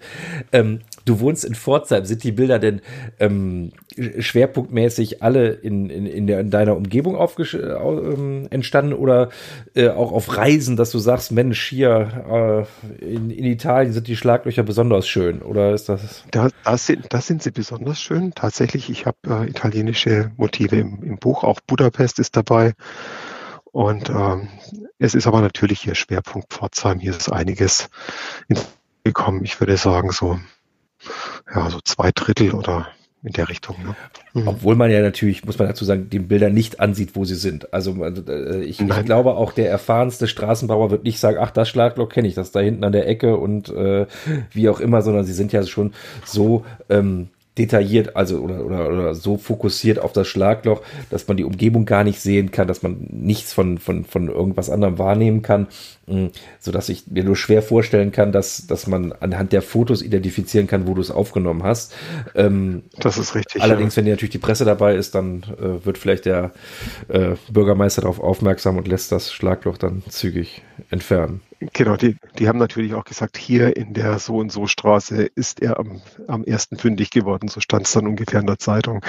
ähm, 0.51 0.79
du 1.05 1.19
wohnst 1.19 1.45
in 1.45 1.55
Pforzheim. 1.55 2.05
Sind 2.05 2.23
die 2.23 2.31
Bilder 2.31 2.59
denn 2.59 2.81
ähm, 3.19 3.71
schwerpunktmäßig 4.19 5.21
alle 5.21 5.49
in, 5.49 5.89
in, 5.89 6.05
in, 6.05 6.27
der, 6.27 6.39
in 6.39 6.49
deiner 6.49 6.75
Umgebung 6.75 7.17
ähm, 7.17 8.47
entstanden 8.49 8.93
oder 8.93 9.29
äh, 9.75 9.89
auch 9.89 10.11
auf 10.11 10.37
Reisen, 10.37 10.75
dass 10.75 10.91
du 10.91 10.99
sagst, 10.99 11.31
Mensch, 11.31 11.67
hier 11.67 12.67
äh, 13.01 13.05
in, 13.05 13.29
in 13.29 13.45
Italien 13.45 13.93
sind 13.93 14.07
die 14.07 14.15
Schlaglöcher 14.15 14.63
besonders 14.63 15.07
schön? 15.07 15.41
Oder 15.41 15.73
ist 15.73 15.89
das? 15.89 16.23
Da, 16.31 16.49
das, 16.63 16.85
sind, 16.85 17.07
das 17.09 17.27
sind 17.27 17.43
sie 17.43 17.51
besonders 17.51 18.01
schön. 18.01 18.33
Tatsächlich, 18.33 18.89
ich 18.89 19.05
habe 19.05 19.17
äh, 19.27 19.49
italienische 19.49 20.31
Motive 20.37 20.77
im, 20.77 21.03
im 21.03 21.17
Buch. 21.17 21.43
Auch 21.43 21.59
Budapest 21.61 22.19
ist 22.19 22.35
dabei. 22.35 22.73
Und 23.71 24.09
ähm, 24.09 24.49
es 24.97 25.15
ist 25.15 25.27
aber 25.27 25.41
natürlich 25.41 25.81
hier 25.81 25.95
Schwerpunkt 25.95 26.51
Pforzheim. 26.53 26.99
Hier 26.99 27.11
ist 27.11 27.31
einiges 27.31 27.89
gekommen. 29.03 29.43
Ich 29.43 29.59
würde 29.59 29.77
sagen, 29.77 30.11
so, 30.11 30.39
ja, 31.53 31.69
so 31.69 31.79
zwei 31.81 32.11
Drittel 32.11 32.53
oder 32.53 32.87
in 33.21 33.33
der 33.33 33.49
Richtung. 33.49 33.75
Ne? 33.83 33.95
Mhm. 34.33 34.47
Obwohl 34.47 34.75
man 34.75 34.89
ja 34.91 35.01
natürlich, 35.01 35.43
muss 35.43 35.59
man 35.59 35.67
dazu 35.67 35.83
sagen, 35.83 36.09
den 36.09 36.27
Bilder 36.29 36.49
nicht 36.49 36.79
ansieht, 36.79 37.15
wo 37.15 37.25
sie 37.25 37.35
sind. 37.35 37.73
Also 37.73 38.05
äh, 38.05 38.63
ich, 38.63 38.79
ich, 38.79 39.05
glaube 39.05 39.35
auch 39.35 39.51
der 39.51 39.69
erfahrenste 39.69 40.27
Straßenbauer 40.27 40.89
wird 40.89 41.03
nicht 41.03 41.19
sagen, 41.19 41.37
ach, 41.39 41.51
das 41.51 41.67
Schlagloch 41.67 42.09
kenne 42.09 42.27
ich, 42.29 42.33
das 42.33 42.51
da 42.51 42.61
hinten 42.61 42.83
an 42.83 42.93
der 42.93 43.07
Ecke 43.07 43.35
und 43.35 43.69
äh, 43.69 44.05
wie 44.51 44.69
auch 44.69 44.79
immer, 44.79 45.01
sondern 45.01 45.25
sie 45.25 45.33
sind 45.33 45.51
ja 45.51 45.63
schon 45.63 45.93
so 46.23 46.65
ähm, 46.89 47.29
detailliert, 47.57 48.15
also 48.15 48.39
oder, 48.39 48.65
oder, 48.65 48.89
oder 48.89 49.15
so 49.15 49.37
fokussiert 49.37 49.99
auf 49.99 50.13
das 50.13 50.27
Schlagloch, 50.27 50.81
dass 51.09 51.27
man 51.27 51.35
die 51.35 51.43
Umgebung 51.43 51.85
gar 51.85 52.03
nicht 52.03 52.21
sehen 52.21 52.51
kann, 52.51 52.67
dass 52.67 52.83
man 52.83 53.07
nichts 53.09 53.51
von, 53.51 53.77
von, 53.79 54.05
von 54.05 54.29
irgendwas 54.29 54.69
anderem 54.69 54.97
wahrnehmen 54.97 55.41
kann, 55.41 55.67
mm, 56.07 56.27
so 56.59 56.71
dass 56.71 56.87
ich 56.87 57.07
mir 57.07 57.23
nur 57.23 57.35
schwer 57.35 57.61
vorstellen 57.61 58.11
kann, 58.11 58.31
dass, 58.31 58.65
dass 58.67 58.87
man 58.87 59.11
anhand 59.11 59.51
der 59.51 59.61
Fotos 59.61 60.01
identifizieren 60.01 60.67
kann, 60.67 60.87
wo 60.87 60.93
du 60.93 61.01
es 61.01 61.11
aufgenommen 61.11 61.63
hast. 61.63 61.93
Ähm, 62.35 62.83
das 62.97 63.17
ist 63.17 63.35
richtig. 63.35 63.61
Allerdings, 63.61 63.95
ja. 63.95 64.03
wenn 64.03 64.11
natürlich 64.11 64.31
die 64.31 64.37
Presse 64.37 64.63
dabei 64.63 64.95
ist, 64.95 65.15
dann 65.15 65.43
äh, 65.59 65.85
wird 65.85 65.97
vielleicht 65.97 66.25
der 66.25 66.51
äh, 67.09 67.31
Bürgermeister 67.51 68.01
darauf 68.03 68.21
aufmerksam 68.21 68.77
und 68.77 68.87
lässt 68.87 69.11
das 69.11 69.33
Schlagloch 69.33 69.77
dann 69.77 70.03
zügig 70.07 70.61
entfernen. 70.89 71.41
Genau, 71.73 71.97
die, 71.97 72.15
die 72.37 72.47
haben 72.47 72.57
natürlich 72.57 72.93
auch 72.93 73.03
gesagt, 73.03 73.37
hier 73.37 73.75
in 73.75 73.93
der 73.93 74.17
so 74.19 74.37
und 74.37 74.49
so 74.49 74.65
Straße 74.65 75.23
ist 75.23 75.61
er 75.61 75.77
am, 75.77 76.01
am 76.27 76.45
ersten 76.45 76.77
fündig 76.77 77.11
geworden. 77.11 77.49
So 77.49 77.59
stand 77.59 77.85
es 77.85 77.91
dann 77.91 78.07
ungefähr 78.07 78.39
in 78.39 78.47
der 78.47 78.59
Zeitung. 78.59 79.03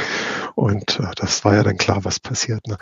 Und 0.57 0.99
äh, 0.99 1.05
das 1.15 1.45
war 1.45 1.55
ja 1.55 1.63
dann 1.63 1.79
klar, 1.79 2.05
was 2.05 2.19
passiert. 2.19 2.67
Ne? 2.67 2.77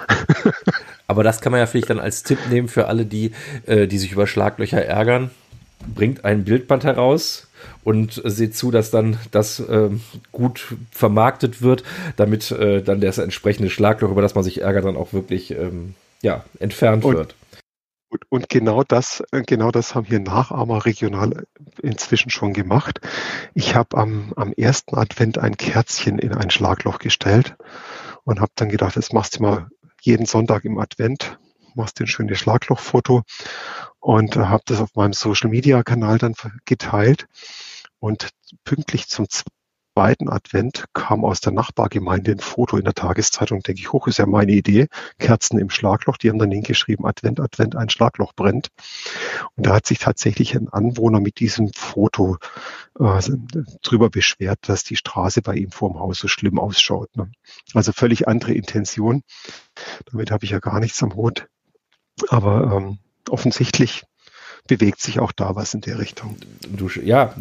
Aber 1.07 1.23
das 1.23 1.43
kann 1.43 1.53
man 1.53 1.61
ja 1.61 1.67
vielleicht 1.67 1.91
dann 1.91 2.01
als 2.01 2.23
Tipp 2.23 2.39
nehmen 2.49 2.69
für 2.69 2.87
alle, 2.87 3.05
die, 3.05 3.33
äh, 3.67 3.87
die 3.87 3.99
sich 3.99 4.13
über 4.13 4.27
Schlaglöcher 4.27 4.83
ärgern. 4.83 5.31
Bringt 5.95 6.25
ein 6.25 6.45
Bildband 6.45 6.85
heraus 6.85 7.47
und 7.85 8.21
seht 8.25 8.57
zu, 8.57 8.71
dass 8.71 8.91
dann 8.91 9.19
das 9.33 9.61
äh, 9.61 9.91
gut 10.33 10.75
vermarktet 10.91 11.61
wird, 11.61 11.85
damit 12.17 12.51
äh, 12.51 12.83
dann 12.83 13.01
das 13.01 13.19
entsprechende 13.19 13.71
Schlagloch, 13.71 14.11
über 14.11 14.23
das 14.23 14.35
man 14.35 14.45
sich 14.45 14.63
ärgert, 14.63 14.87
dann 14.87 14.97
auch 14.97 15.13
wirklich 15.13 15.51
ähm, 15.51 15.95
ja, 16.23 16.45
entfernt 16.59 17.05
und, 17.05 17.17
wird. 17.17 17.35
Und, 18.11 18.23
und 18.31 18.49
genau 18.49 18.85
das, 18.85 19.23
äh, 19.33 19.43
genau 19.43 19.71
das 19.71 19.95
haben 19.95 20.07
hier 20.07 20.21
Nachahmer 20.21 20.85
regional 20.85 21.47
inzwischen 21.83 22.31
schon 22.31 22.53
gemacht. 22.53 23.01
Ich 23.55 23.75
habe 23.75 23.97
am, 23.97 24.33
am 24.37 24.53
ersten 24.53 24.97
Advent 24.97 25.39
ein 25.39 25.57
Kerzchen 25.57 26.19
in 26.19 26.33
ein 26.33 26.51
Schlagloch 26.51 26.99
gestellt 26.99 27.57
und 28.25 28.41
habe 28.41 28.53
dann 28.57 28.71
gedacht, 28.71 28.97
jetzt 28.97 29.13
machst 29.13 29.39
du 29.39 29.43
mal 29.43 29.69
jeden 30.01 30.27
Sonntag 30.27 30.65
im 30.65 30.79
Advent, 30.79 31.39
machst 31.75 31.99
du 31.99 32.05
ein 32.05 32.09
schönes 32.09 32.39
Schlaglochfoto 32.39 33.23
und 34.01 34.37
äh, 34.37 34.41
habe 34.41 34.63
das 34.67 34.81
auf 34.81 34.95
meinem 34.95 35.13
Social 35.13 35.51
Media 35.51 35.83
Kanal 35.83 36.19
dann 36.19 36.35
geteilt. 36.65 37.27
Und 38.01 38.29
pünktlich 38.65 39.09
zum 39.09 39.29
zweiten 39.99 40.29
Advent 40.29 40.85
kam 40.93 41.25
aus 41.25 41.41
der 41.41 41.51
Nachbargemeinde 41.51 42.31
ein 42.31 42.39
Foto 42.39 42.77
in 42.77 42.85
der 42.85 42.95
Tageszeitung, 42.95 43.65
denke 43.65 43.81
ich, 43.81 43.93
hoch 43.93 44.07
ist 44.07 44.19
ja 44.19 44.27
meine 44.27 44.53
Idee, 44.53 44.87
Kerzen 45.19 45.59
im 45.59 45.71
Schlagloch, 45.71 46.19
die 46.19 46.29
haben 46.31 46.39
dann 46.39 46.53
hingeschrieben, 46.53 47.05
Advent, 47.05 47.41
Advent, 47.41 47.75
ein 47.75 47.91
Schlagloch 47.91 48.33
brennt. 48.33 48.69
Und 49.57 49.67
da 49.67 49.75
hat 49.75 49.89
sich 49.89 49.99
tatsächlich 49.99 50.55
ein 50.55 50.69
Anwohner 50.69 51.19
mit 51.19 51.41
diesem 51.41 51.73
Foto 51.73 52.37
äh, 53.01 53.21
drüber 53.83 54.09
beschwert, 54.09 54.61
dass 54.69 54.85
die 54.85 54.95
Straße 54.95 55.43
bei 55.43 55.57
ihm 55.57 55.73
vor 55.73 55.91
dem 55.91 55.99
Haus 55.99 56.19
so 56.19 56.29
schlimm 56.29 56.61
ausschaut. 56.61 57.17
Ne? 57.17 57.33
Also 57.75 57.91
völlig 57.91 58.29
andere 58.29 58.53
Intention. 58.53 59.25
Damit 60.13 60.31
habe 60.31 60.45
ich 60.45 60.53
ja 60.53 60.61
gar 60.61 60.79
nichts 60.79 61.03
am 61.03 61.17
Hut. 61.17 61.49
Aber 62.29 62.73
ähm, 62.73 62.99
offensichtlich 63.29 64.05
bewegt 64.69 65.01
sich 65.01 65.19
auch 65.19 65.33
da 65.33 65.57
was 65.57 65.75
in 65.75 65.81
der 65.81 65.99
Richtung. 65.99 66.37
Du, 66.69 66.89
ja, 67.03 67.35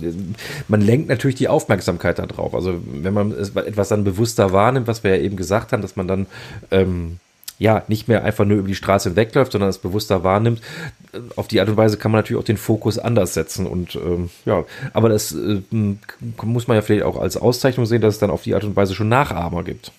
man 0.68 0.82
lenkt 0.82 1.10
natürlich 1.10 1.36
die 1.36 1.48
Aufmerksamkeit 1.48 2.18
darauf. 2.18 2.56
Also 2.56 2.82
wenn 2.86 3.14
man 3.14 3.32
etwas 3.38 3.90
dann 3.90 4.04
bewusster 4.04 4.52
wahrnimmt, 4.52 4.88
was 4.88 5.04
wir 5.04 5.16
ja 5.16 5.22
eben 5.22 5.38
gesagt 5.38 5.72
haben, 5.72 5.82
dass 5.82 5.96
man 5.96 6.08
dann 6.08 6.26
ähm, 6.72 7.20
ja 7.60 7.84
nicht 7.88 8.08
mehr 8.08 8.24
einfach 8.24 8.46
nur 8.46 8.58
über 8.58 8.68
die 8.68 8.76
Straße 8.76 9.16
wegläuft, 9.16 9.52
sondern 9.52 9.70
es 9.70 9.78
bewusster 9.78 10.24
wahrnimmt. 10.24 10.62
Auf 11.36 11.48
die 11.48 11.60
Art 11.60 11.70
und 11.70 11.78
Weise 11.78 11.98
kann 11.98 12.12
man 12.12 12.20
natürlich 12.20 12.42
auch 12.42 12.46
den 12.46 12.58
Fokus 12.58 12.98
anders 12.98 13.34
setzen 13.34 13.68
und 13.68 13.96
ähm, 13.96 14.30
ja, 14.46 14.64
aber 14.94 15.10
das 15.10 15.34
äh, 15.34 15.62
muss 16.42 16.68
man 16.68 16.76
ja 16.76 16.82
vielleicht 16.82 17.06
auch 17.06 17.20
als 17.20 17.38
Auszeichnung 17.38 17.86
sehen, 17.86 18.02
dass 18.02 18.16
es 18.16 18.20
dann 18.20 18.32
auf 18.32 18.44
die 18.44 18.56
Art 18.56 18.64
und 18.64 18.76
Weise 18.76 18.96
schon 18.96 19.10
Nachahmer 19.10 19.64
gibt. 19.64 19.92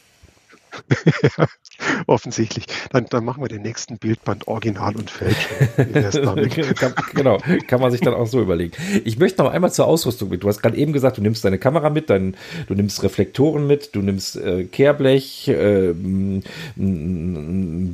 offensichtlich. 2.08 2.66
Dann, 2.90 3.06
dann 3.06 3.24
machen 3.24 3.42
wir 3.42 3.48
den 3.48 3.62
nächsten 3.62 3.98
Bildband 3.98 4.48
Original 4.48 4.96
und 4.96 5.10
Fälschung. 5.10 5.68
kann, 6.74 6.94
genau, 7.14 7.38
kann 7.66 7.80
man 7.80 7.90
sich 7.90 8.00
dann 8.00 8.14
auch 8.14 8.26
so 8.26 8.40
überlegen. 8.40 8.72
Ich 9.04 9.18
möchte 9.18 9.42
noch 9.42 9.52
einmal 9.52 9.72
zur 9.72 9.86
Ausrüstung 9.86 10.30
mit. 10.30 10.42
Du 10.42 10.48
hast 10.48 10.60
gerade 10.60 10.76
eben 10.76 10.92
gesagt, 10.92 11.18
du 11.18 11.22
nimmst 11.22 11.44
deine 11.44 11.58
Kamera 11.58 11.90
mit, 11.90 12.10
dein, 12.10 12.36
du 12.66 12.74
nimmst 12.74 13.02
Reflektoren 13.02 13.66
mit, 13.66 13.94
du 13.94 14.02
nimmst 14.02 14.36
äh, 14.36 14.64
Kehrblech, 14.64 15.48
äh, 15.48 15.90
einen 15.90 16.42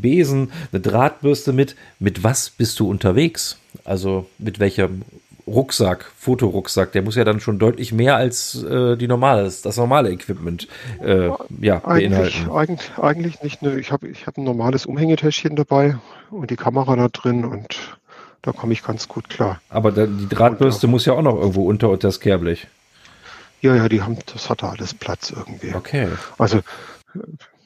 Besen, 0.00 0.52
eine 0.72 0.80
Drahtbürste 0.80 1.52
mit. 1.52 1.76
Mit 1.98 2.22
was 2.22 2.50
bist 2.50 2.78
du 2.80 2.88
unterwegs? 2.88 3.58
Also 3.84 4.26
mit 4.38 4.60
welchem 4.60 5.02
Rucksack, 5.46 6.10
Fotorucksack, 6.16 6.92
der 6.92 7.02
muss 7.02 7.16
ja 7.16 7.24
dann 7.24 7.40
schon 7.40 7.58
deutlich 7.58 7.92
mehr 7.92 8.16
als 8.16 8.62
äh, 8.62 8.96
die 8.96 9.06
normale, 9.06 9.44
das 9.44 9.76
normale 9.76 10.10
Equipment 10.10 10.68
äh, 11.02 11.30
ja, 11.60 11.84
eigentlich, 11.84 12.46
eigentlich, 12.48 12.98
eigentlich 12.98 13.42
nicht. 13.42 13.62
Ne. 13.62 13.78
Ich 13.78 13.92
habe 13.92 14.08
ich 14.08 14.26
hab 14.26 14.38
ein 14.38 14.44
normales 14.44 14.86
Umhängetäschchen 14.86 15.54
dabei 15.54 15.96
und 16.30 16.50
die 16.50 16.56
Kamera 16.56 16.96
da 16.96 17.08
drin 17.08 17.44
und 17.44 17.98
da 18.42 18.52
komme 18.52 18.72
ich 18.72 18.82
ganz 18.82 19.08
gut 19.08 19.28
klar. 19.28 19.60
Aber 19.68 19.92
da, 19.92 20.06
die 20.06 20.28
Drahtbürste 20.28 20.86
und, 20.86 20.92
muss 20.92 21.04
ja 21.04 21.12
auch 21.12 21.22
noch 21.22 21.36
irgendwo 21.36 21.66
unter, 21.66 21.90
unter 21.90 22.08
das 22.08 22.20
Kehrblech. 22.20 22.66
Ja, 23.60 23.74
ja, 23.74 23.88
die 23.88 24.02
haben, 24.02 24.18
das 24.32 24.50
hat 24.50 24.62
da 24.62 24.70
alles 24.70 24.92
Platz 24.94 25.30
irgendwie. 25.30 25.74
Okay. 25.74 26.08
Also 26.38 26.60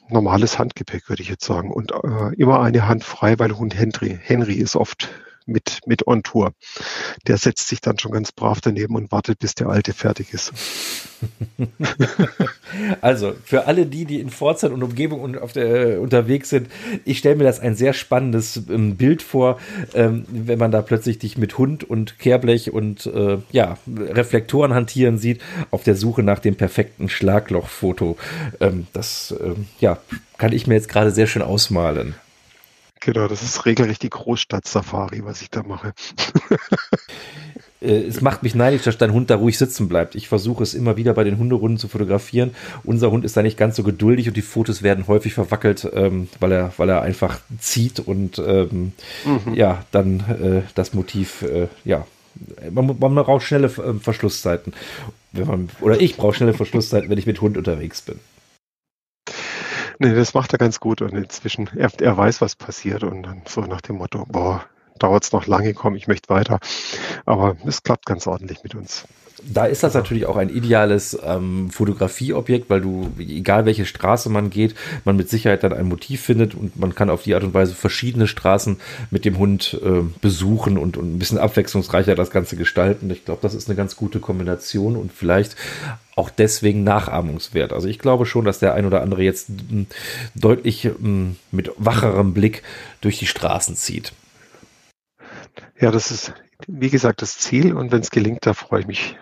normales 0.09 0.57
Handgepäck, 0.57 1.09
würde 1.09 1.21
ich 1.21 1.29
jetzt 1.29 1.45
sagen. 1.45 1.71
Und 1.71 1.91
äh, 1.91 2.33
immer 2.37 2.61
eine 2.61 2.87
Hand 2.87 3.03
frei, 3.03 3.37
weil 3.37 3.57
Hund 3.57 3.77
Henry, 3.77 4.17
Henry 4.21 4.53
ist 4.53 4.75
oft 4.75 5.09
mit, 5.51 5.79
mit 5.85 6.07
on 6.07 6.23
Tour. 6.23 6.53
Der 7.27 7.37
setzt 7.37 7.67
sich 7.67 7.81
dann 7.81 7.99
schon 7.99 8.11
ganz 8.11 8.31
brav 8.31 8.61
daneben 8.61 8.95
und 8.95 9.11
wartet, 9.11 9.39
bis 9.39 9.55
der 9.55 9.67
Alte 9.67 9.93
fertig 9.93 10.33
ist. 10.33 10.53
also, 13.01 13.35
für 13.43 13.67
alle 13.67 13.85
die, 13.85 14.05
die 14.05 14.19
in 14.19 14.29
Pforzheim 14.29 14.73
und 14.73 14.83
Umgebung 14.83 15.21
und 15.21 15.37
auf 15.37 15.53
der, 15.53 15.95
äh, 15.95 15.97
unterwegs 15.97 16.49
sind, 16.49 16.67
ich 17.05 17.19
stelle 17.19 17.35
mir 17.35 17.43
das 17.43 17.59
ein 17.59 17.75
sehr 17.75 17.93
spannendes 17.93 18.61
ähm, 18.69 18.95
Bild 18.95 19.21
vor, 19.21 19.59
ähm, 19.93 20.25
wenn 20.29 20.59
man 20.59 20.71
da 20.71 20.81
plötzlich 20.81 21.19
dich 21.19 21.37
mit 21.37 21.57
Hund 21.57 21.83
und 21.83 22.19
Kehrblech 22.19 22.71
und 22.71 23.05
äh, 23.07 23.37
ja, 23.51 23.77
Reflektoren 23.97 24.73
hantieren 24.73 25.17
sieht, 25.17 25.41
auf 25.71 25.83
der 25.83 25.95
Suche 25.95 26.23
nach 26.23 26.39
dem 26.39 26.55
perfekten 26.55 27.09
Schlaglochfoto. 27.09 28.17
Ähm, 28.59 28.87
das, 28.93 29.35
ähm, 29.41 29.67
ja, 29.79 29.97
kann 30.37 30.53
ich 30.53 30.67
mir 30.67 30.75
jetzt 30.75 30.89
gerade 30.89 31.11
sehr 31.11 31.27
schön 31.27 31.41
ausmalen. 31.41 32.15
Genau, 33.01 33.27
das 33.27 33.41
ist 33.43 33.65
regelrecht 33.65 34.03
die 34.03 34.09
Großstadt-Safari, 34.09 35.23
was 35.23 35.41
ich 35.41 35.49
da 35.49 35.63
mache. 35.63 35.93
Äh, 37.81 38.03
es 38.03 38.19
macht 38.19 38.43
mich 38.43 38.55
neidisch, 38.55 38.83
dass 38.83 38.97
dein 38.97 39.13
Hund 39.13 39.29
da 39.29 39.37
ruhig 39.37 39.57
sitzen 39.57 39.87
bleibt. 39.87 40.15
Ich 40.15 40.27
versuche 40.27 40.63
es 40.63 40.73
immer 40.73 40.97
wieder 40.97 41.13
bei 41.13 41.23
den 41.23 41.37
Hunderunden 41.37 41.77
zu 41.77 41.87
fotografieren. 41.87 42.51
Unser 42.83 43.09
Hund 43.11 43.23
ist 43.23 43.37
da 43.37 43.41
nicht 43.41 43.57
ganz 43.57 43.77
so 43.77 43.83
geduldig 43.83 44.27
und 44.27 44.35
die 44.35 44.41
Fotos 44.41 44.83
werden 44.83 45.07
häufig 45.07 45.33
verwackelt, 45.33 45.89
ähm, 45.93 46.27
weil, 46.41 46.51
er, 46.51 46.73
weil 46.75 46.89
er 46.89 47.01
einfach 47.01 47.39
zieht 47.59 48.01
und 48.01 48.39
ähm, 48.39 48.91
mhm. 49.23 49.53
ja, 49.53 49.85
dann 49.91 50.19
äh, 50.19 50.61
das 50.75 50.93
Motiv, 50.93 51.41
äh, 51.43 51.67
ja, 51.85 52.05
man, 52.71 52.97
man 52.99 53.15
braucht 53.15 53.45
schnelle 53.45 53.67
äh, 53.67 53.93
Verschlusszeiten. 53.99 54.73
Man, 55.31 55.69
oder 55.81 56.01
ich 56.01 56.17
brauche 56.17 56.33
schnelle 56.33 56.53
Verschlusszeiten, 56.53 57.09
wenn 57.09 57.17
ich 57.17 57.27
mit 57.27 57.39
Hund 57.39 57.57
unterwegs 57.57 58.01
bin. 58.01 58.19
Nee, 60.01 60.15
das 60.15 60.33
macht 60.33 60.53
er 60.53 60.57
ganz 60.57 60.79
gut 60.79 61.01
und 61.01 61.13
inzwischen, 61.13 61.69
er, 61.75 61.91
er 61.99 62.15
weiß, 62.15 62.39
was 62.41 62.55
passiert 62.55 63.03
und 63.03 63.23
dann 63.23 63.41
so 63.45 63.61
nach 63.61 63.81
dem 63.81 63.97
Motto, 63.97 64.25
boah, 64.25 64.65
dauert 64.99 65.23
es 65.23 65.31
noch 65.31 65.47
lange, 65.47 65.73
komm, 65.73 65.95
ich 65.95 66.07
möchte 66.07 66.29
weiter. 66.29 66.59
Aber 67.25 67.57
es 67.65 67.83
klappt 67.83 68.05
ganz 68.05 68.27
ordentlich 68.27 68.63
mit 68.63 68.75
uns. 68.75 69.05
Da 69.43 69.65
ist 69.65 69.83
das 69.83 69.93
natürlich 69.93 70.25
auch 70.25 70.35
ein 70.35 70.49
ideales 70.49 71.17
ähm, 71.23 71.69
Fotografieobjekt, 71.69 72.69
weil 72.69 72.81
du, 72.81 73.09
egal 73.19 73.65
welche 73.65 73.85
Straße 73.85 74.29
man 74.29 74.49
geht, 74.49 74.75
man 75.05 75.15
mit 75.15 75.29
Sicherheit 75.29 75.63
dann 75.63 75.73
ein 75.73 75.87
Motiv 75.87 76.21
findet 76.21 76.55
und 76.55 76.77
man 76.77 76.93
kann 76.93 77.09
auf 77.09 77.23
die 77.23 77.35
Art 77.35 77.43
und 77.43 77.53
Weise 77.53 77.73
verschiedene 77.73 78.27
Straßen 78.27 78.79
mit 79.11 79.25
dem 79.25 79.37
Hund 79.37 79.79
äh, 79.83 80.01
besuchen 80.21 80.77
und, 80.77 80.97
und 80.97 81.15
ein 81.15 81.19
bisschen 81.19 81.37
abwechslungsreicher 81.37 82.15
das 82.15 82.31
Ganze 82.31 82.57
gestalten. 82.57 83.09
Ich 83.11 83.25
glaube, 83.25 83.41
das 83.41 83.53
ist 83.53 83.69
eine 83.69 83.77
ganz 83.77 83.95
gute 83.95 84.19
Kombination 84.19 84.95
und 84.95 85.13
vielleicht 85.13 85.55
auch 86.15 86.29
deswegen 86.29 86.83
nachahmungswert. 86.83 87.71
Also 87.71 87.87
ich 87.87 87.99
glaube 87.99 88.25
schon, 88.25 88.43
dass 88.43 88.59
der 88.59 88.73
ein 88.73 88.85
oder 88.85 89.01
andere 89.01 89.23
jetzt 89.23 89.51
deutlich 90.35 90.89
mit 91.51 91.71
wacherem 91.77 92.33
Blick 92.33 92.63
durch 92.99 93.19
die 93.19 93.27
Straßen 93.27 93.77
zieht. 93.77 94.11
Ja, 95.79 95.91
das 95.91 96.11
ist, 96.11 96.33
wie 96.67 96.89
gesagt, 96.89 97.21
das 97.21 97.37
Ziel 97.37 97.73
und 97.73 97.91
wenn 97.91 98.01
es 98.01 98.11
gelingt, 98.11 98.45
da 98.45 98.53
freue 98.53 98.81
ich 98.81 98.87
mich 98.87 99.15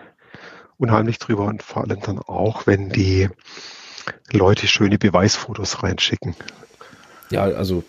unheimlich 0.76 1.18
drüber 1.18 1.44
und 1.44 1.62
vor 1.62 1.82
allem 1.82 2.00
dann 2.00 2.18
auch, 2.18 2.66
wenn 2.66 2.90
die 2.90 3.28
Leute 4.32 4.66
schöne 4.66 4.98
Beweisfotos 4.98 5.82
reinschicken. 5.82 6.34
Ja, 7.30 7.42
also 7.42 7.84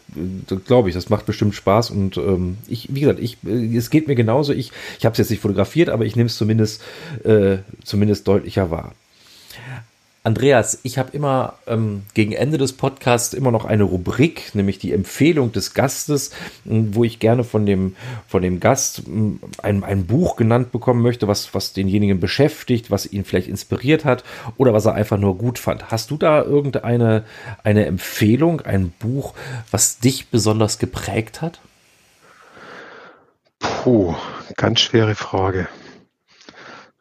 glaube 0.65 0.89
ich, 0.89 0.95
das 0.95 1.09
macht 1.09 1.25
bestimmt 1.25 1.55
Spaß 1.55 1.91
und 1.91 2.17
ähm, 2.17 2.57
ich, 2.67 2.93
wie 2.93 2.99
gesagt, 2.99 3.19
ich, 3.19 3.37
äh, 3.45 3.75
es 3.75 3.89
geht 3.89 4.07
mir 4.07 4.15
genauso. 4.15 4.51
Ich, 4.51 4.71
ich 4.97 5.05
habe 5.05 5.13
es 5.13 5.17
jetzt 5.17 5.29
nicht 5.29 5.41
fotografiert, 5.41 5.89
aber 5.89 6.05
ich 6.05 6.17
nehme 6.17 6.27
es 6.27 6.35
zumindest, 6.35 6.81
äh, 7.23 7.59
zumindest 7.83 8.27
deutlicher 8.27 8.69
wahr. 8.69 8.93
Andreas, 10.29 10.79
ich 10.83 10.99
habe 10.99 11.09
immer 11.13 11.55
ähm, 11.65 12.03
gegen 12.13 12.33
Ende 12.33 12.59
des 12.59 12.73
Podcasts 12.73 13.33
immer 13.33 13.49
noch 13.49 13.65
eine 13.65 13.81
Rubrik, 13.81 14.53
nämlich 14.53 14.77
die 14.77 14.93
Empfehlung 14.93 15.51
des 15.51 15.73
Gastes, 15.73 16.29
wo 16.65 17.03
ich 17.03 17.17
gerne 17.17 17.43
von 17.43 17.65
dem, 17.65 17.95
von 18.27 18.43
dem 18.43 18.59
Gast 18.59 19.01
ein, 19.63 19.83
ein 19.83 20.05
Buch 20.05 20.35
genannt 20.35 20.71
bekommen 20.71 21.01
möchte, 21.01 21.27
was, 21.27 21.55
was 21.55 21.73
denjenigen 21.73 22.19
beschäftigt, 22.19 22.91
was 22.91 23.11
ihn 23.11 23.25
vielleicht 23.25 23.47
inspiriert 23.47 24.05
hat 24.05 24.23
oder 24.55 24.71
was 24.71 24.85
er 24.85 24.93
einfach 24.93 25.17
nur 25.17 25.35
gut 25.35 25.57
fand. 25.57 25.89
Hast 25.89 26.11
du 26.11 26.17
da 26.17 26.43
irgendeine 26.43 27.23
eine 27.63 27.87
Empfehlung, 27.87 28.61
ein 28.61 28.93
Buch, 28.99 29.33
was 29.71 29.97
dich 29.97 30.27
besonders 30.27 30.77
geprägt 30.77 31.41
hat? 31.41 31.59
Puh, 33.57 34.13
ganz 34.57 34.79
schwere 34.79 35.15
Frage. 35.15 35.67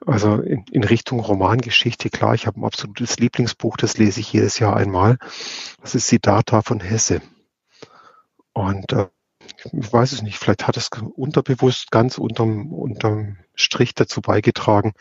Also 0.06 0.36
in, 0.36 0.64
in 0.70 0.84
Richtung 0.84 1.20
Romangeschichte, 1.20 2.08
klar, 2.10 2.34
ich 2.34 2.46
habe 2.46 2.60
ein 2.60 2.64
absolutes 2.64 3.18
Lieblingsbuch, 3.18 3.76
das 3.76 3.98
lese 3.98 4.20
ich 4.20 4.32
jedes 4.32 4.58
Jahr 4.58 4.76
einmal. 4.76 5.18
Das 5.80 5.94
ist 5.94 6.06
Siddhartha 6.06 6.62
von 6.62 6.80
Hesse. 6.80 7.20
Und 8.52 8.92
äh, 8.92 9.08
ich 9.72 9.92
weiß 9.92 10.12
es 10.12 10.22
nicht, 10.22 10.38
vielleicht 10.38 10.66
hat 10.66 10.76
es 10.76 10.90
unterbewusst 11.14 11.90
ganz 11.90 12.18
unterm, 12.18 12.72
unterm 12.72 13.38
Strich 13.54 13.94
dazu 13.94 14.20
beigetragen, 14.20 14.92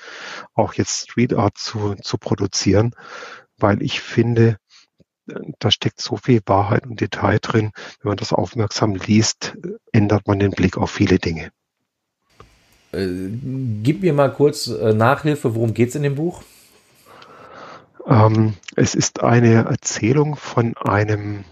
auch 0.54 0.74
jetzt 0.74 1.10
Street 1.10 1.34
Art 1.34 1.58
zu, 1.58 1.96
zu 1.96 2.18
produzieren, 2.18 2.96
weil 3.58 3.82
ich 3.84 4.02
finde, 4.02 4.58
da 5.60 5.72
steckt 5.72 6.02
so 6.02 6.18
viel 6.18 6.42
Wahrheit 6.46 6.86
und 6.86 7.02
Detail 7.02 7.40
drin. 7.40 7.72
Wenn 8.02 8.10
man 8.10 8.18
das 8.18 8.34
aufmerksam 8.34 8.96
liest, 8.96 9.58
ändert 9.92 10.28
man 10.28 10.40
den 10.40 10.52
Blick 10.52 10.78
auf 10.78 10.90
viele 10.90 11.20
Dinge. 11.20 11.52
Äh, 12.92 13.08
gib 13.84 14.02
mir 14.02 14.14
mal 14.14 14.32
kurz 14.32 14.68
äh, 14.68 14.94
Nachhilfe, 14.94 15.56
worum 15.56 15.74
geht 15.74 15.90
es 15.90 15.96
in 15.96 16.04
dem 16.04 16.16
Buch? 16.16 16.42
Ähm, 18.06 18.54
es 18.76 18.96
ist 18.96 19.24
eine 19.24 19.66
Erzählung 19.66 20.36
von 20.36 20.76
einem 20.78 21.44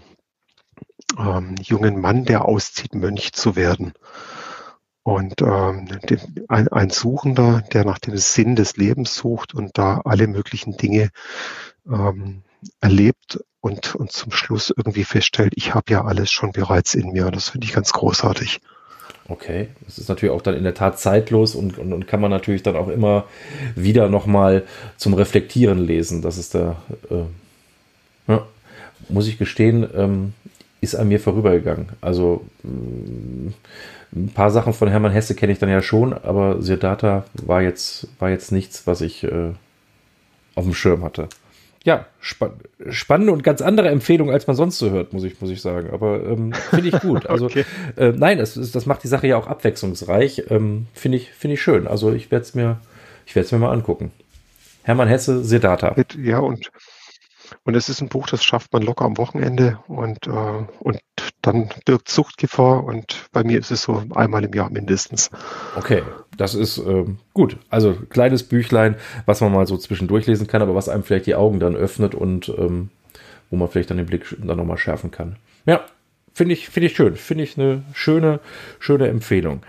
ähm, 1.18 1.54
jungen 1.62 2.00
Mann, 2.00 2.24
der 2.24 2.46
auszieht, 2.46 2.94
Mönch 2.94 3.32
zu 3.32 3.56
werden. 3.56 3.92
Und 5.02 5.40
ähm, 5.40 5.88
ein, 6.48 6.68
ein, 6.68 6.90
Suchender, 6.90 7.62
der 7.72 7.84
nach 7.84 8.00
dem 8.00 8.16
Sinn 8.16 8.56
des 8.56 8.76
Lebens 8.76 9.14
sucht 9.14 9.54
und 9.54 9.78
da 9.78 10.00
alle 10.04 10.26
möglichen 10.26 10.76
Dinge 10.76 11.10
ähm, 11.88 12.42
erlebt 12.80 13.38
und, 13.60 13.94
und 13.94 14.10
zum 14.10 14.32
Schluss 14.32 14.74
irgendwie 14.76 15.04
feststellt, 15.04 15.52
ich 15.56 15.74
habe 15.74 15.92
ja 15.92 16.04
alles 16.04 16.32
schon 16.32 16.50
bereits 16.50 16.94
in 16.94 17.12
mir. 17.12 17.30
Das 17.30 17.50
finde 17.50 17.66
ich 17.66 17.72
ganz 17.72 17.92
großartig. 17.92 18.60
Okay, 19.28 19.68
das 19.84 19.98
ist 19.98 20.08
natürlich 20.08 20.34
auch 20.34 20.42
dann 20.42 20.54
in 20.54 20.62
der 20.62 20.74
Tat 20.74 21.00
zeitlos 21.00 21.54
und, 21.56 21.78
und, 21.78 21.92
und 21.92 22.06
kann 22.06 22.20
man 22.20 22.30
natürlich 22.30 22.62
dann 22.62 22.76
auch 22.76 22.88
immer 22.88 23.24
wieder 23.74 24.08
nochmal 24.08 24.62
zum 24.96 25.14
Reflektieren 25.14 25.84
lesen. 25.84 26.22
Das 26.22 26.38
ist 26.38 26.54
da, 26.54 26.76
äh, 27.10 28.30
ja, 28.32 28.46
muss 29.08 29.26
ich 29.26 29.38
gestehen, 29.38 29.86
ähm, 29.96 30.32
ist 30.80 30.94
an 30.94 31.08
mir 31.08 31.18
vorübergegangen. 31.18 31.88
Also 32.00 32.44
mh, 32.62 33.52
ein 34.14 34.28
paar 34.28 34.50
Sachen 34.52 34.72
von 34.72 34.88
Hermann 34.88 35.12
Hesse 35.12 35.34
kenne 35.34 35.52
ich 35.52 35.58
dann 35.58 35.68
ja 35.68 35.82
schon, 35.82 36.12
aber 36.12 36.62
Siddhartha 36.62 37.24
war 37.34 37.62
jetzt, 37.62 38.08
war 38.20 38.30
jetzt 38.30 38.52
nichts, 38.52 38.86
was 38.86 39.00
ich 39.00 39.24
äh, 39.24 39.50
auf 40.54 40.64
dem 40.64 40.74
Schirm 40.74 41.02
hatte 41.02 41.28
ja, 41.86 42.06
spa 42.20 42.52
spannende 42.90 43.32
und 43.32 43.44
ganz 43.44 43.62
andere 43.62 43.88
Empfehlung, 43.88 44.30
als 44.30 44.46
man 44.48 44.56
sonst 44.56 44.78
so 44.78 44.90
hört, 44.90 45.12
muss 45.12 45.22
ich, 45.22 45.40
muss 45.40 45.50
ich 45.50 45.62
sagen. 45.62 45.90
Aber 45.90 46.22
ähm, 46.24 46.52
finde 46.52 46.88
ich 46.88 47.00
gut. 47.00 47.26
Also 47.26 47.46
okay. 47.46 47.64
äh, 47.96 48.10
nein, 48.10 48.38
das, 48.38 48.54
das 48.54 48.86
macht 48.86 49.04
die 49.04 49.08
Sache 49.08 49.28
ja 49.28 49.36
auch 49.36 49.46
abwechslungsreich. 49.46 50.50
Ähm, 50.50 50.88
finde 50.92 51.18
ich, 51.18 51.30
finde 51.30 51.54
ich 51.54 51.62
schön. 51.62 51.86
Also 51.86 52.12
ich 52.12 52.30
werde 52.32 52.42
es 52.42 52.54
mir, 52.54 52.80
ich 53.24 53.36
werde 53.36 53.46
es 53.46 53.52
mir 53.52 53.58
mal 53.58 53.72
angucken. 53.72 54.10
Hermann 54.82 55.08
Hesse, 55.08 55.44
Siddhartha. 55.44 55.94
Ja, 56.18 56.40
und 56.40 56.70
und 57.64 57.76
es 57.76 57.88
ist 57.88 58.00
ein 58.00 58.08
Buch, 58.08 58.26
das 58.26 58.44
schafft 58.44 58.72
man 58.72 58.82
locker 58.82 59.04
am 59.04 59.16
Wochenende 59.18 59.78
und, 59.86 60.26
äh, 60.26 60.64
und 60.80 60.98
dann 61.46 61.70
birgt 61.84 62.08
Suchtgefahr 62.08 62.84
und 62.84 63.26
bei 63.32 63.44
mir 63.44 63.58
ist 63.58 63.70
es 63.70 63.82
so 63.82 64.02
einmal 64.14 64.44
im 64.44 64.52
Jahr 64.52 64.70
mindestens. 64.70 65.30
Okay, 65.76 66.02
das 66.36 66.54
ist 66.54 66.78
ähm, 66.78 67.18
gut. 67.34 67.56
Also 67.70 67.94
kleines 67.94 68.42
Büchlein, 68.42 68.96
was 69.24 69.40
man 69.40 69.52
mal 69.52 69.66
so 69.66 69.76
zwischendurch 69.76 70.26
lesen 70.26 70.46
kann, 70.46 70.62
aber 70.62 70.74
was 70.74 70.88
einem 70.88 71.04
vielleicht 71.04 71.26
die 71.26 71.34
Augen 71.34 71.60
dann 71.60 71.76
öffnet 71.76 72.14
und 72.14 72.48
ähm, 72.48 72.90
wo 73.50 73.56
man 73.56 73.68
vielleicht 73.68 73.90
dann 73.90 73.96
den 73.96 74.06
Blick 74.06 74.36
dann 74.42 74.56
nochmal 74.56 74.78
schärfen 74.78 75.10
kann. 75.10 75.36
Ja, 75.66 75.84
finde 76.34 76.54
ich, 76.54 76.68
finde 76.68 76.88
ich 76.88 76.96
schön. 76.96 77.16
Finde 77.16 77.44
ich 77.44 77.58
eine 77.58 77.82
schöne, 77.92 78.40
schöne 78.78 79.08
Empfehlung. 79.08 79.62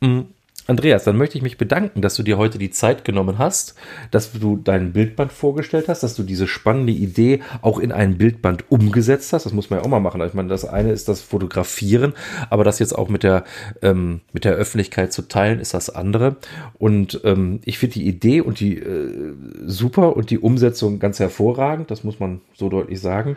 Mhm. 0.00 0.26
Andreas, 0.66 1.04
dann 1.04 1.18
möchte 1.18 1.36
ich 1.36 1.42
mich 1.42 1.58
bedanken, 1.58 2.00
dass 2.00 2.14
du 2.14 2.22
dir 2.22 2.38
heute 2.38 2.56
die 2.56 2.70
Zeit 2.70 3.04
genommen 3.04 3.36
hast, 3.36 3.74
dass 4.10 4.32
du 4.32 4.56
dein 4.56 4.94
Bildband 4.94 5.30
vorgestellt 5.30 5.88
hast, 5.88 6.02
dass 6.02 6.14
du 6.14 6.22
diese 6.22 6.46
spannende 6.46 6.92
Idee 6.92 7.42
auch 7.60 7.78
in 7.78 7.92
ein 7.92 8.16
Bildband 8.16 8.70
umgesetzt 8.70 9.34
hast. 9.34 9.44
Das 9.44 9.52
muss 9.52 9.68
man 9.68 9.80
ja 9.80 9.84
auch 9.84 9.90
mal 9.90 10.00
machen. 10.00 10.22
Ich 10.22 10.32
meine, 10.32 10.48
das 10.48 10.64
eine 10.64 10.92
ist 10.92 11.08
das 11.08 11.20
Fotografieren, 11.20 12.14
aber 12.48 12.64
das 12.64 12.78
jetzt 12.78 12.96
auch 12.96 13.10
mit 13.10 13.22
der, 13.22 13.44
ähm, 13.82 14.22
mit 14.32 14.46
der 14.46 14.54
Öffentlichkeit 14.54 15.12
zu 15.12 15.28
teilen, 15.28 15.60
ist 15.60 15.74
das 15.74 15.90
andere. 15.90 16.36
Und 16.78 17.20
ähm, 17.24 17.60
ich 17.64 17.78
finde 17.78 17.94
die 17.94 18.06
Idee 18.06 18.40
und 18.40 18.58
die 18.58 18.78
äh, 18.78 19.34
super 19.66 20.16
und 20.16 20.30
die 20.30 20.38
Umsetzung 20.38 20.98
ganz 20.98 21.18
hervorragend. 21.18 21.90
Das 21.90 22.04
muss 22.04 22.20
man 22.20 22.40
so 22.54 22.70
deutlich 22.70 23.00
sagen. 23.00 23.36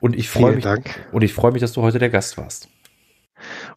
Und 0.00 0.16
ich 0.16 0.28
freue 0.28 0.56
mich, 0.56 0.64
Dank. 0.64 1.06
und 1.12 1.22
ich 1.22 1.32
freue 1.32 1.52
mich, 1.52 1.60
dass 1.60 1.72
du 1.72 1.82
heute 1.82 2.00
der 2.00 2.10
Gast 2.10 2.36
warst. 2.36 2.68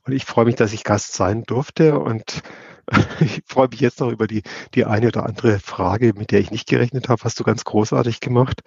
Und 0.05 0.13
ich 0.13 0.25
freue 0.25 0.45
mich, 0.45 0.55
dass 0.55 0.73
ich 0.73 0.83
Gast 0.83 1.13
sein 1.13 1.43
durfte 1.43 1.99
und 1.99 2.41
ich 3.19 3.43
freue 3.45 3.67
mich 3.69 3.79
jetzt 3.79 3.99
noch 3.99 4.11
über 4.11 4.27
die, 4.27 4.43
die 4.73 4.85
eine 4.85 5.07
oder 5.07 5.25
andere 5.25 5.59
Frage, 5.59 6.13
mit 6.15 6.31
der 6.31 6.39
ich 6.39 6.51
nicht 6.51 6.67
gerechnet 6.67 7.09
habe. 7.09 7.23
Hast 7.23 7.39
du 7.39 7.43
ganz 7.43 7.63
großartig 7.63 8.19
gemacht. 8.19 8.61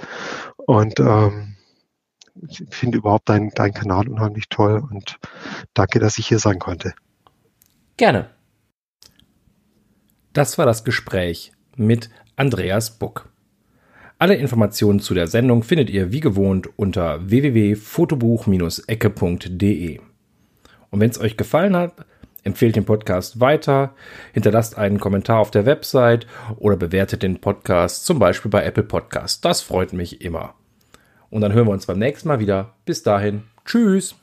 Und 0.57 1.01
ähm, 1.01 1.57
ich 2.49 2.65
finde 2.71 2.99
überhaupt 2.99 3.29
deinen 3.29 3.51
dein 3.51 3.73
Kanal 3.73 4.09
unheimlich 4.09 4.49
toll 4.49 4.83
und 4.91 5.19
danke, 5.75 5.99
dass 5.99 6.19
ich 6.19 6.27
hier 6.27 6.39
sein 6.39 6.59
konnte. 6.59 6.95
Gerne. 7.97 8.31
Das 10.33 10.59
war 10.59 10.67
das 10.67 10.85
Gespräch 10.85 11.53
mit 11.77 12.11
Andreas 12.37 12.99
Buck. 12.99 13.29
Alle 14.19 14.37
Informationen 14.37 15.01
zu 15.01 15.15
der 15.15 15.27
Sendung 15.27 15.63
findet 15.63 15.91
ihr 15.91 16.13
wie 16.13 16.21
gewohnt 16.21 16.69
unter 16.79 17.31
www.fotobuch-ecke.de. 17.31 20.01
Und 20.91 21.01
wenn 21.01 21.11
es 21.11 21.21
euch 21.21 21.37
gefallen 21.37 21.75
hat, 21.75 21.95
empfehlt 22.45 22.77
den 22.77 22.85
Podcast 22.85 23.41
weiter, 23.41 23.95
hinterlasst 24.33 24.79
einen 24.79 25.01
Kommentar 25.01 25.39
auf 25.39 25.51
der 25.51 25.67
Website 25.67 26.27
oder 26.57 26.77
bewertet 26.77 27.23
den 27.23 27.41
Podcast 27.41 28.07
zum 28.07 28.19
Beispiel 28.19 28.51
bei 28.51 28.65
Apple 28.65 28.85
Podcast. 28.85 29.45
Das 29.45 29.61
freut 29.61 29.93
mich 29.93 30.23
immer. 30.23 30.55
Und 31.31 31.43
dann 31.43 31.53
hören 31.53 31.67
wir 31.67 31.73
uns 31.73 31.87
beim 31.87 31.99
nächsten 31.99 32.29
Mal 32.29 32.41
wieder. 32.41 32.75
Bis 32.85 33.03
dahin. 33.03 33.45
Tschüss. 33.65 34.15